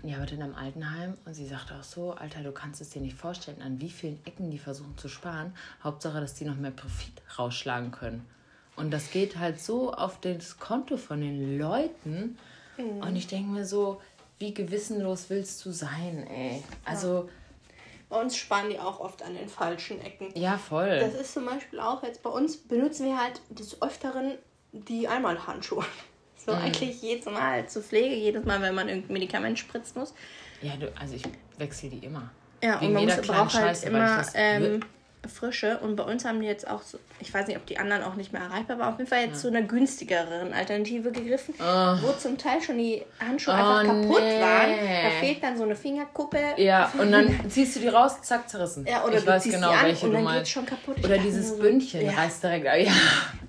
Die 0.04 0.14
arbeitet 0.14 0.38
in 0.38 0.44
einem 0.44 0.56
Altenheim 0.56 1.18
und 1.26 1.34
sie 1.34 1.46
sagte 1.46 1.76
auch 1.76 1.84
so, 1.84 2.14
Alter, 2.14 2.42
du 2.42 2.52
kannst 2.52 2.82
es 2.82 2.90
dir 2.90 3.02
nicht 3.02 3.18
vorstellen, 3.18 3.62
an 3.62 3.80
wie 3.80 3.90
vielen 3.90 4.20
Ecken 4.26 4.50
die 4.50 4.58
versuchen 4.58 4.98
zu 4.98 5.08
sparen. 5.08 5.54
Hauptsache, 5.84 6.20
dass 6.20 6.34
die 6.34 6.46
noch 6.46 6.56
mehr 6.56 6.72
Profit 6.72 7.22
rausschlagen 7.38 7.92
können. 7.92 8.26
Und 8.76 8.92
das 8.92 9.12
geht 9.12 9.38
halt 9.38 9.60
so 9.60 9.94
auf 9.94 10.20
das 10.20 10.60
Konto 10.60 10.98
von 10.98 11.22
den 11.22 11.58
Leuten. 11.60 12.38
Mhm. 12.78 13.02
Und 13.02 13.16
ich 13.16 13.28
denke 13.28 13.52
mir 13.52 13.66
so, 13.66 14.02
wie 14.40 14.54
gewissenlos 14.54 15.30
willst 15.30 15.64
du 15.66 15.72
sein, 15.72 16.26
ey? 16.28 16.64
Also. 16.86 17.26
Ja. 17.26 17.30
Bei 18.10 18.22
uns 18.22 18.36
sparen 18.36 18.70
die 18.70 18.80
auch 18.80 19.00
oft 19.00 19.24
an 19.24 19.34
den 19.34 19.50
falschen 19.50 20.00
Ecken. 20.00 20.30
Ja, 20.36 20.58
voll. 20.58 21.00
Das 21.00 21.16
ist 21.16 21.34
zum 21.34 21.46
Beispiel 21.46 21.80
auch 21.80 22.04
jetzt 22.04 22.22
bei 22.22 22.30
uns, 22.30 22.58
benutzen 22.58 23.08
wir 23.08 23.20
halt 23.20 23.42
des 23.50 23.82
Öfteren 23.82 24.38
die 24.72 25.08
Einmalhandschuhe. 25.08 25.86
So 26.46 26.54
mhm. 26.54 26.62
eigentlich 26.62 27.02
jedes 27.02 27.26
Mal 27.26 27.68
zur 27.68 27.82
Pflege, 27.82 28.16
jedes 28.16 28.46
Mal, 28.46 28.62
wenn 28.62 28.76
man 28.76 28.90
irgendein 28.90 29.14
Medikament 29.14 29.60
spritzen 29.60 30.00
muss. 30.00 30.14
Ja, 30.62 30.76
du, 30.78 30.92
also 31.00 31.16
ich 31.16 31.24
wechsle 31.58 31.90
die 31.90 32.06
immer. 32.06 32.32
Ja, 32.62 32.80
Wegen 32.80 32.88
und 32.88 33.06
man 33.06 33.18
muss, 33.18 33.28
braucht 33.28 33.54
halt 33.54 33.78
Scheiße, 33.78 33.88
immer 33.88 34.26
ähm, 34.36 34.80
frische. 35.28 35.80
Und 35.80 35.96
bei 35.96 36.04
uns 36.04 36.26
haben 36.26 36.42
die 36.42 36.48
jetzt 36.48 36.68
auch 36.68 36.82
so, 36.82 37.00
ich 37.20 37.34
weiß 37.34 37.48
nicht, 37.48 37.58
ob 37.58 37.66
die 37.66 37.78
anderen 37.78 38.04
auch 38.04 38.16
nicht 38.16 38.34
mehr 38.34 38.42
erreichbar 38.42 38.80
waren, 38.80 38.94
auf 38.94 39.00
jeden 39.00 39.10
Fall 39.10 39.22
jetzt 39.22 39.36
ja. 39.36 39.40
zu 39.40 39.48
einer 39.48 39.62
günstigeren 39.62 40.54
Alternative 40.54 41.12
gegriffen, 41.12 41.56
oh. 41.60 41.96
wo 42.02 42.12
zum 42.14 42.38
Teil 42.38 42.62
schon 42.62 42.78
die 42.78 43.04
Handschuhe 43.20 43.54
oh, 43.54 43.58
einfach 43.58 43.84
kaputt 43.84 44.22
nee. 44.22 44.42
waren. 44.42 44.70
Da 45.04 45.10
fehlt 45.20 45.44
dann 45.44 45.58
so 45.58 45.64
eine 45.64 45.76
Fingerkuppe. 45.76 46.40
Ja, 46.58 46.92
und 47.00 47.12
dann 47.12 47.50
ziehst 47.50 47.76
du 47.76 47.80
die 47.80 47.88
raus, 47.88 48.22
zack, 48.22 48.50
zerrissen. 48.50 48.86
Ja, 48.88 49.04
oder 49.06 49.18
ich 49.18 49.24
du 49.24 49.28
weiß 49.28 49.44
genau, 49.44 49.72
an 49.72 49.86
welche 49.86 50.06
und 50.06 50.14
dann 50.14 50.24
meinst. 50.24 50.52
schon 50.52 50.66
kaputt. 50.66 50.98
Ich 50.98 51.06
oder 51.06 51.18
dieses 51.18 51.50
so, 51.50 51.58
Bündchen 51.58 52.06
ja. 52.06 52.12
reißt 52.12 52.44
direkt, 52.44 52.66
ja. 52.66 52.94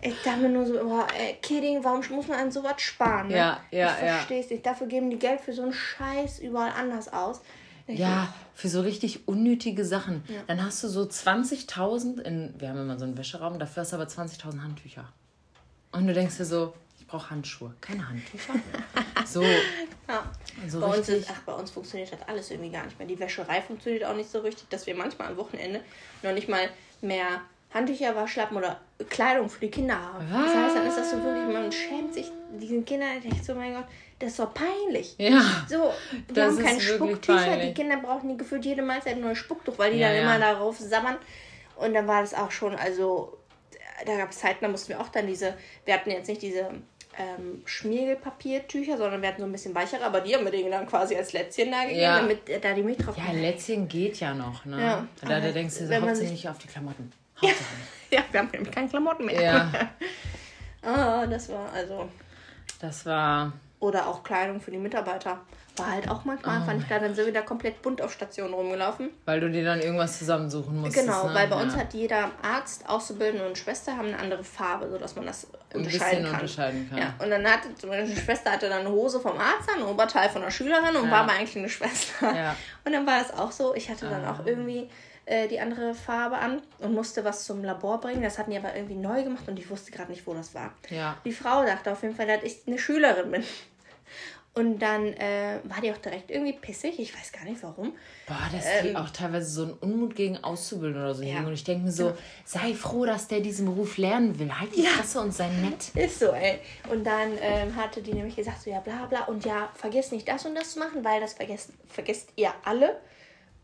Ich 0.03 0.23
dachte 0.23 0.41
mir 0.41 0.49
nur 0.49 0.67
so, 0.67 0.75
boah, 0.75 1.07
ey, 1.19 1.39
kidding, 1.41 1.83
warum 1.83 2.03
muss 2.11 2.29
man 2.29 2.39
an 2.39 2.53
sowas 2.53 2.75
sparen? 2.79 3.29
Ne? 3.29 3.37
Ja, 3.37 3.61
ja, 3.71 3.97
ich 3.99 4.07
ja. 4.07 4.15
verstehe 4.15 4.41
es 4.41 4.51
nicht. 4.51 4.65
Dafür 4.65 4.87
geben 4.87 5.11
die 5.11 5.19
Geld 5.19 5.41
für 5.41 5.53
so 5.53 5.63
einen 5.63 5.73
Scheiß 5.73 6.39
überall 6.41 6.73
anders 6.79 7.13
aus. 7.13 7.41
Ja, 7.87 8.33
für 8.55 8.69
so 8.69 8.81
richtig 8.81 9.29
unnötige 9.29 9.85
Sachen. 9.85 10.23
Ja. 10.29 10.41
Dann 10.47 10.65
hast 10.65 10.83
du 10.83 10.89
so 10.89 11.03
20.000 11.03 12.21
in, 12.21 12.55
wir 12.59 12.69
haben 12.69 12.79
immer 12.79 12.99
so 12.99 13.05
einen 13.05 13.19
Wäscheraum, 13.19 13.59
dafür 13.59 13.83
hast 13.83 13.93
du 13.93 13.97
aber 13.97 14.07
20.000 14.07 14.63
Handtücher. 14.63 15.13
Und 15.93 16.07
du 16.07 16.15
denkst 16.15 16.39
dir 16.39 16.45
so, 16.45 16.73
ich 16.99 17.07
brauche 17.07 17.31
Handschuhe, 17.31 17.75
keine 17.81 18.09
Handtücher. 18.09 18.55
so. 19.27 19.43
Ja. 19.43 20.33
So 20.69 20.81
bei, 20.81 20.99
uns 20.99 21.09
ist, 21.09 21.29
ach, 21.31 21.43
bei 21.43 21.53
uns 21.53 21.71
funktioniert 21.71 22.13
das 22.13 22.23
alles 22.27 22.51
irgendwie 22.51 22.71
gar 22.71 22.85
nicht 22.85 22.99
mehr. 22.99 23.07
Die 23.07 23.19
Wäscherei 23.19 23.61
funktioniert 23.61 24.05
auch 24.05 24.17
nicht 24.17 24.31
so 24.31 24.41
richtig, 24.41 24.69
dass 24.71 24.87
wir 24.87 24.95
manchmal 24.95 25.29
am 25.29 25.37
Wochenende 25.37 25.81
noch 26.23 26.33
nicht 26.33 26.49
mal 26.49 26.71
mehr 27.03 27.43
Handtücher, 27.75 28.15
Waschlappen 28.15 28.57
oder 28.57 28.81
Kleidung 29.11 29.51
für 29.51 29.61
die 29.61 29.71
Kinder 29.71 30.01
haben. 30.01 30.27
Was? 30.31 30.53
Das 30.53 30.55
heißt, 30.55 30.77
dann 30.77 30.87
ist 30.87 30.97
das 30.97 31.11
so 31.11 31.23
wirklich, 31.23 31.53
man 31.53 31.73
schämt 31.73 32.15
sich, 32.15 32.31
diesen 32.53 32.85
Kindern, 32.85 33.09
ich 33.17 33.25
denke 33.25 33.45
so, 33.45 33.55
mein 33.57 33.75
Gott, 33.75 33.87
das 34.21 34.31
ist 34.31 34.39
doch 34.39 34.55
peinlich. 34.55 35.17
Ja. 35.19 35.43
So, 35.69 35.93
die 36.33 36.41
haben 36.41 36.57
keine 36.57 36.81
Spucktücher, 36.81 37.57
die 37.57 37.75
Kinder 37.75 37.97
brauchen 37.97 38.29
die 38.29 38.37
gefühlt 38.37 38.65
jede 38.65 38.83
Mahlzeit 38.83 39.19
nur 39.19 39.31
ein 39.31 39.37
Spucktuch, 39.37 39.77
weil 39.77 39.93
die 39.93 39.99
ja, 39.99 40.09
dann 40.09 40.17
ja. 40.17 40.23
immer 40.23 40.39
darauf 40.39 40.79
sammern. 40.79 41.17
Und 41.77 41.95
dann 41.95 42.07
war 42.07 42.21
das 42.21 42.33
auch 42.33 42.53
schon, 42.53 42.77
also, 42.77 43.37
da 44.07 44.17
gab 44.17 44.31
es 44.31 44.39
Zeiten, 44.39 44.65
da 44.65 44.69
mussten 44.69 44.91
wir 44.91 45.01
auch 45.01 45.09
dann 45.09 45.27
diese, 45.27 45.55
wir 45.85 45.95
hatten 45.95 46.11
jetzt 46.11 46.29
nicht 46.29 46.43
diese 46.43 46.71
ähm, 47.19 47.63
Schmiergelpapiertücher, 47.65 48.97
sondern 48.97 49.21
wir 49.21 49.31
hatten 49.31 49.41
so 49.41 49.47
ein 49.47 49.53
bisschen 49.53 49.75
weichere, 49.75 50.05
aber 50.05 50.21
die 50.21 50.37
haben 50.37 50.45
wir 50.45 50.53
denen 50.53 50.71
dann 50.71 50.87
quasi 50.87 51.17
als 51.17 51.33
Lätzchen 51.33 51.73
da 51.73 51.83
gegeben, 51.83 52.01
ja. 52.01 52.21
damit 52.21 52.65
da 52.65 52.73
die 52.73 52.83
Milch 52.85 52.99
drauf 52.99 53.17
Ja, 53.17 53.33
Lätzchen 53.33 53.89
geht 53.89 54.21
ja 54.21 54.33
noch, 54.33 54.65
ne? 54.65 54.81
Ja. 54.81 55.09
Da, 55.21 55.41
da 55.41 55.51
denkst 55.51 55.79
du 55.79 55.87
so, 55.89 55.95
hauptsächlich 55.95 56.31
nicht 56.31 56.49
auf 56.49 56.59
die 56.59 56.69
Klamotten. 56.69 57.13
Ja. 57.41 57.51
ja, 58.11 58.25
wir 58.31 58.41
haben 58.41 58.51
nämlich 58.53 58.71
keine 58.71 58.89
Klamotten 58.89 59.27
mehr. 59.27 59.43
Ja. 59.43 59.71
ah, 60.83 61.27
das 61.27 61.49
war 61.49 61.73
also. 61.73 62.09
Das 62.81 63.07
war. 63.07 63.53
Oder 63.81 64.07
auch 64.07 64.23
Kleidung 64.23 64.61
für 64.61 64.71
die 64.71 64.79
Mitarbeiter. 64.79 65.41
War 65.77 65.91
halt 65.91 66.09
auch 66.09 66.25
manchmal, 66.25 66.63
oh 66.63 66.65
fand 66.67 66.83
ich 66.83 66.89
da 66.89 67.01
dann 67.01 67.17
so 67.17 67.27
wieder 67.27 67.43
komplett 67.43 67.83
bunt 67.83 68.01
auf 68.01 68.13
Stationen 68.13 68.55
rumgelaufen. 68.55 69.11
Weil 69.25 69.41
du 69.41 69.51
dir 69.51 69.65
dann 69.65 69.81
irgendwas 69.81 70.19
zusammensuchen 70.19 70.81
musstest. 70.81 71.05
Genau, 71.05 71.27
ne? 71.27 71.35
weil 71.35 71.49
bei 71.49 71.57
ja. 71.57 71.63
uns 71.63 71.77
hat 71.77 71.93
jeder 71.93 72.31
Arzt, 72.43 72.89
Auszubildende 72.89 73.45
und 73.45 73.59
Schwester 73.59 73.97
haben 73.97 74.07
eine 74.07 74.19
andere 74.19 74.45
Farbe, 74.45 74.89
sodass 74.89 75.17
man 75.17 75.27
das 75.27 75.49
unterscheiden 75.75 76.27
kann. 76.27 76.35
unterscheiden 76.35 76.89
kann. 76.89 76.99
Ja, 76.99 77.15
und 77.19 77.29
dann 77.29 77.45
hatte 77.45 77.75
zum 77.75 77.91
Beispiel 77.91 78.13
eine 78.13 78.21
Schwester 78.21 78.53
hatte 78.53 78.69
dann 78.69 78.83
eine 78.83 78.91
Hose 78.91 79.19
vom 79.19 79.37
Arzt 79.37 79.69
an, 79.69 79.83
ein 79.83 79.89
Oberteil 79.89 80.29
von 80.29 80.43
der 80.43 80.53
Schülerin 80.53 80.95
und 80.95 81.07
ja. 81.07 81.11
war 81.11 81.21
aber 81.23 81.33
eigentlich 81.33 81.57
eine 81.57 81.69
Schwester. 81.69 82.33
Ja. 82.33 82.57
Und 82.85 82.93
dann 82.93 83.05
war 83.05 83.21
es 83.21 83.33
auch 83.37 83.51
so, 83.51 83.75
ich 83.75 83.91
hatte 83.91 84.09
dann 84.09 84.25
ah. 84.25 84.31
auch 84.31 84.47
irgendwie 84.47 84.89
äh, 85.27 85.49
die 85.49 85.61
andere 85.61 85.95
Farbe 85.95 86.37
an 86.37 86.61
und 86.79 86.93
musste 86.93 87.25
was 87.25 87.45
zum 87.45 87.65
Labor 87.65 88.01
bringen. 88.01 88.23
Das 88.23 88.39
hatten 88.39 88.51
die 88.51 88.59
aber 88.59 88.75
irgendwie 88.75 88.97
neu 88.97 89.23
gemacht 89.23 89.49
und 89.49 89.59
ich 89.59 89.71
wusste 89.71 89.91
gerade 89.91 90.11
nicht, 90.11 90.27
wo 90.27 90.35
das 90.35 90.55
war. 90.55 90.75
Ja. 90.91 91.17
Die 91.25 91.33
Frau 91.33 91.65
dachte 91.65 91.93
auf 91.93 92.03
jeden 92.03 92.15
Fall, 92.15 92.27
dass 92.27 92.43
ich 92.43 92.63
eine 92.67 92.79
Schülerin 92.79 93.31
bin. 93.31 93.45
Und 94.57 94.79
dann 94.79 95.13
äh, 95.15 95.59
war 95.65 95.81
die 95.81 95.91
auch 95.91 95.97
direkt 95.97 96.31
irgendwie 96.31 96.53
pissig. 96.53 97.01
Ich 97.01 97.13
weiß 97.13 97.33
gar 97.33 97.43
nicht 97.45 97.61
warum. 97.65 97.93
Boah, 98.29 98.49
das 98.53 98.65
ähm, 98.65 98.87
ist 98.87 98.97
auch 98.97 99.11
teilweise 99.11 99.51
so 99.51 99.65
ein 99.65 99.73
Unmut 99.73 100.15
gegen 100.15 100.37
Auszubilden 100.45 101.03
oder 101.03 101.13
so. 101.13 101.25
Ja. 101.25 101.41
Und 101.41 101.53
ich 101.53 101.65
denke 101.65 101.87
mir 101.87 101.91
so, 101.91 102.11
ja. 102.11 102.17
sei 102.45 102.73
froh, 102.73 103.05
dass 103.05 103.27
der 103.27 103.41
diesen 103.41 103.67
Beruf 103.67 103.97
lernen 103.97 104.39
will. 104.39 104.57
Halt 104.57 104.77
die 104.77 104.83
ja. 104.83 104.91
Fresse 104.91 105.21
und 105.21 105.35
sei 105.35 105.49
nett. 105.49 105.91
Ist 105.97 106.21
so, 106.21 106.27
ey. 106.27 106.61
Und 106.89 107.05
dann 107.05 107.33
ähm, 107.41 107.75
hatte 107.75 108.01
die 108.01 108.15
nämlich 108.15 108.37
gesagt, 108.37 108.63
so 108.63 108.71
ja, 108.71 108.79
bla 108.79 109.07
bla. 109.07 109.25
Und 109.25 109.45
ja, 109.45 109.71
vergiss 109.75 110.13
nicht 110.13 110.29
das 110.29 110.47
und 110.47 110.55
das 110.55 110.75
zu 110.75 110.79
machen, 110.79 111.05
weil 111.05 111.21
das 111.21 111.33
vergesst, 111.33 111.71
vergesst 111.89 112.29
ihr 112.37 112.55
alle. 112.65 113.01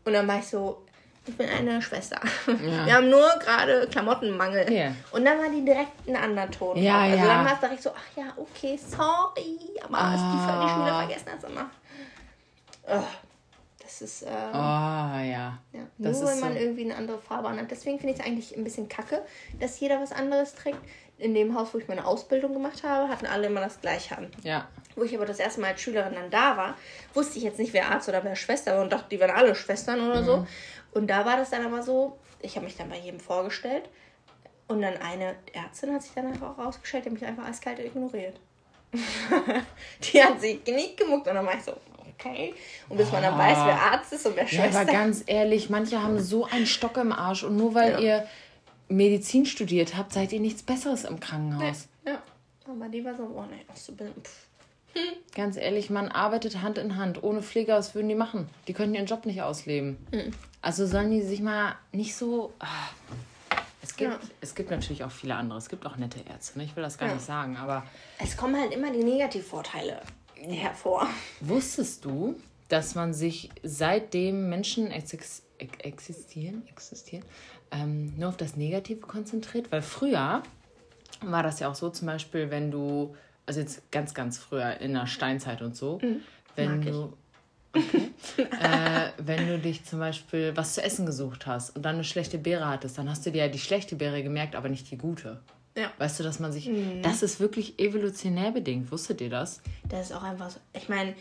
Und 0.03 0.11
dann 0.11 0.27
war 0.27 0.39
ich 0.39 0.47
so, 0.47 0.83
ich 1.25 1.37
bin 1.37 1.47
eine 1.47 1.81
Schwester. 1.81 2.19
Ja. 2.47 2.85
Wir 2.85 2.93
haben 2.95 3.09
nur 3.09 3.27
gerade 3.39 3.87
Klamottenmangel. 3.87 4.69
Yeah. 4.69 4.95
Und 5.11 5.23
dann 5.23 5.37
war 5.37 5.49
die 5.49 5.63
direkt 5.63 6.07
ein 6.07 6.15
anderer 6.15 6.49
Ton. 6.49 6.77
Ja, 6.77 7.01
also 7.01 7.17
ja. 7.17 7.25
dann 7.25 7.45
war 7.45 7.53
es 7.53 7.59
direkt 7.59 7.83
so, 7.83 7.91
ach 7.91 8.17
ja, 8.17 8.33
okay, 8.37 8.77
sorry, 8.77 9.57
aber 9.83 9.97
ah. 9.97 10.11
die, 10.11 10.65
die 10.65 10.73
Schule 10.73 10.91
vergessen 10.91 11.29
das 11.39 11.49
immer. 11.49 11.69
Oh, 12.87 13.03
das 13.81 14.01
ist. 14.01 14.23
Ähm, 14.23 14.29
oh, 14.51 14.55
ja. 14.55 15.23
ja. 15.23 15.59
Nur 15.97 16.13
wenn 16.25 16.39
man 16.39 16.53
so. 16.53 16.59
irgendwie 16.59 16.85
eine 16.85 16.95
andere 16.95 17.19
Farbe 17.19 17.49
anhat. 17.49 17.69
Deswegen 17.69 17.99
finde 17.99 18.13
ich 18.13 18.19
es 18.19 18.25
eigentlich 18.25 18.57
ein 18.57 18.63
bisschen 18.63 18.89
kacke, 18.89 19.21
dass 19.59 19.79
jeder 19.79 20.01
was 20.01 20.11
anderes 20.11 20.55
trägt. 20.55 20.79
In 21.17 21.35
dem 21.35 21.55
Haus, 21.55 21.71
wo 21.71 21.77
ich 21.77 21.87
meine 21.87 22.07
Ausbildung 22.07 22.53
gemacht 22.53 22.81
habe, 22.83 23.07
hatten 23.07 23.27
alle 23.27 23.45
immer 23.45 23.59
das 23.59 23.79
gleiche 23.79 24.17
an. 24.17 24.31
Ja. 24.41 24.67
Wo 24.95 25.03
ich 25.03 25.15
aber 25.15 25.27
das 25.27 25.37
erste 25.37 25.61
Mal 25.61 25.67
als 25.67 25.81
Schülerin 25.81 26.15
dann 26.15 26.31
da 26.31 26.57
war, 26.57 26.75
wusste 27.13 27.37
ich 27.37 27.43
jetzt 27.43 27.59
nicht, 27.59 27.73
wer 27.73 27.91
Arzt 27.91 28.09
oder 28.09 28.23
wer 28.23 28.35
Schwester 28.35 28.75
war 28.75 28.81
und 28.81 28.91
dachte, 28.91 29.05
die 29.11 29.19
wären 29.19 29.29
alle 29.29 29.53
Schwestern 29.53 30.01
oder 30.01 30.21
mhm. 30.21 30.25
so. 30.25 30.47
Und 30.93 31.07
da 31.07 31.25
war 31.25 31.37
das 31.37 31.49
dann 31.49 31.65
aber 31.65 31.83
so, 31.83 32.17
ich 32.41 32.55
habe 32.55 32.65
mich 32.65 32.75
dann 32.75 32.89
bei 32.89 32.97
jedem 32.97 33.19
vorgestellt 33.19 33.89
und 34.67 34.81
dann 34.81 34.97
eine 34.97 35.35
Ärztin 35.53 35.93
hat 35.93 36.03
sich 36.03 36.13
dann 36.13 36.27
einfach 36.27 36.51
auch 36.51 36.65
rausgestellt, 36.65 37.05
die 37.05 37.09
hat 37.09 37.13
mich 37.13 37.25
einfach 37.25 37.45
eiskalt 37.45 37.79
ignoriert. 37.79 38.39
die 40.13 40.23
hat 40.23 40.41
sich 40.41 40.65
nicht 40.65 40.97
gemuckt 40.97 41.27
und 41.27 41.35
dann 41.35 41.45
war 41.45 41.55
ich 41.55 41.63
so, 41.63 41.73
okay. 42.09 42.53
Und 42.89 42.97
bis 42.97 43.11
man 43.11 43.21
dann 43.21 43.37
weiß, 43.37 43.57
wer 43.65 43.81
Arzt 43.81 44.13
ist 44.13 44.25
und 44.25 44.35
wer 44.35 44.47
Schwester. 44.47 44.69
Ja, 44.69 44.81
aber 44.81 44.91
ganz 44.91 45.23
ehrlich, 45.25 45.69
manche 45.69 46.01
haben 46.01 46.19
so 46.19 46.45
einen 46.45 46.65
Stock 46.65 46.97
im 46.97 47.11
Arsch 47.11 47.43
und 47.43 47.55
nur 47.55 47.73
weil 47.73 47.91
ja. 47.93 47.99
ihr 47.99 48.27
Medizin 48.89 49.45
studiert 49.45 49.95
habt, 49.95 50.11
seid 50.13 50.33
ihr 50.33 50.39
nichts 50.39 50.63
Besseres 50.63 51.05
im 51.05 51.19
Krankenhaus. 51.19 51.87
Ja, 52.05 52.13
ja. 52.13 52.23
aber 52.67 52.89
die 52.89 53.03
war 53.05 53.15
so, 53.15 53.23
oh 53.23 53.41
nein, 53.49 53.61
Auszubildend, 53.71 54.27
pff. 54.27 54.50
Hm. 54.93 55.15
Ganz 55.35 55.57
ehrlich, 55.57 55.89
man 55.89 56.09
arbeitet 56.09 56.61
Hand 56.61 56.77
in 56.77 56.97
Hand. 56.97 57.23
Ohne 57.23 57.41
Pfleger, 57.41 57.77
was 57.77 57.95
würden 57.95 58.09
die 58.09 58.15
machen? 58.15 58.49
Die 58.67 58.73
können 58.73 58.93
ihren 58.93 59.05
Job 59.05 59.25
nicht 59.25 59.41
ausleben. 59.41 59.97
Mhm. 60.11 60.31
Also 60.61 60.85
sollen 60.85 61.11
die 61.11 61.21
sich 61.21 61.41
mal 61.41 61.75
nicht 61.91 62.15
so. 62.15 62.53
Ach. 62.59 62.93
Es 63.81 63.95
gibt, 63.95 64.11
ja. 64.11 64.19
es 64.41 64.53
gibt 64.53 64.69
natürlich 64.69 65.03
auch 65.03 65.11
viele 65.11 65.35
andere. 65.35 65.57
Es 65.57 65.69
gibt 65.69 65.85
auch 65.85 65.97
nette 65.97 66.19
Ärzte. 66.29 66.59
Ne? 66.59 66.65
Ich 66.65 66.75
will 66.75 66.83
das 66.83 66.97
gar 66.97 67.07
ja. 67.07 67.15
nicht 67.15 67.25
sagen, 67.25 67.57
aber. 67.57 67.83
Es 68.19 68.37
kommen 68.37 68.59
halt 68.59 68.73
immer 68.73 68.91
die 68.91 69.03
Negativvorteile 69.03 70.01
hervor. 70.35 71.07
Wusstest 71.39 72.05
du, 72.05 72.35
dass 72.69 72.95
man 72.95 73.13
sich 73.13 73.49
seitdem 73.63 74.49
Menschen 74.49 74.91
exist 74.91 75.43
existieren, 75.83 76.67
existieren 76.67 77.23
ähm, 77.71 78.13
nur 78.17 78.29
auf 78.29 78.37
das 78.37 78.55
Negative 78.55 79.01
konzentriert? 79.01 79.71
Weil 79.71 79.83
früher 79.83 80.41
war 81.21 81.43
das 81.43 81.59
ja 81.59 81.69
auch 81.69 81.75
so, 81.75 81.89
zum 81.89 82.07
Beispiel, 82.07 82.49
wenn 82.49 82.71
du 82.71 83.15
also 83.51 83.59
jetzt 83.59 83.91
ganz, 83.91 84.13
ganz 84.13 84.37
früher 84.37 84.79
in 84.79 84.93
der 84.93 85.07
Steinzeit 85.07 85.61
und 85.61 85.75
so, 85.75 85.99
mhm. 86.01 86.21
wenn 86.55 86.81
du. 86.81 87.13
Okay. 87.73 88.11
äh, 88.37 89.11
wenn 89.17 89.47
du 89.47 89.57
dich 89.57 89.85
zum 89.85 89.99
Beispiel 89.99 90.51
was 90.55 90.73
zu 90.73 90.83
essen 90.83 91.05
gesucht 91.05 91.45
hast 91.45 91.73
und 91.75 91.83
dann 91.83 91.95
eine 91.95 92.03
schlechte 92.03 92.37
Beere 92.37 92.67
hattest, 92.67 92.97
dann 92.97 93.09
hast 93.09 93.25
du 93.25 93.31
dir 93.31 93.45
ja 93.45 93.47
die 93.47 93.59
schlechte 93.59 93.95
Beere 93.95 94.23
gemerkt, 94.23 94.55
aber 94.55 94.67
nicht 94.67 94.91
die 94.91 94.97
gute. 94.97 95.39
Ja. 95.77 95.89
Weißt 95.97 96.19
du, 96.19 96.23
dass 96.23 96.39
man 96.39 96.51
sich. 96.51 96.67
Mhm. 96.67 97.01
Das 97.01 97.23
ist 97.23 97.39
wirklich 97.39 97.79
evolutionär 97.79 98.51
bedingt. 98.51 98.91
Wusstet 98.91 99.19
ihr 99.21 99.29
das? 99.29 99.61
Das 99.87 100.07
ist 100.07 100.11
auch 100.13 100.23
einfach 100.23 100.49
so. 100.49 100.59
Ich 100.73 100.87
meine, 100.87 101.13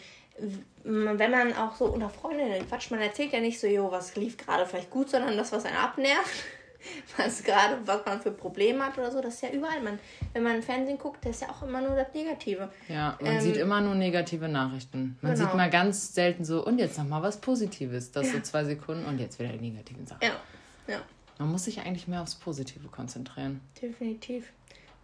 wenn 0.85 1.31
man 1.31 1.53
auch 1.55 1.77
so 1.77 1.87
unter 1.87 2.11
Freundinnen 2.11 2.67
quatscht, 2.69 2.93
man 2.93 3.01
erzählt 3.01 3.33
ja 3.33 3.41
nicht 3.41 3.59
so, 3.59 3.67
jo, 3.67 3.91
was 3.91 4.15
lief 4.15 4.37
gerade 4.37 4.67
vielleicht 4.67 4.91
gut, 4.91 5.11
sondern 5.11 5.37
das, 5.37 5.51
was 5.51 5.65
einen 5.65 5.77
abnervt, 5.77 6.45
was 7.17 7.43
gerade, 7.43 7.79
was 7.85 8.05
man 8.05 8.21
für 8.21 8.31
Probleme 8.31 8.85
hat 8.85 8.99
oder 8.99 9.11
so, 9.11 9.21
das 9.21 9.35
ist 9.35 9.43
ja 9.43 9.51
überall. 9.51 9.81
Man, 9.83 9.99
wenn 10.33 10.43
man 10.43 10.63
Fernsehen 10.63 10.99
guckt, 10.99 11.25
das 11.25 11.37
ist 11.37 11.43
ja 11.43 11.51
auch 11.51 11.63
immer 11.63 11.81
nur 11.81 11.97
das 11.97 12.13
Negative. 12.15 12.71
Ja, 12.89 13.19
man 13.21 13.35
ähm, 13.35 13.41
sieht 13.41 13.57
immer 13.57 13.81
nur 13.81 13.95
negative 13.95 14.49
Nachrichten. 14.49 15.19
Man 15.21 15.35
genau. 15.35 15.47
sieht 15.47 15.57
mal 15.57 15.71
ganz 15.71 16.15
selten 16.15 16.45
so, 16.45 16.65
und 16.65 16.79
jetzt 16.79 16.99
nochmal 16.99 17.23
was 17.23 17.39
Positives. 17.39 18.13
Das 18.13 18.27
ja. 18.27 18.35
so 18.35 18.41
zwei 18.41 18.65
Sekunden 18.65 19.05
und 19.05 19.19
jetzt 19.19 19.39
wieder 19.39 19.51
die 19.51 19.71
negativen 19.71 20.07
Sachen. 20.07 20.23
Ja, 20.23 20.41
ja. 20.87 21.01
Man 21.39 21.51
muss 21.53 21.65
sich 21.65 21.81
eigentlich 21.81 22.07
mehr 22.07 22.21
aufs 22.21 22.35
Positive 22.35 22.89
konzentrieren. 22.89 23.61
Definitiv. 23.81 24.53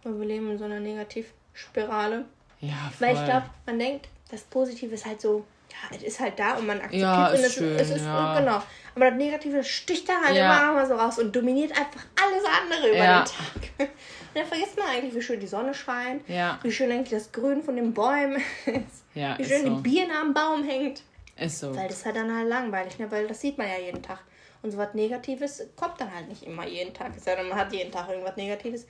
Weil 0.03 0.19
wir 0.19 0.25
leben 0.27 0.51
in 0.51 0.57
so 0.57 0.65
einer 0.65 0.79
Negativspirale. 0.79 2.25
Ja, 2.59 2.91
voll. 2.95 3.07
Weil 3.07 3.15
ich 3.15 3.25
glaube, 3.25 3.49
man 3.65 3.79
denkt, 3.79 4.07
das 4.29 4.43
Positive 4.43 4.93
ist 4.93 5.05
halt 5.05 5.21
so, 5.21 5.45
es 5.91 6.03
ist 6.03 6.19
halt 6.19 6.37
da 6.39 6.55
und 6.55 6.67
man 6.67 6.77
akzeptiert 6.77 7.01
ja, 7.01 7.31
es. 7.31 7.53
Schön, 7.53 7.75
es 7.75 7.89
ist 7.89 8.05
ja. 8.05 8.39
genau. 8.39 8.61
Aber 8.95 9.11
das 9.11 9.17
Negative 9.17 9.63
sticht 9.63 10.09
da 10.09 10.21
halt 10.25 10.35
ja. 10.35 10.45
immer 10.45 10.73
mal 10.73 10.87
so 10.87 10.95
raus 10.95 11.19
und 11.19 11.35
dominiert 11.35 11.71
einfach 11.71 12.01
alles 12.19 12.43
andere 12.45 12.89
über 12.89 12.97
ja. 12.97 13.23
den 13.23 13.25
Tag. 13.25 13.89
Und 14.27 14.43
dann 14.43 14.45
vergisst 14.45 14.77
man 14.77 14.87
eigentlich, 14.87 15.15
wie 15.15 15.21
schön 15.21 15.39
die 15.39 15.47
Sonne 15.47 15.73
scheint, 15.73 16.27
ja. 16.29 16.59
wie 16.61 16.71
schön 16.71 16.91
eigentlich 16.91 17.09
das 17.09 17.31
Grün 17.31 17.63
von 17.63 17.75
den 17.75 17.93
Bäumen 17.93 18.35
ist, 18.65 19.03
ja, 19.15 19.35
wie 19.39 19.45
schön 19.45 19.63
so. 19.63 19.75
die 19.75 19.81
Birne 19.81 20.13
am 20.19 20.33
Baum 20.33 20.63
hängt. 20.63 21.01
Ist 21.37 21.59
so. 21.59 21.75
Weil 21.75 21.87
das 21.87 21.97
ist 21.97 22.05
halt 22.05 22.17
dann 22.17 22.35
halt 22.35 22.47
langweilig, 22.47 22.99
ne? 22.99 23.09
weil 23.09 23.27
das 23.27 23.41
sieht 23.41 23.57
man 23.57 23.67
ja 23.67 23.77
jeden 23.77 24.03
Tag. 24.03 24.19
Und 24.61 24.71
so 24.71 24.77
was 24.77 24.93
Negatives 24.93 25.63
kommt 25.75 26.01
dann 26.01 26.13
halt 26.13 26.27
nicht 26.27 26.43
immer 26.43 26.67
jeden 26.67 26.93
Tag. 26.93 27.13
Es 27.15 27.23
sei 27.23 27.35
denn, 27.35 27.47
man 27.47 27.57
hat 27.57 27.71
jeden 27.71 27.91
Tag 27.91 28.09
irgendwas 28.09 28.35
Negatives. 28.35 28.85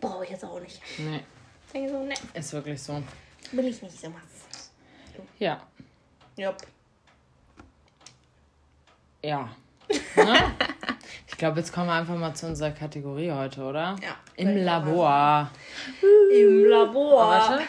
Brauche 0.00 0.24
ich 0.24 0.30
jetzt 0.30 0.44
auch 0.44 0.60
nicht. 0.60 0.80
Nee. 0.98 1.20
Denke 1.72 1.90
so, 1.90 2.02
ne. 2.02 2.14
Ist 2.32 2.52
wirklich 2.52 2.80
so. 2.82 3.02
Will 3.52 3.66
ich 3.66 3.82
nicht 3.82 4.00
so 4.00 4.08
machen. 4.08 4.28
Ja. 5.38 5.60
Jupp. 6.36 6.56
Ja. 9.22 9.48
Ne? 10.16 10.36
ich 11.26 11.36
glaube, 11.36 11.58
jetzt 11.58 11.72
kommen 11.72 11.88
wir 11.88 11.94
einfach 11.94 12.16
mal 12.16 12.34
zu 12.34 12.46
unserer 12.46 12.70
Kategorie 12.70 13.32
heute, 13.32 13.62
oder? 13.62 13.96
Ja. 14.00 14.16
Im 14.36 14.56
Labor. 14.64 15.50
Im 16.32 16.64
Labor. 16.64 17.14
Oh, 17.14 17.28
warte. 17.28 17.64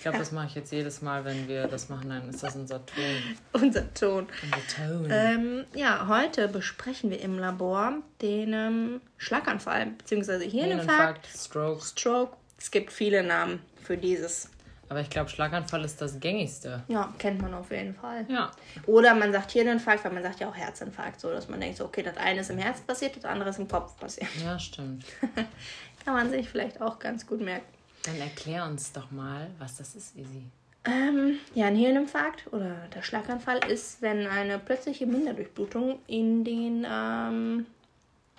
Ich 0.00 0.02
glaube, 0.02 0.18
das 0.18 0.32
mache 0.32 0.46
ich 0.48 0.54
jetzt 0.54 0.72
jedes 0.72 1.02
Mal, 1.02 1.24
wenn 1.24 1.46
wir 1.46 1.68
das 1.68 1.88
machen, 1.88 2.08
dann 2.08 2.28
ist 2.28 2.42
das 2.42 2.56
unser 2.56 2.84
Ton. 2.84 3.36
unser 3.52 3.94
Ton. 3.94 4.26
Unser 4.42 4.88
Ton. 4.88 5.08
Ähm, 5.10 5.64
ja, 5.74 6.08
heute 6.08 6.48
besprechen 6.48 7.10
wir 7.10 7.20
im 7.20 7.38
Labor 7.38 7.94
den 8.22 8.52
ähm, 8.52 9.00
Schlaganfall, 9.18 9.86
beziehungsweise 9.98 10.44
Hirninfarkt, 10.44 11.26
Stroke. 11.26 11.84
Stroke. 11.84 12.36
Es 12.58 12.70
gibt 12.70 12.92
viele 12.92 13.22
Namen 13.22 13.60
für 13.82 13.96
dieses. 13.96 14.48
Aber 14.90 15.00
ich 15.00 15.08
glaube, 15.08 15.30
Schlaganfall 15.30 15.84
ist 15.84 16.00
das 16.00 16.18
gängigste. 16.18 16.82
Ja, 16.88 17.14
kennt 17.16 17.40
man 17.40 17.54
auf 17.54 17.70
jeden 17.70 17.94
Fall. 17.94 18.26
Ja. 18.28 18.50
Oder 18.86 19.14
man 19.14 19.32
sagt 19.32 19.52
Hirninfarkt, 19.52 20.04
weil 20.04 20.12
man 20.12 20.24
sagt 20.24 20.40
ja 20.40 20.48
auch 20.48 20.56
Herzinfarkt, 20.56 21.20
so 21.20 21.30
dass 21.30 21.48
man 21.48 21.60
denkt, 21.60 21.76
so, 21.78 21.84
okay, 21.84 22.02
das 22.02 22.16
eine 22.16 22.40
ist 22.40 22.50
im 22.50 22.58
Herz 22.58 22.80
passiert, 22.80 23.16
das 23.16 23.24
andere 23.24 23.50
ist 23.50 23.60
im 23.60 23.68
Kopf 23.68 23.96
passiert. 24.00 24.28
Ja, 24.44 24.58
stimmt. 24.58 25.04
Kann 26.04 26.14
man 26.14 26.28
sich 26.28 26.48
vielleicht 26.48 26.80
auch 26.82 26.98
ganz 26.98 27.24
gut 27.24 27.40
merken. 27.40 27.66
Dann 28.04 28.18
erklär 28.18 28.64
uns 28.64 28.92
doch 28.92 29.12
mal, 29.12 29.46
was 29.60 29.76
das 29.76 29.94
ist, 29.94 30.16
Izzy. 30.16 30.46
Ähm, 30.84 31.38
ja, 31.54 31.66
ein 31.66 31.76
Hirninfarkt 31.76 32.52
oder 32.52 32.88
der 32.92 33.02
Schlaganfall 33.02 33.60
ist, 33.70 34.02
wenn 34.02 34.26
eine 34.26 34.58
plötzliche 34.58 35.06
Minderdurchblutung 35.06 36.00
in 36.08 36.42
den 36.42 36.84
ähm, 36.90 37.66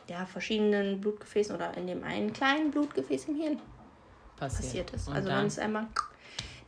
ja, 0.09 0.25
verschiedenen 0.25 0.99
Blutgefäßen 0.99 1.55
oder 1.55 1.77
in 1.77 1.87
dem 1.87 2.03
einen 2.03 2.33
kleinen 2.33 2.71
Blutgefäß 2.71 3.29
im 3.29 3.35
Hirn 3.35 3.59
passiert, 4.35 4.61
passiert 4.61 4.91
ist. 4.91 5.07
Und 5.07 5.13
also 5.13 5.29
wenn 5.29 5.45
es 5.45 5.57
einmal 5.57 5.87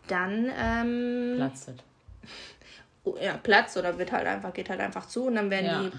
dann 0.07 0.51
ähm, 0.57 1.33
platzt 1.37 1.69
es. 1.69 1.75
Ja, 3.21 3.35
platzt 3.35 3.75
oder 3.75 3.97
wird 3.97 4.13
halt 4.13 4.25
einfach, 4.27 4.53
geht 4.53 4.69
halt 4.69 4.79
einfach 4.79 5.05
zu 5.09 5.25
und 5.25 5.35
dann 5.35 5.49
werden 5.49 5.65
ja. 5.65 5.81
die 5.81 5.91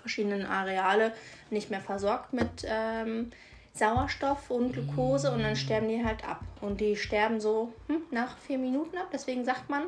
verschiedenen 0.00 0.46
Areale 0.46 1.12
nicht 1.50 1.68
mehr 1.68 1.82
versorgt 1.82 2.32
mit 2.32 2.64
ähm, 2.64 3.30
Sauerstoff 3.74 4.50
und 4.50 4.72
Glucose 4.72 5.30
und 5.30 5.42
dann 5.42 5.56
sterben 5.56 5.88
die 5.88 6.04
halt 6.04 6.26
ab. 6.26 6.40
Und 6.60 6.80
die 6.80 6.96
sterben 6.96 7.40
so 7.40 7.72
hm, 7.86 8.00
nach 8.10 8.38
vier 8.38 8.58
Minuten 8.58 8.96
ab. 8.96 9.08
Deswegen 9.12 9.44
sagt 9.44 9.68
man, 9.68 9.84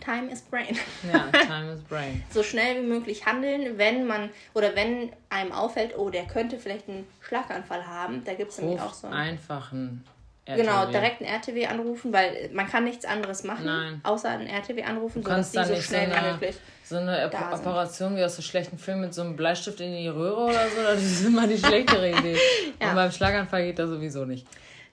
Time 0.00 0.30
is 0.30 0.42
Brain. 0.42 0.76
Ja, 1.12 1.26
Time 1.46 1.72
is 1.72 1.82
Brain. 1.82 2.22
so 2.30 2.42
schnell 2.42 2.82
wie 2.82 2.86
möglich 2.86 3.26
handeln, 3.26 3.78
wenn 3.78 4.06
man 4.06 4.30
oder 4.54 4.74
wenn 4.76 5.12
einem 5.28 5.52
auffällt, 5.52 5.98
oh, 5.98 6.08
der 6.10 6.26
könnte 6.26 6.58
vielleicht 6.58 6.88
einen 6.88 7.06
Schlaganfall 7.20 7.86
haben. 7.86 8.24
Da 8.24 8.34
gibt 8.34 8.52
es 8.52 8.58
nämlich 8.58 8.80
auch 8.80 8.94
so 8.94 9.08
einen 9.08 9.16
einfachen 9.16 10.04
RTW. 10.48 10.62
Genau, 10.62 10.86
direkt 10.86 11.20
einen 11.20 11.30
RTW 11.30 11.66
anrufen, 11.66 12.10
weil 12.10 12.48
man 12.54 12.66
kann 12.66 12.84
nichts 12.84 13.04
anderes 13.04 13.44
machen, 13.44 13.66
Nein. 13.66 14.00
außer 14.02 14.30
einen 14.30 14.46
RTW 14.46 14.82
anrufen, 14.82 15.22
du 15.22 15.28
sodass 15.28 15.52
die 15.52 15.58
so 15.58 15.82
schnell 15.82 16.08
so 16.08 16.14
eine, 16.14 16.26
wie 16.26 16.32
möglich. 16.32 16.56
So 16.84 16.96
eine 16.96 17.26
Operation 17.26 18.16
wie 18.16 18.24
aus 18.24 18.36
so 18.36 18.42
schlechten 18.42 18.78
Filmen 18.78 19.02
mit 19.02 19.14
so 19.14 19.20
einem 19.20 19.36
Bleistift 19.36 19.78
in 19.80 19.92
die 19.92 20.08
Röhre 20.08 20.44
oder 20.44 20.68
so, 20.70 20.82
das 20.82 21.02
ist 21.02 21.26
immer 21.26 21.46
die 21.46 21.58
schlechtere 21.58 22.12
Idee. 22.12 22.38
ja. 22.80 22.88
Und 22.88 22.94
beim 22.94 23.12
Schlaganfall 23.12 23.64
geht 23.64 23.78
das 23.78 23.90
sowieso 23.90 24.24
nicht. 24.24 24.46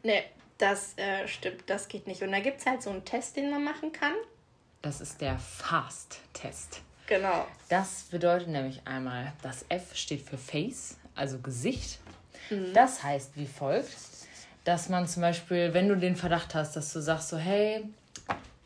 Nee, 0.03 0.23
das 0.57 0.97
äh, 0.97 1.25
stimmt, 1.25 1.63
das 1.67 1.87
geht 1.87 2.05
nicht. 2.05 2.21
Und 2.21 2.33
da 2.33 2.41
gibt 2.41 2.59
es 2.59 2.65
halt 2.65 2.83
so 2.83 2.89
einen 2.89 3.05
Test, 3.05 3.37
den 3.37 3.49
man 3.49 3.63
machen 3.63 3.93
kann. 3.93 4.13
Das 4.81 4.99
ist 4.99 5.21
der 5.21 5.37
FAST-Test. 5.37 6.81
Genau. 7.07 7.47
Das 7.69 8.07
bedeutet 8.11 8.49
nämlich 8.49 8.81
einmal, 8.83 9.31
das 9.41 9.63
F 9.69 9.95
steht 9.95 10.21
für 10.21 10.37
Face, 10.37 10.97
also 11.15 11.39
Gesicht. 11.39 11.99
Mhm. 12.49 12.73
Das 12.73 13.03
heißt 13.03 13.31
wie 13.35 13.47
folgt 13.47 14.14
dass 14.65 14.89
man 14.89 15.07
zum 15.07 15.21
Beispiel, 15.21 15.73
wenn 15.73 15.87
du 15.87 15.95
den 15.95 16.15
Verdacht 16.15 16.53
hast, 16.53 16.75
dass 16.75 16.91
du 16.91 16.99
sagst 16.99 17.29
so, 17.29 17.37
hey, 17.37 17.87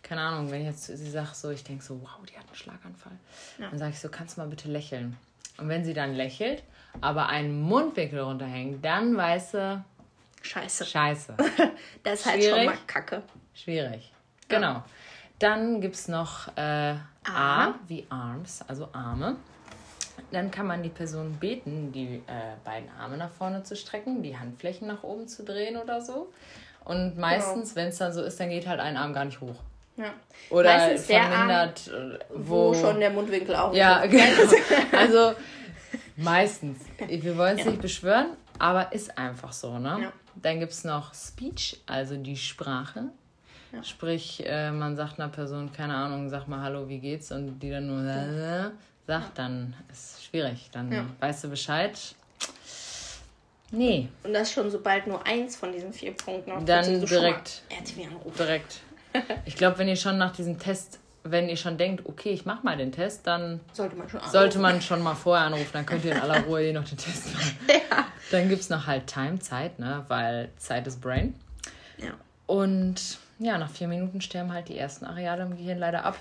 keine 0.01 0.21
Ahnung, 0.21 0.49
wenn 0.49 0.61
ich 0.61 0.67
jetzt 0.67 0.85
sie 0.85 1.09
sagt 1.11 1.35
so, 1.35 1.51
ich 1.51 1.63
denke 1.63 1.83
so, 1.83 2.01
wow, 2.01 2.25
die 2.27 2.35
hat 2.35 2.47
einen 2.47 2.55
Schlaganfall. 2.55 3.11
Ja. 3.59 3.69
Dann 3.69 3.77
sage 3.77 3.91
ich 3.91 3.99
so, 3.99 4.09
kannst 4.09 4.37
du 4.37 4.41
mal 4.41 4.47
bitte 4.47 4.67
lächeln. 4.67 5.15
Und 5.57 5.69
wenn 5.69 5.85
sie 5.85 5.93
dann 5.93 6.15
lächelt, 6.15 6.63
aber 7.01 7.27
einen 7.27 7.61
Mundwinkel 7.61 8.21
runterhängt, 8.21 8.83
dann 8.83 9.15
weißt 9.15 9.53
du, 9.53 9.85
Scheiße. 10.41 10.85
Scheiße. 10.85 11.35
das 12.03 12.21
ist 12.21 12.25
halt 12.25 12.43
schon 12.43 12.65
mal 12.65 12.77
Kacke. 12.87 13.23
Schwierig. 13.53 14.11
Genau. 14.47 14.73
Ja. 14.73 14.85
Dann 15.39 15.81
gibt 15.81 15.95
es 15.95 16.07
noch 16.07 16.47
äh, 16.57 16.95
A 17.25 17.73
wie 17.87 18.05
Arms, 18.09 18.63
also 18.67 18.89
Arme. 18.93 19.35
Dann 20.31 20.51
kann 20.51 20.67
man 20.67 20.83
die 20.83 20.89
Person 20.89 21.37
beten, 21.39 21.91
die 21.91 22.21
äh, 22.27 22.55
beiden 22.63 22.89
Arme 22.99 23.17
nach 23.17 23.31
vorne 23.31 23.63
zu 23.63 23.75
strecken, 23.75 24.21
die 24.23 24.37
Handflächen 24.37 24.87
nach 24.87 25.03
oben 25.03 25.27
zu 25.27 25.43
drehen 25.43 25.77
oder 25.77 26.01
so. 26.01 26.31
Und 26.85 27.17
meistens, 27.17 27.73
genau. 27.73 27.75
wenn 27.75 27.87
es 27.89 27.97
dann 27.97 28.13
so 28.13 28.23
ist, 28.23 28.39
dann 28.39 28.49
geht 28.49 28.67
halt 28.67 28.79
ein 28.79 28.97
Arm 28.97 29.13
gar 29.13 29.25
nicht 29.25 29.39
hoch. 29.41 29.55
Ja. 29.97 30.13
Oder 30.49 30.77
meistens 30.77 31.05
vermindert, 31.07 31.87
der 31.87 31.95
Arm, 31.95 32.17
wo, 32.29 32.69
wo 32.69 32.73
schon 32.73 32.99
der 32.99 33.09
Mundwinkel 33.09 33.55
auch 33.55 33.73
Ja, 33.73 34.05
genau. 34.05 34.23
also 34.97 35.33
meistens. 36.15 36.79
Wir 37.05 37.37
wollen 37.37 37.57
es 37.57 37.65
ja. 37.65 37.71
nicht 37.71 37.81
beschwören, 37.81 38.27
aber 38.57 38.91
ist 38.93 39.17
einfach 39.17 39.51
so, 39.51 39.77
ne? 39.77 39.99
Ja. 40.03 40.13
Dann 40.35 40.59
gibt 40.59 40.71
es 40.71 40.83
noch 40.85 41.13
Speech, 41.13 41.81
also 41.85 42.15
die 42.15 42.37
Sprache. 42.37 43.09
Ja. 43.73 43.83
Sprich, 43.83 44.43
äh, 44.45 44.71
man 44.71 44.95
sagt 44.95 45.19
einer 45.19 45.29
Person, 45.29 45.71
keine 45.71 45.93
Ahnung, 45.93 46.29
sag 46.29 46.47
mal 46.47 46.61
Hallo, 46.61 46.87
wie 46.87 46.99
geht's? 46.99 47.31
Und 47.31 47.59
die 47.59 47.69
dann 47.69 47.87
nur 47.87 48.71
sagt, 49.09 49.39
dann 49.39 49.73
ist 49.91 50.17
es 50.17 50.23
schwierig. 50.23 50.69
Dann 50.71 50.91
ja. 50.91 51.05
weißt 51.19 51.43
du 51.43 51.49
Bescheid. 51.49 51.97
Nee. 53.71 54.07
Und 54.23 54.33
das 54.33 54.51
schon 54.51 54.69
sobald 54.69 55.07
nur 55.07 55.25
eins 55.25 55.55
von 55.55 55.71
diesen 55.71 55.91
vier 55.91 56.13
Punkten 56.13 56.51
noch 56.51 56.63
Dann 56.63 57.05
direkt. 57.05 57.63
Direkt. 58.37 58.81
Ich 59.45 59.55
glaube, 59.55 59.79
wenn 59.79 59.87
ihr 59.87 59.95
schon 59.95 60.19
nach 60.19 60.35
diesem 60.35 60.59
Test, 60.59 60.99
wenn 61.23 61.49
ihr 61.49 61.57
schon 61.57 61.79
denkt, 61.79 62.05
okay, 62.05 62.29
ich 62.29 62.45
mach 62.45 62.61
mal 62.61 62.77
den 62.77 62.91
Test, 62.91 63.25
dann 63.25 63.59
sollte 63.73 63.95
man 63.95 64.07
schon, 64.07 64.21
sollte 64.29 64.59
man 64.59 64.83
schon 64.83 65.01
mal 65.01 65.15
vorher 65.15 65.47
anrufen. 65.47 65.71
Dann 65.73 65.87
könnt 65.87 66.05
ihr 66.05 66.11
in 66.11 66.19
aller 66.19 66.41
Ruhe 66.45 66.71
noch 66.71 66.87
den 66.87 66.99
Test 66.99 67.33
machen. 67.33 67.57
ja. 67.67 68.05
Dann 68.29 68.47
gibt 68.47 68.61
es 68.61 68.69
noch 68.69 68.85
halt 68.85 69.07
Time, 69.07 69.39
Zeit, 69.39 69.79
ne? 69.79 70.05
weil 70.09 70.49
Zeit 70.57 70.85
ist 70.85 71.01
Brain. 71.01 71.33
Ja. 71.97 72.11
Und 72.45 73.17
ja, 73.39 73.57
nach 73.57 73.71
vier 73.71 73.87
Minuten 73.87 74.21
sterben 74.21 74.53
halt 74.53 74.69
die 74.69 74.77
ersten 74.77 75.05
Areale 75.05 75.41
im 75.41 75.57
Gehirn 75.57 75.79
leider 75.79 76.05
ab. 76.05 76.19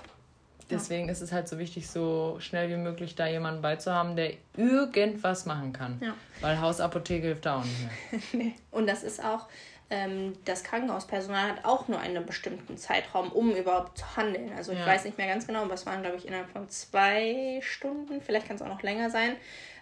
Deswegen 0.69 1.05
ja. 1.05 1.11
ist 1.11 1.21
es 1.21 1.31
halt 1.31 1.47
so 1.47 1.57
wichtig, 1.57 1.89
so 1.89 2.37
schnell 2.39 2.69
wie 2.69 2.77
möglich 2.77 3.15
da 3.15 3.27
jemanden 3.27 3.61
beizuhaben, 3.61 4.15
der 4.15 4.33
irgendwas 4.55 5.45
machen 5.45 5.73
kann. 5.73 5.99
Ja. 6.01 6.13
Weil 6.41 6.61
Hausapotheke 6.61 7.27
hilft 7.27 7.45
da 7.45 7.57
auch 7.57 7.63
nicht 7.63 7.81
mehr. 7.81 8.21
nee. 8.33 8.55
Und 8.71 8.87
das 8.87 9.03
ist 9.03 9.23
auch, 9.23 9.47
ähm, 9.89 10.33
das 10.45 10.63
Krankenhauspersonal 10.63 11.49
hat 11.49 11.65
auch 11.65 11.87
nur 11.87 11.99
einen 11.99 12.25
bestimmten 12.25 12.77
Zeitraum, 12.77 13.31
um 13.31 13.55
überhaupt 13.55 13.97
zu 13.97 14.15
handeln. 14.15 14.51
Also 14.55 14.71
ich 14.71 14.79
ja. 14.79 14.85
weiß 14.85 15.05
nicht 15.05 15.17
mehr 15.17 15.27
ganz 15.27 15.47
genau, 15.47 15.63
aber 15.63 15.73
es 15.73 15.85
waren, 15.85 16.01
glaube 16.01 16.17
ich, 16.17 16.27
innerhalb 16.27 16.49
von 16.49 16.69
zwei 16.69 17.59
Stunden, 17.63 18.21
vielleicht 18.21 18.47
kann 18.47 18.55
es 18.55 18.61
auch 18.61 18.67
noch 18.67 18.83
länger 18.83 19.09
sein. 19.09 19.35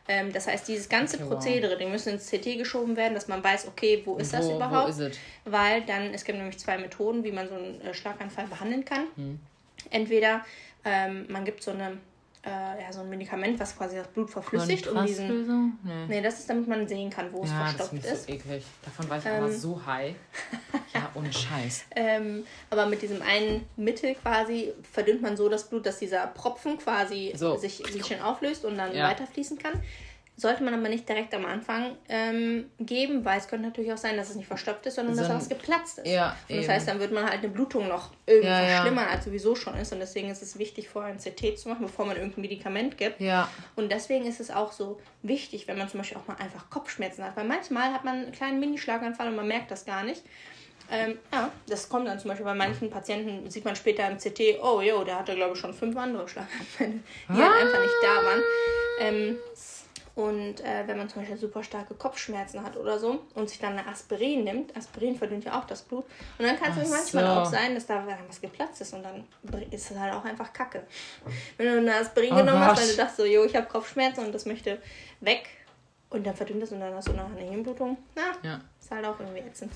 Ähm, 0.07 0.31
das 0.31 0.47
heißt, 0.47 0.67
dieses 0.67 0.87
ganze 0.87 1.17
okay, 1.17 1.27
Prozedere, 1.27 1.71
wow. 1.71 1.79
die 1.79 1.85
müssen 1.85 2.13
ins 2.13 2.29
CT 2.29 2.57
geschoben 2.57 2.95
werden, 2.95 3.13
dass 3.13 3.27
man 3.27 3.43
weiß, 3.43 3.67
okay, 3.67 4.01
wo 4.05 4.15
ist 4.15 4.31
wo, 4.31 4.37
das 4.37 4.49
überhaupt? 4.49 4.87
Wo 4.87 4.89
ist 4.89 4.99
es? 4.99 5.19
Weil 5.43 5.81
dann, 5.81 6.13
es 6.13 6.23
gibt 6.23 6.37
nämlich 6.37 6.57
zwei 6.59 6.77
Methoden, 6.77 7.25
wie 7.25 7.33
man 7.33 7.49
so 7.49 7.55
einen 7.55 7.81
äh, 7.81 7.93
Schlaganfall 7.93 8.47
behandeln 8.47 8.85
kann. 8.85 9.07
Hm. 9.15 9.39
Entweder 9.89 10.45
ähm, 10.87 11.25
man 11.29 11.43
gibt 11.45 11.61
so 11.61 11.71
eine 11.71 11.97
äh, 12.47 12.81
ja, 12.81 12.93
so 12.93 13.01
ein 13.01 13.09
Medikament, 13.09 13.59
was 13.59 13.75
quasi 13.75 13.97
das 13.97 14.07
Blut 14.07 14.29
verflüssigt. 14.29 14.87
Um 14.87 15.05
diesen, 15.05 15.77
nee. 15.83 16.05
nee, 16.07 16.21
das 16.21 16.39
ist, 16.39 16.49
damit 16.49 16.67
man 16.67 16.87
sehen 16.87 17.09
kann, 17.09 17.31
wo 17.33 17.43
es 17.43 17.49
ja, 17.49 17.65
verstopft 17.65 18.05
das 18.05 18.11
ist. 18.11 18.27
so 18.27 18.33
eklig. 18.33 18.63
Davon 18.83 19.09
war 19.09 19.17
ich 19.17 19.25
ähm, 19.25 19.43
aber 19.43 19.51
so 19.51 19.85
high. 19.85 20.15
ja, 20.93 21.11
ohne 21.15 21.33
Scheiß. 21.33 21.85
Ähm, 21.95 22.45
aber 22.69 22.85
mit 22.85 23.01
diesem 23.01 23.21
einen 23.21 23.67
Mittel 23.75 24.15
quasi 24.15 24.73
verdünnt 24.89 25.21
man 25.21 25.35
so 25.35 25.49
das 25.49 25.69
Blut, 25.69 25.85
dass 25.85 25.99
dieser 25.99 26.25
Propfen 26.27 26.77
quasi 26.77 27.33
so. 27.35 27.57
sich, 27.57 27.77
sich 27.77 28.05
schön 28.05 28.21
auflöst 28.21 28.63
und 28.63 28.77
dann 28.77 28.95
ja. 28.95 29.09
weiterfließen 29.09 29.57
kann. 29.57 29.81
Sollte 30.39 30.63
man 30.63 30.75
aber 30.75 30.87
nicht 30.87 31.09
direkt 31.09 31.33
am 31.33 31.45
Anfang 31.45 31.97
ähm, 32.09 32.69
geben, 32.79 33.25
weil 33.25 33.39
es 33.39 33.47
könnte 33.47 33.65
natürlich 33.65 33.91
auch 33.91 33.97
sein, 33.97 34.17
dass 34.17 34.29
es 34.29 34.35
nicht 34.35 34.45
verstopft 34.45 34.85
ist, 34.85 34.93
sondern 34.93 35.15
so 35.15 35.23
dass 35.23 35.31
was 35.31 35.49
geplatzt 35.49 35.97
ist. 35.97 36.07
Ja, 36.07 36.37
und 36.47 36.57
das 36.57 36.65
eben. 36.65 36.73
heißt, 36.73 36.87
dann 36.87 36.99
wird 36.99 37.11
man 37.11 37.23
halt 37.23 37.39
eine 37.39 37.49
Blutung 37.49 37.87
noch 37.87 38.11
irgendwie 38.27 38.47
ja, 38.47 38.59
verschlimmern, 38.67 39.05
ja. 39.05 39.15
als 39.15 39.25
sowieso 39.25 39.55
schon 39.55 39.75
ist. 39.75 39.91
Und 39.93 39.99
deswegen 39.99 40.29
ist 40.29 40.43
es 40.43 40.59
wichtig, 40.59 40.89
vorher 40.89 41.11
ein 41.11 41.17
CT 41.17 41.57
zu 41.57 41.69
machen, 41.69 41.87
bevor 41.87 42.05
man 42.05 42.17
irgendein 42.17 42.41
Medikament 42.41 42.99
gibt. 42.99 43.19
Ja. 43.19 43.49
Und 43.75 43.91
deswegen 43.91 44.27
ist 44.27 44.39
es 44.39 44.51
auch 44.51 44.73
so 44.73 45.01
wichtig, 45.23 45.67
wenn 45.67 45.79
man 45.79 45.89
zum 45.89 46.01
Beispiel 46.01 46.19
auch 46.19 46.27
mal 46.27 46.37
einfach 46.37 46.69
Kopfschmerzen 46.69 47.23
hat. 47.23 47.35
Weil 47.35 47.45
manchmal 47.45 47.91
hat 47.91 48.05
man 48.05 48.17
einen 48.17 48.31
kleinen 48.31 48.59
Minischlaganfall 48.59 49.29
und 49.29 49.35
man 49.37 49.47
merkt 49.47 49.71
das 49.71 49.85
gar 49.85 50.03
nicht. 50.03 50.21
Ähm, 50.91 51.17
ja, 51.33 51.51
das 51.67 51.89
kommt 51.89 52.07
dann 52.07 52.19
zum 52.19 52.29
Beispiel 52.29 52.45
bei 52.45 52.53
manchen 52.53 52.89
Patienten, 52.89 53.49
sieht 53.49 53.65
man 53.65 53.75
später 53.75 54.07
im 54.07 54.17
CT, 54.17 54.61
oh 54.61 54.81
jo, 54.81 55.03
der 55.03 55.19
hatte 55.19 55.35
glaube 55.35 55.55
ich 55.55 55.59
schon 55.59 55.73
fünf 55.73 55.97
andere 55.97 56.29
Schlaganfälle, 56.29 56.99
die 57.27 57.33
halt 57.33 57.61
einfach 57.61 57.81
nicht 57.81 57.95
da 58.03 58.23
waren. 58.23 58.41
Ähm, 58.99 59.37
und 60.17 60.61
äh, 60.61 60.87
wenn 60.87 60.97
man 60.97 61.07
zum 61.07 61.21
Beispiel 61.21 61.37
super 61.37 61.63
starke 61.63 61.93
Kopfschmerzen 61.93 62.63
hat 62.63 62.75
oder 62.75 62.97
so 62.97 63.23
und 63.35 63.47
sich 63.49 63.59
dann 63.59 63.73
eine 63.73 63.87
Aspirin 63.87 64.45
nimmt, 64.45 64.75
Aspirin 64.75 65.15
verdünnt 65.15 65.45
ja 65.45 65.59
auch 65.59 65.65
das 65.65 65.83
Blut. 65.83 66.05
Und 66.39 66.45
dann 66.45 66.59
kann 66.59 66.75
es 66.75 66.89
manchmal 66.89 67.23
so. 67.23 67.29
auch 67.29 67.45
sein, 67.45 67.75
dass 67.75 67.85
da 67.85 68.03
was 68.27 68.41
geplatzt 68.41 68.81
ist 68.81 68.95
und 68.95 69.03
dann 69.03 69.25
ist 69.69 69.91
es 69.91 69.97
halt 69.97 70.11
auch 70.11 70.25
einfach 70.25 70.51
Kacke. 70.53 70.81
Wenn 71.57 71.67
du 71.67 71.77
eine 71.77 71.95
Aspirin 72.01 72.33
oh 72.33 72.37
genommen 72.37 72.61
Gott. 72.61 72.69
hast, 72.69 72.81
weil 72.81 72.89
du 72.89 72.97
dachtest 72.97 73.17
so, 73.17 73.25
jo, 73.25 73.45
ich 73.45 73.55
habe 73.55 73.67
Kopfschmerzen 73.67 74.25
und 74.25 74.33
das 74.33 74.47
möchte 74.47 74.81
weg 75.19 75.49
und 76.09 76.25
dann 76.25 76.35
verdünnt 76.35 76.63
es 76.63 76.71
und 76.71 76.79
dann 76.79 76.95
hast 76.95 77.09
du 77.09 77.13
nachher 77.13 77.37
eine 77.37 77.51
Hirnblutung, 77.51 77.95
na, 78.15 78.49
ja. 78.49 78.61
ist 78.81 78.89
halt 78.89 79.05
auch 79.05 79.19
irgendwie 79.19 79.41
ätzend. 79.41 79.71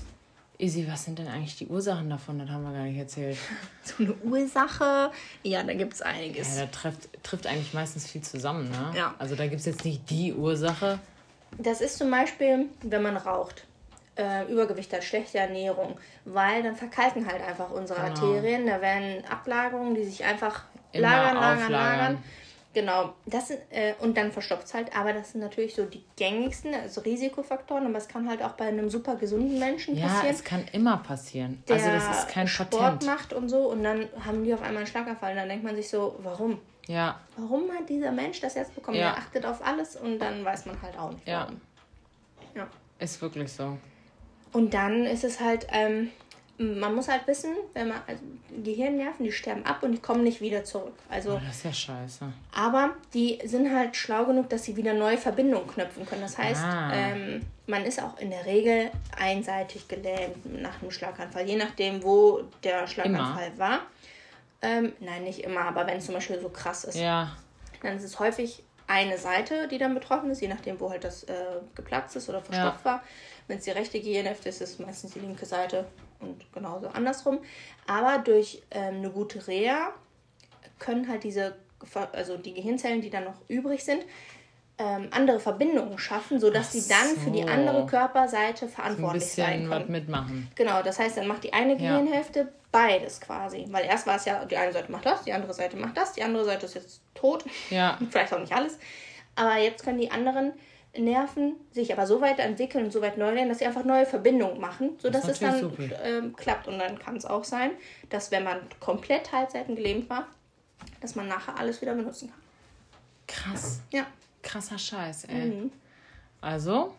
Easy, 0.62 0.86
was 0.88 1.04
sind 1.04 1.18
denn 1.18 1.26
eigentlich 1.26 1.56
die 1.56 1.66
Ursachen 1.66 2.08
davon? 2.08 2.38
Das 2.38 2.48
haben 2.48 2.62
wir 2.62 2.72
gar 2.72 2.84
nicht 2.84 2.98
erzählt. 2.98 3.36
So 3.84 4.04
eine 4.04 4.14
Ursache? 4.22 5.10
Ja, 5.42 5.64
da 5.64 5.74
gibt 5.74 5.94
es 5.94 6.02
einiges. 6.02 6.56
Ja, 6.56 6.66
da 6.66 6.70
trifft, 6.70 7.08
trifft 7.24 7.48
eigentlich 7.48 7.74
meistens 7.74 8.06
viel 8.06 8.20
zusammen, 8.20 8.70
ne? 8.70 8.96
Ja. 8.96 9.16
Also 9.18 9.34
da 9.34 9.48
gibt 9.48 9.58
es 9.58 9.66
jetzt 9.66 9.84
nicht 9.84 10.08
die 10.08 10.32
Ursache. 10.32 11.00
Das 11.58 11.80
ist 11.80 11.98
zum 11.98 12.12
Beispiel, 12.12 12.66
wenn 12.82 13.02
man 13.02 13.16
raucht. 13.16 13.64
Äh, 14.14 14.44
Übergewicht 14.52 14.92
hat, 14.92 15.02
schlechte 15.02 15.38
Ernährung, 15.38 15.98
weil 16.26 16.62
dann 16.62 16.76
verkalken 16.76 17.26
halt 17.26 17.42
einfach 17.42 17.70
unsere 17.70 18.00
genau. 18.00 18.12
Arterien. 18.12 18.66
Da 18.66 18.80
werden 18.80 19.24
Ablagerungen, 19.24 19.96
die 19.96 20.04
sich 20.04 20.22
einfach 20.22 20.62
Immer 20.92 21.08
lagern, 21.08 21.34
lagern, 21.40 21.72
lagern. 21.72 22.18
Genau, 22.74 23.12
das 23.26 23.48
sind, 23.48 23.60
äh, 23.70 23.94
und 24.00 24.16
dann 24.16 24.32
verstopft 24.32 24.64
es 24.64 24.74
halt, 24.74 24.96
aber 24.96 25.12
das 25.12 25.32
sind 25.32 25.42
natürlich 25.42 25.74
so 25.74 25.84
die 25.84 26.02
gängigsten, 26.16 26.72
also 26.74 27.02
Risikofaktoren, 27.02 27.86
aber 27.86 27.98
es 27.98 28.08
kann 28.08 28.26
halt 28.28 28.42
auch 28.42 28.52
bei 28.52 28.66
einem 28.66 28.88
super 28.88 29.16
gesunden 29.16 29.58
Menschen 29.58 29.94
passieren. 29.94 30.24
Ja, 30.24 30.30
es 30.30 30.42
kann 30.42 30.64
immer 30.72 30.96
passieren. 30.96 31.62
also 31.68 31.86
das 31.86 32.18
ist 32.18 32.28
kein 32.28 32.48
Sport 32.48 32.70
Patent. 32.70 33.06
macht 33.06 33.32
und 33.34 33.50
so 33.50 33.70
und 33.70 33.84
dann 33.84 34.08
haben 34.24 34.44
die 34.44 34.54
auf 34.54 34.62
einmal 34.62 34.78
einen 34.78 34.86
Schlaganfall. 34.86 35.34
Dann 35.34 35.48
denkt 35.48 35.64
man 35.64 35.76
sich 35.76 35.90
so, 35.90 36.18
warum? 36.22 36.60
Ja. 36.86 37.20
Warum 37.36 37.70
hat 37.72 37.88
dieser 37.90 38.10
Mensch 38.10 38.40
das 38.40 38.54
jetzt 38.54 38.74
bekommen? 38.74 38.96
Ja. 38.96 39.10
Er 39.10 39.18
achtet 39.18 39.44
auf 39.44 39.64
alles 39.64 39.96
und 39.96 40.18
dann 40.18 40.42
weiß 40.42 40.64
man 40.64 40.80
halt 40.80 40.98
auch 40.98 41.10
nicht 41.10 41.26
warum. 41.26 41.60
Ja. 42.54 42.62
ja. 42.62 42.68
Ist 42.98 43.20
wirklich 43.20 43.52
so. 43.52 43.76
Und 44.52 44.72
dann 44.72 45.04
ist 45.04 45.24
es 45.24 45.40
halt, 45.40 45.66
ähm, 45.70 46.10
man 46.58 46.94
muss 46.94 47.08
halt 47.08 47.26
wissen, 47.26 47.50
wenn 47.72 47.88
man, 47.88 47.98
also 48.06 48.22
Gehirnnerven, 48.62 49.24
die 49.24 49.32
sterben 49.32 49.64
ab 49.64 49.82
und 49.82 49.92
die 49.92 49.98
kommen 49.98 50.22
nicht 50.22 50.40
wieder 50.40 50.64
zurück. 50.64 50.94
Also, 51.08 51.34
oh, 51.34 51.40
das 51.44 51.56
ist 51.56 51.64
ja 51.64 51.72
scheiße. 51.72 52.32
Aber 52.54 52.90
die 53.14 53.38
sind 53.44 53.74
halt 53.74 53.96
schlau 53.96 54.26
genug, 54.26 54.48
dass 54.50 54.64
sie 54.64 54.76
wieder 54.76 54.94
neue 54.94 55.18
Verbindungen 55.18 55.66
knüpfen 55.66 56.06
können. 56.06 56.22
Das 56.22 56.38
heißt, 56.38 56.62
ah. 56.62 56.92
ähm, 56.92 57.40
man 57.66 57.84
ist 57.84 58.02
auch 58.02 58.18
in 58.18 58.30
der 58.30 58.44
Regel 58.44 58.90
einseitig 59.18 59.88
gelähmt 59.88 60.60
nach 60.60 60.80
einem 60.80 60.90
Schlaganfall, 60.90 61.48
je 61.48 61.56
nachdem, 61.56 62.02
wo 62.02 62.42
der 62.62 62.86
Schlaganfall 62.86 63.48
immer. 63.48 63.58
war. 63.58 63.80
Ähm, 64.60 64.92
nein, 65.00 65.24
nicht 65.24 65.40
immer, 65.40 65.62
aber 65.62 65.86
wenn 65.86 65.96
es 65.98 66.06
zum 66.06 66.14
Beispiel 66.14 66.40
so 66.40 66.48
krass 66.48 66.84
ist, 66.84 66.96
ja. 66.96 67.34
dann 67.82 67.96
ist 67.96 68.04
es 68.04 68.20
häufig 68.20 68.62
eine 68.92 69.16
Seite, 69.16 69.68
die 69.68 69.78
dann 69.78 69.94
betroffen 69.94 70.30
ist, 70.30 70.42
je 70.42 70.48
nachdem, 70.48 70.78
wo 70.78 70.90
halt 70.90 71.02
das 71.02 71.24
äh, 71.24 71.32
geplatzt 71.74 72.14
ist 72.14 72.28
oder 72.28 72.42
verstopft 72.42 72.84
ja. 72.84 72.92
war. 72.92 73.02
Wenn 73.48 73.58
es 73.58 73.64
die 73.64 73.70
rechte 73.70 73.98
Gehirnhälfte 73.98 74.50
ist, 74.50 74.60
ist 74.60 74.74
es 74.74 74.78
meistens 74.78 75.14
die 75.14 75.20
linke 75.20 75.46
Seite 75.46 75.86
und 76.20 76.52
genauso 76.52 76.88
andersrum. 76.88 77.38
Aber 77.86 78.18
durch 78.18 78.62
ähm, 78.70 78.96
eine 78.96 79.10
gute 79.10 79.46
Reha 79.48 79.94
können 80.78 81.08
halt 81.08 81.24
diese, 81.24 81.56
also 82.12 82.36
die 82.36 82.52
Gehirnzellen, 82.52 83.00
die 83.00 83.08
dann 83.08 83.24
noch 83.24 83.40
übrig 83.48 83.82
sind, 83.82 84.04
ähm, 84.76 85.08
andere 85.10 85.40
Verbindungen 85.40 85.98
schaffen, 85.98 86.38
sodass 86.38 86.72
sie 86.72 86.86
dann 86.86 87.16
für 87.16 87.30
die 87.30 87.44
andere 87.44 87.86
Körperseite 87.86 88.68
verantwortlich 88.68 89.24
so 89.24 89.42
ein 89.42 89.46
bisschen 89.46 89.60
sein 89.60 89.68
können. 89.70 89.82
was 89.82 89.88
mitmachen. 89.88 90.48
Genau, 90.54 90.82
das 90.82 90.98
heißt, 90.98 91.16
dann 91.16 91.26
macht 91.26 91.44
die 91.44 91.52
eine 91.54 91.76
Gehirnhälfte 91.76 92.40
ja. 92.40 92.46
Beides 92.72 93.20
quasi. 93.20 93.66
Weil 93.70 93.84
erst 93.84 94.06
war 94.06 94.16
es 94.16 94.24
ja, 94.24 94.44
die 94.44 94.56
eine 94.56 94.72
Seite 94.72 94.90
macht 94.90 95.06
das, 95.06 95.22
die 95.22 95.32
andere 95.32 95.54
Seite 95.54 95.76
macht 95.76 95.96
das, 95.96 96.14
die 96.14 96.22
andere 96.22 96.44
Seite 96.44 96.66
ist 96.66 96.74
jetzt 96.74 97.02
tot. 97.14 97.44
Ja. 97.70 97.98
Vielleicht 98.10 98.32
auch 98.32 98.40
nicht 98.40 98.52
alles. 98.52 98.78
Aber 99.36 99.58
jetzt 99.58 99.84
können 99.84 99.98
die 99.98 100.10
anderen 100.10 100.52
Nerven 100.96 101.54
sich 101.70 101.92
aber 101.92 102.06
so 102.06 102.20
weit 102.20 102.38
entwickeln 102.38 102.86
und 102.86 102.90
so 102.90 103.00
weit 103.00 103.16
neu 103.16 103.32
lernen, 103.32 103.48
dass 103.48 103.60
sie 103.60 103.66
einfach 103.66 103.84
neue 103.84 104.04
Verbindungen 104.04 104.60
machen, 104.60 104.98
sodass 104.98 105.26
es 105.26 105.38
dann 105.38 105.72
ähm, 106.04 106.36
klappt. 106.36 106.68
Und 106.68 106.78
dann 106.78 106.98
kann 106.98 107.16
es 107.16 107.24
auch 107.24 107.44
sein, 107.44 107.70
dass 108.10 108.30
wenn 108.30 108.44
man 108.44 108.58
komplett 108.80 109.26
Teilzeiten 109.26 109.76
gelähmt 109.76 110.10
war, 110.10 110.26
dass 111.00 111.14
man 111.14 111.28
nachher 111.28 111.58
alles 111.58 111.80
wieder 111.80 111.94
benutzen 111.94 112.30
kann. 112.30 112.42
Krass. 113.26 113.80
Ja. 113.90 114.06
Krasser 114.42 114.78
Scheiß, 114.78 115.24
ey. 115.24 115.46
Mhm. 115.46 115.72
Also? 116.40 116.94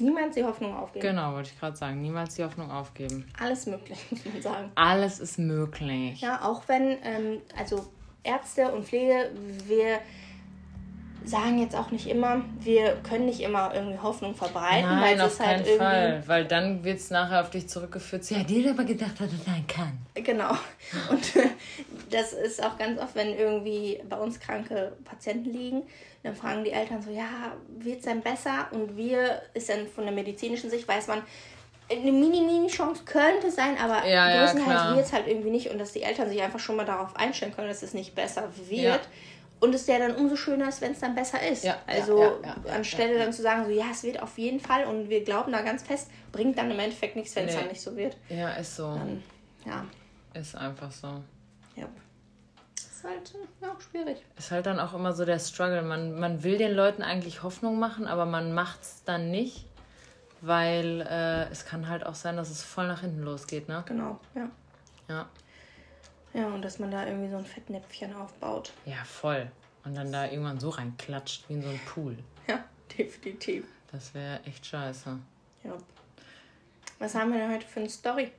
Niemals 0.00 0.34
die 0.34 0.44
Hoffnung 0.44 0.74
aufgeben. 0.74 1.06
Genau, 1.06 1.32
wollte 1.32 1.50
ich 1.52 1.58
gerade 1.58 1.76
sagen. 1.76 2.02
Niemals 2.02 2.34
die 2.34 2.44
Hoffnung 2.44 2.70
aufgeben. 2.70 3.26
Alles 3.40 3.66
möglich, 3.66 3.98
muss 4.10 4.24
man 4.24 4.42
sagen. 4.42 4.72
Alles 4.74 5.20
ist 5.20 5.38
möglich. 5.38 6.20
Ja, 6.20 6.42
auch 6.42 6.62
wenn, 6.66 6.98
ähm, 7.02 7.40
also 7.58 7.86
Ärzte 8.22 8.70
und 8.72 8.84
Pflege, 8.84 9.30
wir 9.66 10.00
sagen 11.26 11.58
jetzt 11.58 11.74
auch 11.74 11.90
nicht 11.90 12.06
immer, 12.06 12.42
wir 12.60 12.96
können 13.02 13.26
nicht 13.26 13.40
immer 13.40 13.74
irgendwie 13.74 13.98
Hoffnung 13.98 14.34
verbreiten. 14.34 14.88
Nein, 14.88 15.18
weil 15.18 15.20
auf 15.20 15.38
keinen 15.38 15.64
halt 15.64 15.78
Fall. 15.78 16.22
Weil 16.26 16.44
dann 16.44 16.84
wird 16.84 16.98
es 16.98 17.10
nachher 17.10 17.40
auf 17.40 17.50
dich 17.50 17.68
zurückgeführt. 17.68 18.30
Ja, 18.30 18.44
die 18.44 18.68
aber 18.68 18.84
gedacht 18.84 19.18
hat, 19.20 19.28
dass 19.32 19.46
er 19.46 19.62
kann. 19.66 19.98
Genau. 20.14 20.50
Und 21.10 21.32
das 22.10 22.32
ist 22.32 22.62
auch 22.62 22.78
ganz 22.78 23.00
oft, 23.00 23.14
wenn 23.14 23.36
irgendwie 23.36 24.00
bei 24.08 24.16
uns 24.16 24.38
kranke 24.40 24.92
Patienten 25.04 25.50
liegen, 25.50 25.82
dann 26.22 26.34
fragen 26.34 26.64
die 26.64 26.72
Eltern 26.72 27.02
so, 27.02 27.10
ja, 27.10 27.52
wird 27.68 27.98
es 27.98 28.04
denn 28.04 28.20
besser? 28.20 28.68
Und 28.72 28.96
wir, 28.96 29.42
ist 29.54 29.68
dann 29.68 29.86
von 29.86 30.04
der 30.04 30.12
medizinischen 30.12 30.70
Sicht, 30.70 30.86
weiß 30.86 31.08
man, 31.08 31.22
eine 31.88 32.12
mini-mini-Chance 32.12 33.04
könnte 33.04 33.50
sein, 33.50 33.76
aber 33.78 34.06
ja, 34.06 34.40
größtenteils 34.40 34.80
ja, 34.82 34.96
wird 34.96 35.06
es 35.06 35.12
halt 35.12 35.28
irgendwie 35.28 35.50
nicht. 35.50 35.70
Und 35.70 35.78
dass 35.78 35.92
die 35.92 36.02
Eltern 36.02 36.28
sich 36.28 36.42
einfach 36.42 36.58
schon 36.58 36.76
mal 36.76 36.84
darauf 36.84 37.14
einstellen 37.14 37.54
können, 37.54 37.68
dass 37.68 37.82
es 37.82 37.94
nicht 37.94 38.14
besser 38.14 38.48
wird. 38.68 38.82
Ja 38.82 39.00
und 39.60 39.74
es 39.74 39.86
ja 39.86 39.98
dann 39.98 40.14
umso 40.16 40.36
schöner 40.36 40.68
ist, 40.68 40.80
wenn 40.80 40.92
es 40.92 41.00
dann 41.00 41.14
besser 41.14 41.46
ist. 41.46 41.64
Ja, 41.64 41.78
also 41.86 42.40
anstelle 42.70 43.18
dann 43.18 43.32
zu 43.32 43.42
sagen, 43.42 43.64
so 43.64 43.70
ja, 43.70 43.86
es 43.90 44.02
wird 44.02 44.20
auf 44.20 44.36
jeden 44.38 44.60
Fall 44.60 44.84
und 44.84 45.08
wir 45.08 45.24
glauben 45.24 45.52
da 45.52 45.62
ganz 45.62 45.82
fest, 45.82 46.10
bringt 46.32 46.58
dann 46.58 46.70
im 46.70 46.78
Endeffekt 46.78 47.16
nichts, 47.16 47.34
wenn 47.36 47.46
es 47.46 47.54
nee. 47.54 47.60
dann 47.60 47.68
nicht 47.70 47.80
so 47.80 47.96
wird. 47.96 48.16
Ja, 48.28 48.50
ist 48.50 48.76
so. 48.76 48.94
Dann, 48.94 49.22
ja. 49.64 49.86
Ist 50.34 50.54
einfach 50.54 50.92
so. 50.92 51.22
Ja. 51.76 51.88
Ist 52.76 53.04
halt 53.04 53.34
auch 53.62 53.80
schwierig. 53.80 54.24
Ist 54.36 54.50
halt 54.50 54.66
dann 54.66 54.80
auch 54.80 54.94
immer 54.94 55.12
so 55.12 55.24
der 55.24 55.38
Struggle. 55.38 55.82
Man, 55.82 56.18
man 56.18 56.42
will 56.42 56.58
den 56.58 56.72
Leuten 56.72 57.02
eigentlich 57.02 57.42
Hoffnung 57.42 57.78
machen, 57.78 58.06
aber 58.06 58.26
man 58.26 58.52
macht 58.52 58.82
es 58.82 59.04
dann 59.04 59.30
nicht, 59.30 59.66
weil 60.40 61.02
äh, 61.02 61.48
es 61.50 61.64
kann 61.64 61.88
halt 61.88 62.04
auch 62.04 62.14
sein, 62.14 62.36
dass 62.36 62.50
es 62.50 62.62
voll 62.62 62.88
nach 62.88 63.02
hinten 63.02 63.22
losgeht, 63.22 63.68
ne? 63.68 63.84
Genau, 63.86 64.18
ja. 64.34 64.50
Ja. 65.08 65.28
Ja, 66.34 66.48
und 66.48 66.62
dass 66.62 66.78
man 66.78 66.90
da 66.90 67.06
irgendwie 67.06 67.30
so 67.30 67.36
ein 67.36 67.46
Fettnäpfchen 67.46 68.14
aufbaut. 68.14 68.72
Ja, 68.84 69.02
voll. 69.04 69.50
Und 69.84 69.96
dann 69.96 70.12
da 70.12 70.26
irgendwann 70.26 70.60
so 70.60 70.68
reinklatscht 70.68 71.48
wie 71.48 71.54
in 71.54 71.62
so 71.62 71.68
einen 71.68 71.80
Pool. 71.86 72.18
Ja, 72.46 72.64
definitiv. 72.98 73.64
Das 73.92 74.12
wäre 74.12 74.42
echt 74.44 74.66
scheiße. 74.66 75.18
Ja. 75.64 75.72
Was 76.98 77.14
haben 77.14 77.32
wir 77.32 77.38
denn 77.38 77.52
heute 77.52 77.66
für 77.66 77.80
eine 77.80 77.88
Story 77.88 78.32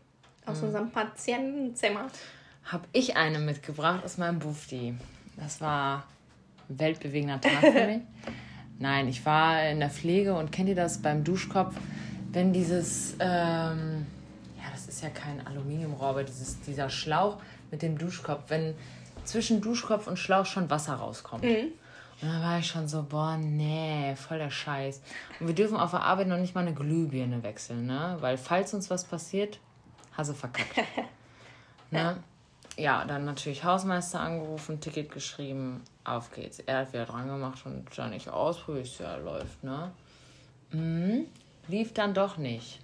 aus 0.46 0.60
hm. 0.60 0.66
unserem 0.66 0.92
Patientenzimmer? 0.92 2.08
Hab 2.72 2.88
ich 2.92 3.16
eine 3.16 3.40
mitgebracht 3.40 4.04
aus 4.04 4.18
meinem 4.18 4.40
Bufti. 4.40 4.96
Das 5.38 5.62
war 5.62 6.04
ein 6.70 6.80
weltbewegender 6.80 7.40
Tag 7.40 7.60
für 7.60 7.88
mich. 7.88 8.02
Nein, 8.80 9.08
ich 9.08 9.26
war 9.26 9.64
in 9.64 9.80
der 9.80 9.90
Pflege 9.90 10.36
und 10.36 10.52
kennt 10.52 10.70
ihr 10.70 10.76
das 10.76 11.02
beim 11.02 11.24
Duschkopf, 11.24 11.76
wenn 12.32 12.54
dieses, 12.54 13.14
ähm, 13.20 14.06
ja, 14.58 14.70
das 14.72 14.88
ist 14.88 15.02
ja 15.02 15.10
kein 15.10 15.46
Aluminiumrohr, 15.48 16.10
aber 16.10 16.24
dieses, 16.24 16.60
dieser 16.62 16.90
Schlauch, 16.90 17.38
mit 17.72 17.82
dem 17.82 17.98
Duschkopf, 17.98 18.44
wenn 18.50 18.76
zwischen 19.24 19.62
Duschkopf 19.62 20.08
und 20.08 20.18
Schlauch 20.18 20.46
schon 20.46 20.70
Wasser 20.70 20.96
rauskommt. 20.96 21.44
Mhm. 21.44 21.72
Und 22.22 22.30
dann 22.30 22.42
war 22.42 22.60
ich 22.60 22.68
schon 22.68 22.88
so, 22.88 23.04
boah, 23.04 23.38
nee, 23.38 24.16
voll 24.16 24.40
der 24.40 24.50
Scheiß. 24.50 25.02
Und 25.40 25.48
wir 25.48 25.56
dürfen 25.56 25.78
auf 25.78 25.92
der 25.92 26.02
Arbeit 26.02 26.28
noch 26.28 26.38
nicht 26.38 26.56
mal 26.56 26.62
eine 26.62 26.74
Glühbirne 26.74 27.44
wechseln, 27.44 27.86
ne? 27.86 28.18
Weil 28.20 28.38
falls 28.38 28.74
uns 28.74 28.90
was 28.90 29.04
passiert, 29.04 29.60
Hase 30.18 30.34
verkackt. 30.34 30.78
ne? 31.92 32.18
Ja, 32.78 33.04
dann 33.06 33.26
natürlich 33.26 33.64
Hausmeister 33.64 34.20
angerufen, 34.20 34.80
Ticket 34.80 35.12
geschrieben, 35.12 35.82
auf 36.04 36.32
geht's. 36.32 36.60
Er 36.60 36.80
hat 36.80 36.94
wieder 36.94 37.06
dran 37.06 37.28
gemacht 37.28 37.66
und 37.66 37.86
dann 37.98 38.14
ich 38.14 38.30
ausprobiert, 38.30 38.88
ja, 39.00 39.16
läuft, 39.18 39.64
ne? 39.64 39.92
Mhm. 40.72 41.26
Lief 41.68 41.94
dann 41.94 42.14
doch 42.14 42.38
nicht. 42.38 42.80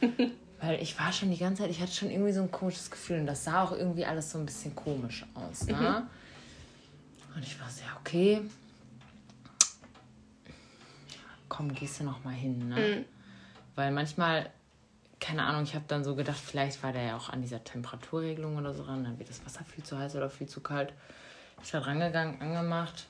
Weil 0.60 0.80
ich 0.80 0.98
war 0.98 1.12
schon 1.12 1.30
die 1.30 1.36
ganze 1.36 1.62
Zeit, 1.62 1.70
ich 1.70 1.80
hatte 1.80 1.92
schon 1.92 2.10
irgendwie 2.10 2.32
so 2.32 2.40
ein 2.40 2.50
komisches 2.50 2.90
Gefühl 2.90 3.20
und 3.20 3.26
das 3.26 3.44
sah 3.44 3.64
auch 3.64 3.72
irgendwie 3.72 4.06
alles 4.06 4.30
so 4.30 4.38
ein 4.38 4.46
bisschen 4.46 4.74
komisch 4.74 5.26
aus, 5.34 5.66
ne? 5.66 6.06
Und 7.34 7.42
ich 7.42 7.60
war 7.60 7.68
so, 7.68 7.82
ja, 7.82 7.96
okay. 8.00 8.40
Komm, 11.48 11.74
gehst 11.74 12.00
du 12.00 12.04
noch 12.04 12.22
mal 12.24 12.32
hin, 12.32 12.68
ne? 12.68 12.76
Weil 13.74 13.90
manchmal, 13.90 14.50
keine 15.24 15.44
Ahnung, 15.44 15.62
ich 15.62 15.74
habe 15.74 15.86
dann 15.88 16.04
so 16.04 16.14
gedacht, 16.14 16.38
vielleicht 16.38 16.82
war 16.82 16.92
der 16.92 17.02
ja 17.02 17.16
auch 17.16 17.30
an 17.30 17.40
dieser 17.40 17.64
Temperaturregelung 17.64 18.58
oder 18.58 18.74
so 18.74 18.82
ran, 18.82 19.04
dann 19.04 19.18
wird 19.18 19.30
das 19.30 19.42
Wasser 19.46 19.64
viel 19.64 19.82
zu 19.82 19.98
heiß 19.98 20.16
oder 20.16 20.28
viel 20.28 20.46
zu 20.46 20.60
kalt. 20.60 20.92
Ich 21.62 21.72
war 21.72 21.86
rangegangen, 21.86 22.42
angemacht, 22.42 23.06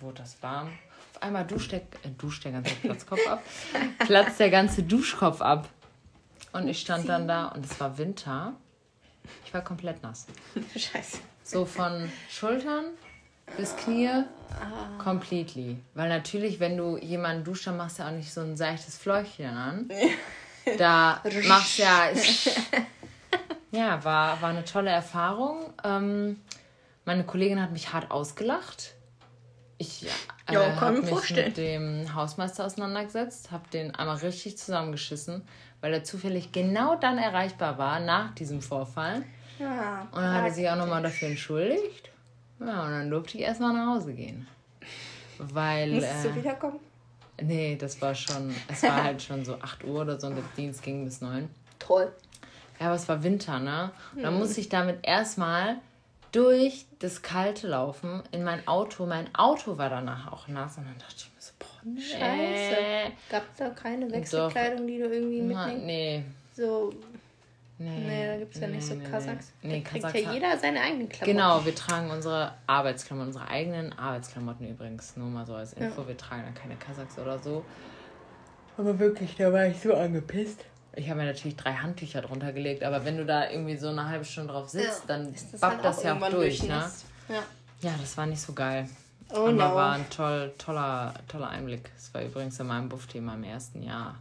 wurde 0.00 0.22
das 0.22 0.42
warm. 0.42 0.72
Auf 1.14 1.22
einmal 1.22 1.46
duscht 1.46 1.70
der, 1.70 1.82
äh, 2.02 2.10
duscht 2.18 2.44
der 2.44 2.50
ganze 2.50 2.74
Platzkopf 2.74 3.24
ab, 3.28 3.44
platzt 4.00 4.40
der 4.40 4.50
ganze 4.50 4.82
Duschkopf 4.82 5.40
ab. 5.40 5.68
Und 6.52 6.66
ich 6.66 6.80
stand 6.80 7.08
dann 7.08 7.28
da 7.28 7.46
und 7.46 7.64
es 7.64 7.78
war 7.78 7.96
Winter. 7.96 8.54
Ich 9.44 9.54
war 9.54 9.62
komplett 9.62 10.02
nass. 10.02 10.26
Scheiße. 10.76 11.18
So 11.44 11.64
von 11.64 12.10
Schultern 12.28 12.86
bis 13.56 13.76
Knie, 13.76 14.24
completely. 14.98 15.76
Weil 15.94 16.08
natürlich, 16.08 16.58
wenn 16.58 16.76
du 16.76 16.96
jemanden 16.98 17.44
duscht, 17.44 17.68
dann 17.68 17.76
machst 17.76 17.98
du 17.98 18.02
ja 18.02 18.08
auch 18.08 18.12
nicht 18.14 18.32
so 18.32 18.40
ein 18.40 18.56
seichtes 18.56 18.98
Fläuchchen 18.98 19.56
an. 19.56 19.88
Da 20.78 21.20
machst 21.46 21.78
ja. 21.78 22.08
Ja, 23.72 24.02
war, 24.04 24.42
war 24.42 24.50
eine 24.50 24.64
tolle 24.64 24.90
Erfahrung. 24.90 25.72
Ähm, 25.84 26.40
meine 27.04 27.22
Kollegin 27.24 27.62
hat 27.62 27.70
mich 27.70 27.92
hart 27.92 28.10
ausgelacht. 28.10 28.94
Ich 29.78 30.04
äh, 30.48 30.52
Ja, 30.54 30.80
habe 30.80 31.00
mich 31.00 31.08
vorstellen. 31.08 31.46
mit 31.48 31.56
dem 31.56 32.14
Hausmeister 32.14 32.66
auseinandergesetzt, 32.66 33.52
habe 33.52 33.68
den 33.72 33.94
einmal 33.94 34.16
richtig 34.16 34.58
zusammengeschissen, 34.58 35.42
weil 35.80 35.94
er 35.94 36.02
zufällig 36.02 36.50
genau 36.50 36.96
dann 36.96 37.16
erreichbar 37.16 37.78
war 37.78 38.00
nach 38.00 38.34
diesem 38.34 38.60
Vorfall. 38.60 39.22
Ja. 39.60 40.08
Und 40.10 40.20
dann 40.20 40.34
hat 40.34 40.44
er 40.46 40.50
sich 40.52 40.68
auch 40.68 40.76
nochmal 40.76 41.02
dafür 41.02 41.28
entschuldigt. 41.28 42.10
Ja, 42.58 42.82
und 42.84 42.90
dann 42.90 43.08
durfte 43.08 43.38
ich 43.38 43.44
erstmal 43.44 43.72
nach 43.72 43.94
Hause 43.94 44.14
gehen. 44.14 44.48
Weil. 45.38 45.92
Musstest 45.92 46.24
Äh, 46.24 46.28
du 46.30 46.34
wiederkommen? 46.36 46.80
Nee, 47.42 47.76
das 47.76 48.00
war 48.00 48.14
schon. 48.14 48.54
Es 48.68 48.82
war 48.82 49.02
halt 49.04 49.22
schon 49.22 49.44
so 49.44 49.54
8 49.60 49.84
Uhr 49.84 50.02
oder 50.02 50.18
so 50.20 50.26
und 50.26 50.36
der 50.36 50.44
Dienst 50.56 50.82
ging 50.82 51.04
bis 51.04 51.20
9. 51.20 51.48
Toll. 51.78 52.12
Ja, 52.78 52.86
aber 52.86 52.94
es 52.94 53.08
war 53.08 53.22
Winter, 53.22 53.58
ne? 53.58 53.90
Und 54.14 54.22
dann 54.22 54.38
musste 54.38 54.60
ich 54.60 54.68
damit 54.68 54.98
erstmal 55.02 55.76
durch 56.32 56.86
das 56.98 57.22
Kalte 57.22 57.68
laufen 57.68 58.22
in 58.32 58.44
mein 58.44 58.66
Auto. 58.66 59.06
Mein 59.06 59.34
Auto 59.34 59.76
war 59.76 59.90
danach 59.90 60.32
auch 60.32 60.48
nass. 60.48 60.78
Und 60.78 60.86
dann 60.86 60.98
dachte 60.98 61.14
ich 61.16 61.24
mir 61.24 61.40
so, 61.40 61.52
boah, 61.58 61.66
nee. 61.84 62.00
Scheiße. 62.00 63.12
Gab 63.30 63.42
es 63.50 63.58
da 63.58 63.70
keine 63.70 64.10
Wechselkleidung, 64.10 64.86
die 64.86 64.98
du 64.98 65.12
irgendwie 65.12 65.42
mitnimmst? 65.42 65.84
nee. 65.84 66.24
So, 66.54 66.92
Nee, 67.82 67.98
nee, 67.98 68.26
da 68.26 68.36
gibt 68.36 68.54
es 68.54 68.60
ja 68.60 68.68
nicht 68.68 68.86
so 68.86 68.92
nee, 68.94 69.04
nee. 69.04 69.10
Kasachs. 69.10 69.52
Nee, 69.62 69.80
da 69.80 69.88
kriegt 69.88 70.04
Kasachs 70.04 70.22
ja 70.22 70.32
jeder 70.32 70.58
seine 70.58 70.82
eigenen 70.82 71.08
Klamotten. 71.08 71.38
Genau, 71.38 71.64
wir 71.64 71.74
tragen 71.74 72.10
unsere 72.10 72.52
Arbeitsklamotten, 72.66 73.28
unsere 73.28 73.48
eigenen 73.48 73.98
Arbeitsklamotten 73.98 74.68
übrigens. 74.68 75.16
Nur 75.16 75.28
mal 75.28 75.46
so 75.46 75.54
als 75.54 75.72
Info, 75.72 76.06
wir 76.06 76.18
tragen 76.18 76.42
dann 76.44 76.54
keine 76.54 76.76
Kasachs 76.76 77.18
oder 77.18 77.38
so. 77.38 77.64
Aber 78.76 78.98
wirklich, 78.98 79.34
da 79.36 79.50
war 79.50 79.64
ich 79.66 79.80
so 79.80 79.94
angepisst. 79.94 80.62
Ich 80.94 81.08
habe 81.08 81.20
mir 81.20 81.26
natürlich 81.26 81.56
drei 81.56 81.72
Handtücher 81.72 82.20
drunter 82.20 82.52
gelegt, 82.52 82.84
aber 82.84 83.06
wenn 83.06 83.16
du 83.16 83.24
da 83.24 83.48
irgendwie 83.48 83.78
so 83.78 83.88
eine 83.88 84.06
halbe 84.06 84.26
Stunde 84.26 84.52
drauf 84.52 84.68
sitzt, 84.68 85.04
dann 85.06 85.32
Ist 85.32 85.54
das 85.54 85.62
halt 85.62 85.82
das 85.82 86.00
auch 86.00 86.04
ja 86.04 86.14
auch 86.16 86.28
durch, 86.28 86.62
ne? 86.62 86.68
durchnässt. 86.68 87.06
Ja. 87.30 87.42
Ja, 87.80 87.94
das 87.98 88.14
war 88.18 88.26
nicht 88.26 88.42
so 88.42 88.52
geil. 88.52 88.90
Oh 89.32 89.36
aber 89.36 89.52
no. 89.52 89.74
war 89.74 89.92
ein 89.92 90.10
toll, 90.10 90.52
toller, 90.58 91.14
toller 91.28 91.48
Einblick. 91.48 91.90
Das 91.94 92.12
war 92.12 92.22
übrigens 92.22 92.60
in 92.60 92.66
meinem 92.66 92.90
Buff-Thema 92.90 93.34
im 93.34 93.44
ersten 93.44 93.82
Jahr. 93.82 94.16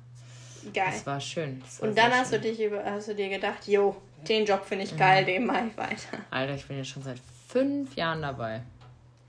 Geil. 0.74 0.91
Das 0.91 1.05
war 1.05 1.20
schön. 1.20 1.62
Das 1.62 1.82
war 1.82 1.89
Und 1.89 1.97
dann 1.97 2.12
hast 2.12 2.32
du, 2.32 2.36
schön. 2.36 2.43
dich 2.43 2.62
über, 2.62 2.84
hast 2.84 3.07
du 3.07 3.16
dir 3.16 3.30
gedacht, 3.30 3.68
jo, 3.68 3.95
den 4.28 4.45
Job 4.45 4.66
finde 4.66 4.86
ich 4.86 4.97
geil, 4.97 5.26
den 5.26 5.45
mache 5.45 5.68
ich 5.68 5.78
weiter. 5.78 6.18
Alter, 6.30 6.55
ich 6.55 6.66
bin 6.68 6.78
jetzt 6.78 6.89
schon 6.89 7.03
seit 7.03 7.20
fünf 7.47 7.95
Jahren 7.95 8.22
dabei. 8.22 8.62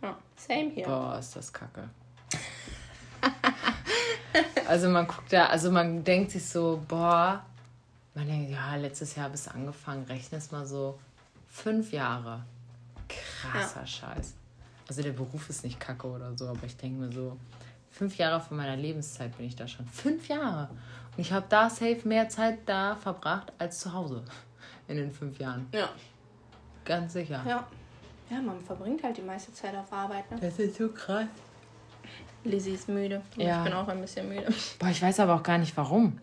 Ja, 0.03 0.17
same 0.37 0.71
hier. 0.71 0.87
Boah, 0.87 1.19
ist 1.19 1.37
das 1.37 1.53
kacke. 1.53 1.89
also 4.69 4.89
man 4.89 5.07
guckt 5.07 5.33
da, 5.33 5.47
also 5.47 5.71
man 5.71 6.03
denkt 6.05 6.33
sich 6.33 6.47
so, 6.47 6.83
boah, 6.89 7.45
man 8.15 8.27
denkt, 8.27 8.51
ja, 8.51 8.77
letztes 8.77 9.15
Jahr 9.15 9.29
bist 9.29 9.47
du 9.47 9.55
angefangen, 9.55 10.05
rechnest 10.05 10.53
mal 10.53 10.67
so 10.67 10.99
fünf 11.49 11.93
Jahre. 11.93 12.45
Krasser 13.09 13.87
Scheiß. 13.87 14.35
Also 14.89 15.03
der 15.03 15.13
Beruf 15.13 15.49
ist 15.49 15.65
nicht 15.65 15.79
kacke 15.79 16.07
oder 16.07 16.37
so, 16.37 16.49
aber 16.49 16.65
ich 16.65 16.77
denke 16.77 17.01
mir 17.01 17.13
so, 17.13 17.37
fünf 17.91 18.17
Jahre 18.17 18.41
von 18.41 18.57
meiner 18.57 18.77
Lebenszeit 18.77 19.37
bin 19.37 19.47
ich 19.47 19.57
da 19.57 19.69
schon. 19.69 19.87
Fünf 19.87 20.29
Jahre. 20.29 20.71
Ich 21.17 21.33
habe 21.33 21.47
da 21.49 21.69
safe 21.69 22.01
mehr 22.05 22.29
Zeit 22.29 22.61
da 22.67 22.97
verbracht 22.97 23.53
als 23.59 23.81
zu 23.81 23.93
Hause 23.93 24.25
in 24.89 24.97
den 24.97 25.13
fünf 25.13 25.39
Jahren. 25.39 25.69
Ja. 25.73 25.89
Ganz 26.85 27.13
sicher. 27.13 27.43
Ja. 27.47 27.67
Ja, 28.31 28.41
man 28.41 28.61
verbringt 28.61 29.03
halt 29.03 29.17
die 29.17 29.23
meiste 29.23 29.53
Zeit 29.53 29.75
auf 29.75 29.93
Arbeit. 29.93 30.31
Ne? 30.31 30.39
Das 30.41 30.59
ist 30.59 30.77
so 30.77 30.89
krass. 30.89 31.27
Lizzie 32.45 32.71
ist 32.75 32.89
müde. 32.89 33.23
Und 33.37 33.43
Ja. 33.43 33.59
Ich 33.59 33.65
bin 33.65 33.73
auch 33.73 33.89
ein 33.89 34.01
bisschen 34.01 34.29
müde. 34.29 34.47
Boah, 34.79 34.89
ich 34.89 35.03
weiß 35.03 35.21
aber 35.21 35.35
auch 35.35 35.43
gar 35.43 35.59
nicht 35.59 35.77
warum. 35.77 36.21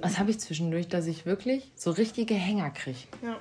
Was 0.00 0.18
habe 0.18 0.30
ich 0.30 0.40
zwischendurch, 0.40 0.88
dass 0.88 1.06
ich 1.06 1.26
wirklich 1.26 1.72
so 1.74 1.90
richtige 1.90 2.34
Hänger 2.34 2.70
kriege? 2.70 2.98
Ja. 3.22 3.36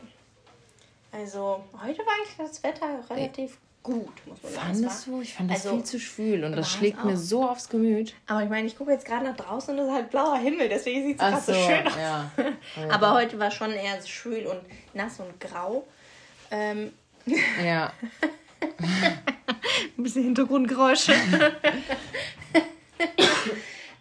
Also, 1.11 1.63
heute 1.81 1.99
war 1.99 2.13
eigentlich 2.17 2.35
das 2.37 2.63
Wetter 2.63 2.99
relativ 3.09 3.57
gut, 3.85 4.25
muss 4.25 4.41
man 4.41 4.51
sagen. 4.51 4.65
Fandest 4.67 5.07
du? 5.07 5.21
Ich 5.21 5.33
fand 5.35 5.51
das 5.51 5.65
also, 5.65 5.75
viel 5.77 5.85
zu 5.85 5.99
schwül 5.99 6.43
und 6.43 6.55
das 6.55 6.71
schlägt 6.71 7.03
mir 7.05 7.15
so 7.15 7.47
aufs 7.47 7.69
Gemüt. 7.69 8.15
Aber 8.27 8.41
ich 8.43 8.49
meine, 8.49 8.67
ich 8.67 8.75
gucke 8.77 8.91
jetzt 8.91 9.05
gerade 9.05 9.23
nach 9.25 9.35
draußen 9.37 9.73
und 9.73 9.79
es 9.81 9.87
ist 9.89 9.93
halt 9.93 10.09
blauer 10.09 10.37
Himmel, 10.39 10.67
deswegen 10.69 11.03
sieht 11.05 11.21
es 11.21 11.21
gerade 11.21 11.41
so, 11.41 11.53
so 11.53 11.59
schön 11.59 11.87
aus. 11.87 11.93
ja. 11.97 12.31
Aber 12.89 13.13
heute 13.13 13.37
war 13.39 13.51
schon 13.51 13.71
eher 13.71 14.01
schwül 14.05 14.47
und 14.47 14.59
nass 14.95 15.19
und 15.19 15.39
grau. 15.39 15.85
Ähm, 16.51 16.91
Ja, 17.63 17.91
ein 19.97 20.03
bisschen 20.03 20.23
Hintergrundgeräusche. 20.23 21.13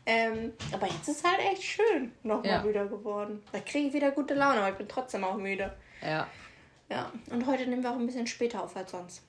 ähm, 0.07 0.53
aber 0.72 0.87
jetzt 0.87 1.09
ist 1.09 1.24
halt 1.26 1.39
echt 1.53 1.62
schön 1.62 2.12
nochmal 2.22 2.62
Ja. 2.62 2.68
wieder 2.68 2.87
geworden. 2.87 3.43
Da 3.53 3.61
kriege 3.61 3.89
ich 3.89 3.95
wieder 3.95 4.11
gute 4.11 4.35
Laune, 4.35 4.59
aber 4.59 4.70
ich 4.70 4.76
bin 4.76 4.89
trotzdem 4.89 5.24
auch 5.24 5.37
müde. 5.37 5.72
ja. 6.03 6.26
Ja, 6.91 7.11
und 7.30 7.47
heute 7.47 7.66
nehmen 7.66 7.82
wir 7.82 7.91
auch 7.91 7.99
ein 7.99 8.05
bisschen 8.05 8.26
später 8.26 8.62
auf 8.62 8.76
als 8.76 8.91
sonst. 8.91 9.22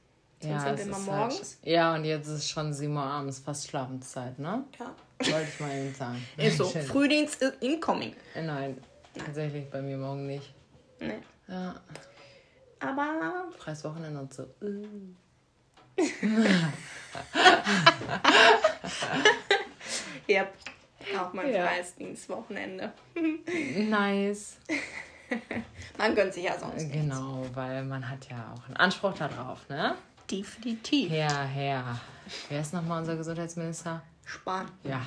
Sonst 0.47 0.63
ja, 0.63 0.75
sind 0.77 0.87
immer 0.87 0.97
ist 0.97 1.05
morgens. 1.05 1.57
Halt, 1.63 1.73
ja, 1.73 1.93
und 1.95 2.05
jetzt 2.05 2.27
ist 2.27 2.49
schon 2.49 2.73
7 2.73 2.95
Uhr 2.95 3.03
abends, 3.03 3.39
fast 3.39 3.67
Schlafenszeit, 3.69 4.39
ne? 4.39 4.63
Ja. 4.79 4.95
Wollte 5.31 5.47
ich 5.49 5.59
mal 5.59 5.71
eben 5.71 5.93
sagen. 5.95 6.25
Ist 6.37 6.57
so. 6.57 6.65
Frühdienst 6.65 7.41
ist 7.41 7.63
incoming. 7.63 8.13
Nein, 8.35 8.77
tatsächlich 9.17 9.69
bei 9.69 9.81
mir 9.81 9.97
morgen 9.97 10.27
nicht. 10.27 10.53
Nee. 10.99 11.19
Ja, 11.47 11.75
Aber 12.81 13.45
freies 13.57 13.81
Wochenende 13.85 14.19
und 14.19 14.33
so. 14.33 14.45
ja, 20.27 20.47
auch 21.19 21.33
mein 21.33 21.53
Ja. 21.53 21.67
freies 21.67 21.95
Dienstwochenende. 21.95 22.91
Nice. 23.89 24.57
Man 25.97 26.13
gönnt 26.15 26.33
sich 26.33 26.43
ja 26.43 26.57
sonst 26.59 26.75
nichts. 26.75 26.91
Genau, 26.93 27.45
weil 27.53 27.83
man 27.83 28.07
hat 28.09 28.29
ja 28.29 28.53
auch 28.53 28.65
einen 28.67 28.77
Anspruch 28.77 29.13
darauf, 29.13 29.67
ne? 29.69 29.95
Definitiv. 30.30 31.11
Herr, 31.11 31.43
Herr. 31.45 31.99
Wer 32.49 32.61
ist 32.61 32.73
nochmal 32.73 32.99
unser 32.99 33.15
Gesundheitsminister? 33.15 34.01
Sparen. 34.26 34.69
Ja, 34.84 35.01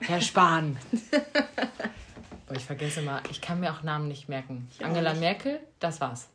Herr 0.00 0.20
Spahn. 0.20 0.76
Boah, 2.46 2.56
ich 2.56 2.64
vergesse 2.64 3.02
mal, 3.02 3.20
ich 3.30 3.40
kann 3.40 3.60
mir 3.60 3.72
auch 3.72 3.82
Namen 3.82 4.08
nicht 4.08 4.28
merken. 4.28 4.68
auch 4.78 4.84
Angela 4.84 5.12
nicht. 5.12 5.20
Merkel, 5.20 5.60
das 5.80 6.00
war's. 6.00 6.28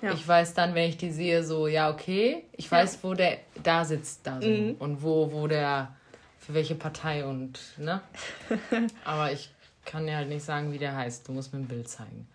Ja. 0.00 0.12
Ich 0.12 0.26
weiß 0.26 0.54
dann, 0.54 0.74
wenn 0.74 0.88
ich 0.88 0.96
die 0.96 1.10
sehe, 1.10 1.44
so, 1.44 1.66
ja, 1.66 1.90
okay, 1.90 2.44
ich 2.52 2.70
weiß, 2.70 2.98
wo 3.02 3.14
der 3.14 3.38
da 3.62 3.84
sitzt 3.84 4.26
da 4.26 4.40
so. 4.40 4.48
Mhm. 4.48 4.76
und 4.78 5.02
wo, 5.02 5.32
wo 5.32 5.46
der, 5.46 5.94
für 6.38 6.54
welche 6.54 6.74
Partei 6.74 7.24
und, 7.24 7.58
ne? 7.78 8.00
Aber 9.04 9.32
ich 9.32 9.50
kann 9.84 10.06
dir 10.06 10.16
halt 10.16 10.28
nicht 10.28 10.44
sagen, 10.44 10.72
wie 10.72 10.78
der 10.78 10.96
heißt. 10.96 11.28
Du 11.28 11.32
musst 11.32 11.52
mir 11.52 11.60
ein 11.60 11.68
Bild 11.68 11.88
zeigen. 11.88 12.26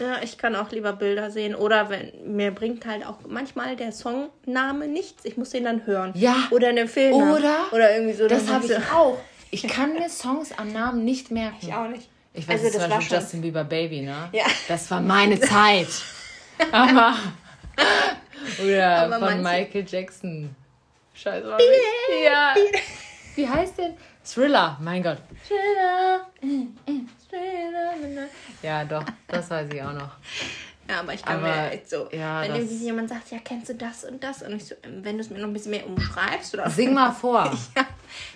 Ja, 0.00 0.16
ich 0.22 0.38
kann 0.38 0.56
auch 0.56 0.70
lieber 0.72 0.92
Bilder 0.92 1.30
sehen. 1.30 1.54
Oder 1.54 1.88
wenn 1.88 2.10
mir 2.36 2.50
bringt 2.50 2.84
halt 2.86 3.06
auch 3.06 3.18
manchmal 3.28 3.76
der 3.76 3.92
Songname 3.92 4.88
nichts. 4.88 5.24
Ich 5.24 5.36
muss 5.36 5.50
den 5.50 5.64
dann 5.64 5.86
hören. 5.86 6.12
Ja. 6.16 6.34
Oder 6.50 6.68
eine 6.68 6.88
Film. 6.88 7.14
Oder? 7.14 7.66
Oder 7.72 7.94
irgendwie 7.94 8.14
so. 8.14 8.26
Das 8.26 8.48
habe 8.48 8.66
ich 8.66 8.76
auch. 8.92 9.18
Ich 9.50 9.68
kann 9.68 9.92
mir 9.92 10.08
Songs 10.08 10.50
an 10.58 10.72
Namen 10.72 11.04
nicht 11.04 11.30
merken. 11.30 11.56
Ich 11.60 11.72
auch 11.72 11.86
nicht. 11.88 12.08
Ich 12.32 12.48
weiß 12.48 12.64
Also, 12.64 12.78
das 12.78 12.90
war 12.90 13.00
schon- 13.00 13.16
Justin 13.18 13.40
Bieber 13.42 13.62
Baby, 13.62 14.00
ne? 14.02 14.28
Ja. 14.32 14.44
Das 14.66 14.90
war 14.90 15.00
meine 15.00 15.38
Zeit. 15.40 15.86
Aber. 16.72 17.14
Oder 18.62 18.96
Aber 19.12 19.18
von 19.30 19.42
Michael 19.42 19.84
Jackson. 19.88 20.50
Scheiße. 21.14 21.46
Mann. 21.46 21.60
Ja. 22.24 22.54
Wie 23.36 23.48
heißt 23.48 23.78
denn? 23.78 23.94
Thriller, 24.24 24.76
mein 24.80 25.02
Gott. 25.02 25.18
Thriller. 25.46 26.26
Ja, 28.62 28.84
doch, 28.84 29.04
das 29.28 29.50
weiß 29.50 29.68
ich 29.72 29.82
auch 29.82 29.92
noch. 29.92 30.10
Ja, 30.86 31.00
aber 31.00 31.14
ich 31.14 31.24
kann 31.24 31.38
Aber, 31.42 31.46
mir 31.48 31.70
echt 31.70 31.88
so, 31.88 32.10
ja, 32.12 32.42
wenn 32.42 32.50
das- 32.50 32.58
irgendwie 32.58 32.84
jemand 32.84 33.08
sagt, 33.08 33.30
ja, 33.30 33.38
kennst 33.42 33.70
du 33.70 33.74
das 33.74 34.04
und 34.04 34.22
das? 34.22 34.42
Und 34.42 34.52
ich 34.56 34.66
so, 34.66 34.74
ähm, 34.82 35.02
wenn 35.02 35.14
du 35.16 35.22
es 35.22 35.30
mir 35.30 35.38
noch 35.38 35.46
ein 35.48 35.52
bisschen 35.54 35.70
mehr 35.70 35.86
umschreibst 35.86 36.52
oder 36.52 36.68
Sing 36.68 36.92
mal 36.92 37.10
vor. 37.10 37.44
ja, 37.74 37.86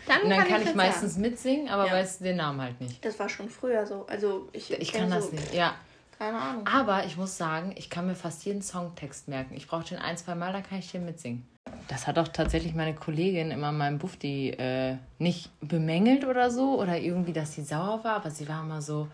dann, 0.07 0.22
Und 0.22 0.30
dann 0.30 0.49
kann 0.49 0.61
ich 0.62 0.68
das 0.68 0.74
meistens 0.74 1.12
sagen. 1.12 1.22
mitsingen, 1.24 1.68
aber 1.68 1.84
Ja. 1.88 1.92
weiß 1.92 2.20
den 2.20 2.36
Namen 2.36 2.62
halt 2.62 2.80
nicht. 2.80 3.05
Das 3.05 3.18
war 3.18 3.28
schon 3.28 3.51
früher 3.51 3.86
so. 3.86 4.07
Also 4.09 4.49
ich, 4.53 4.70
Ich 4.72 4.92
kann 4.94 5.11
das 5.11 5.26
so, 5.26 5.32
nicht. 5.32 5.53
Ja. 5.53 5.74
Keine 6.18 6.38
Ahnung. 6.38 6.66
Aber 6.66 7.05
ich 7.05 7.18
muss 7.18 7.36
sagen, 7.36 7.74
ich 7.76 7.90
kann 7.90 8.07
mir 8.07 8.14
fast 8.14 8.42
jeden 8.46 8.62
Songtext 8.62 9.28
merken. 9.28 9.53
Ich 9.55 9.68
brauche 9.68 9.84
den 9.84 9.99
ein, 9.99 10.16
zwei 10.16 10.34
Mal, 10.34 10.51
dann 10.55 10.62
kann 10.62 10.78
ich 10.78 10.90
den 10.90 11.05
mitsingen. 11.05 11.46
Das 11.89 12.07
hat 12.07 12.18
auch 12.18 12.28
tatsächlich 12.28 12.74
meine 12.74 12.95
Kollegin 12.95 13.51
immer 13.51 13.70
in 13.70 13.78
meinem 13.78 13.99
Bufti 13.99 14.51
äh, 14.51 14.97
nicht 15.18 15.51
bemängelt 15.61 16.24
oder 16.24 16.51
so 16.51 16.78
oder 16.80 16.99
irgendwie, 16.99 17.32
dass 17.32 17.55
sie 17.55 17.62
sauer 17.62 18.05
war, 18.05 18.16
aber 18.16 18.30
sie 18.30 18.47
war 18.49 18.62
immer 18.62 18.82
so 18.82 19.09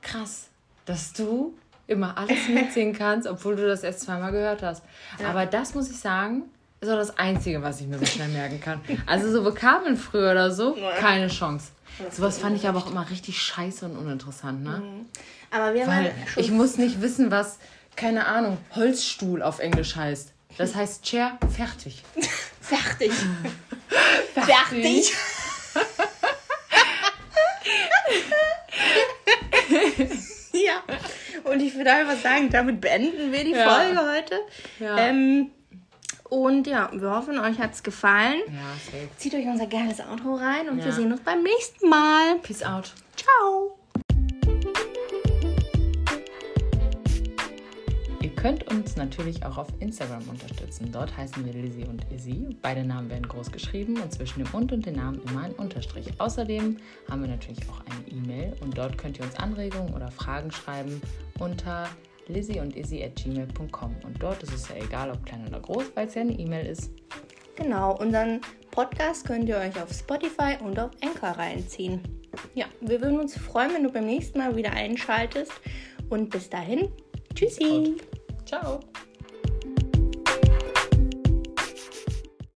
krass, 0.00 0.48
dass 0.86 1.12
du 1.12 1.54
immer 1.88 2.16
alles 2.16 2.48
mitsingen 2.48 2.94
kannst, 2.98 3.26
obwohl 3.26 3.56
du 3.56 3.66
das 3.66 3.82
erst 3.82 4.00
zweimal 4.00 4.30
gehört 4.32 4.62
hast. 4.62 4.84
Aber 5.28 5.44
das 5.44 5.74
muss 5.74 5.90
ich 5.90 5.98
sagen, 5.98 6.44
ist 6.80 6.88
auch 6.88 6.96
das 6.96 7.18
Einzige, 7.18 7.62
was 7.62 7.80
ich 7.80 7.86
mir 7.86 7.98
so 7.98 8.06
schnell 8.06 8.28
merken 8.28 8.60
kann. 8.60 8.80
Also 9.06 9.30
so 9.30 9.44
Vokabeln 9.44 9.96
früher 9.96 10.32
oder 10.32 10.50
so, 10.50 10.76
keine 10.98 11.28
Chance. 11.28 11.72
Sowas 12.10 12.38
fand 12.38 12.56
ich 12.56 12.66
aber 12.66 12.78
auch 12.78 12.90
immer 12.90 13.08
richtig 13.10 13.40
scheiße 13.40 13.84
und 13.84 13.96
uninteressant, 13.96 14.62
ne? 14.62 14.82
Aber 15.50 15.74
wir 15.74 15.86
Weil 15.86 16.06
waren 16.06 16.12
ich 16.36 16.50
muss 16.50 16.78
nicht 16.78 17.02
wissen, 17.02 17.30
was, 17.30 17.58
keine 17.94 18.26
Ahnung, 18.26 18.56
Holzstuhl 18.74 19.42
auf 19.42 19.58
Englisch 19.58 19.96
heißt. 19.96 20.31
Das 20.58 20.74
heißt 20.74 21.04
Chair, 21.04 21.38
fertig. 21.54 22.02
fertig. 22.60 23.12
fertig. 24.34 25.12
ja. 30.52 30.82
Und 31.44 31.60
ich 31.60 31.74
würde 31.74 31.92
einfach 31.92 32.16
sagen, 32.16 32.50
damit 32.50 32.80
beenden 32.80 33.32
wir 33.32 33.44
die 33.44 33.52
Ja. 33.52 33.68
Folge 33.68 34.00
heute. 34.00 34.38
Ja. 34.78 34.96
Ähm, 34.98 35.50
und 36.28 36.66
ja, 36.66 36.88
wir 36.92 37.10
hoffen, 37.10 37.38
euch 37.38 37.58
hat 37.58 37.74
es 37.74 37.82
gefallen. 37.82 38.40
Ja. 38.46 39.08
Zieht 39.18 39.34
euch 39.34 39.46
unser 39.46 39.66
geiles 39.66 40.00
Outro 40.00 40.34
rein 40.34 40.68
und 40.68 40.78
wir 40.78 40.86
Ja. 40.86 40.92
sehen 40.92 41.12
uns 41.12 41.20
beim 41.22 41.42
nächsten 41.42 41.88
Mal. 41.88 42.36
Peace 42.42 42.62
out. 42.62 42.92
Ciao. 43.16 43.78
Könnt 48.42 48.68
uns 48.72 48.96
natürlich 48.96 49.46
auch 49.46 49.56
auf 49.56 49.68
Instagram 49.78 50.28
unterstützen. 50.28 50.90
Dort 50.90 51.16
heißen 51.16 51.44
wir 51.44 51.52
Lizzie 51.52 51.84
und 51.84 52.04
Izzy. 52.10 52.48
Beide 52.60 52.82
Namen 52.82 53.08
werden 53.08 53.28
groß 53.28 53.52
geschrieben 53.52 54.00
und 54.00 54.12
zwischen 54.12 54.42
dem 54.42 54.52
und 54.52 54.72
und 54.72 54.84
dem 54.84 54.96
Namen 54.96 55.22
immer 55.28 55.42
ein 55.42 55.52
Unterstrich. 55.52 56.08
Außerdem 56.18 56.76
haben 57.08 57.20
wir 57.22 57.28
natürlich 57.28 57.60
auch 57.70 57.80
eine 57.86 58.08
E-Mail 58.08 58.52
und 58.60 58.76
dort 58.76 58.98
könnt 58.98 59.18
ihr 59.18 59.24
uns 59.24 59.36
Anregungen 59.36 59.94
oder 59.94 60.10
Fragen 60.10 60.50
schreiben 60.50 61.00
unter 61.38 61.88
lizzie 62.26 62.58
und 62.58 62.74
izzy 62.74 63.04
at 63.04 63.14
gmail.com. 63.14 63.94
Und 64.02 64.20
dort 64.20 64.42
ist 64.42 64.52
es 64.52 64.68
ja 64.68 64.74
egal, 64.74 65.12
ob 65.12 65.24
klein 65.24 65.46
oder 65.46 65.60
groß, 65.60 65.92
weil 65.94 66.08
es 66.08 66.16
ja 66.16 66.22
eine 66.22 66.36
E-Mail 66.36 66.66
ist. 66.66 66.90
Genau, 67.54 67.96
unseren 67.96 68.40
Podcast 68.72 69.24
könnt 69.24 69.48
ihr 69.48 69.58
euch 69.58 69.80
auf 69.80 69.92
Spotify 69.92 70.56
und 70.64 70.80
auf 70.80 70.90
Anchor 71.00 71.38
reinziehen. 71.38 72.00
Ja, 72.56 72.66
wir 72.80 73.00
würden 73.00 73.20
uns 73.20 73.38
freuen, 73.38 73.72
wenn 73.72 73.84
du 73.84 73.92
beim 73.92 74.06
nächsten 74.06 74.38
Mal 74.38 74.56
wieder 74.56 74.72
einschaltest. 74.72 75.52
Und 76.10 76.30
bis 76.30 76.50
dahin, 76.50 76.88
tschüssi. 77.36 77.98
Ciao. 78.52 78.80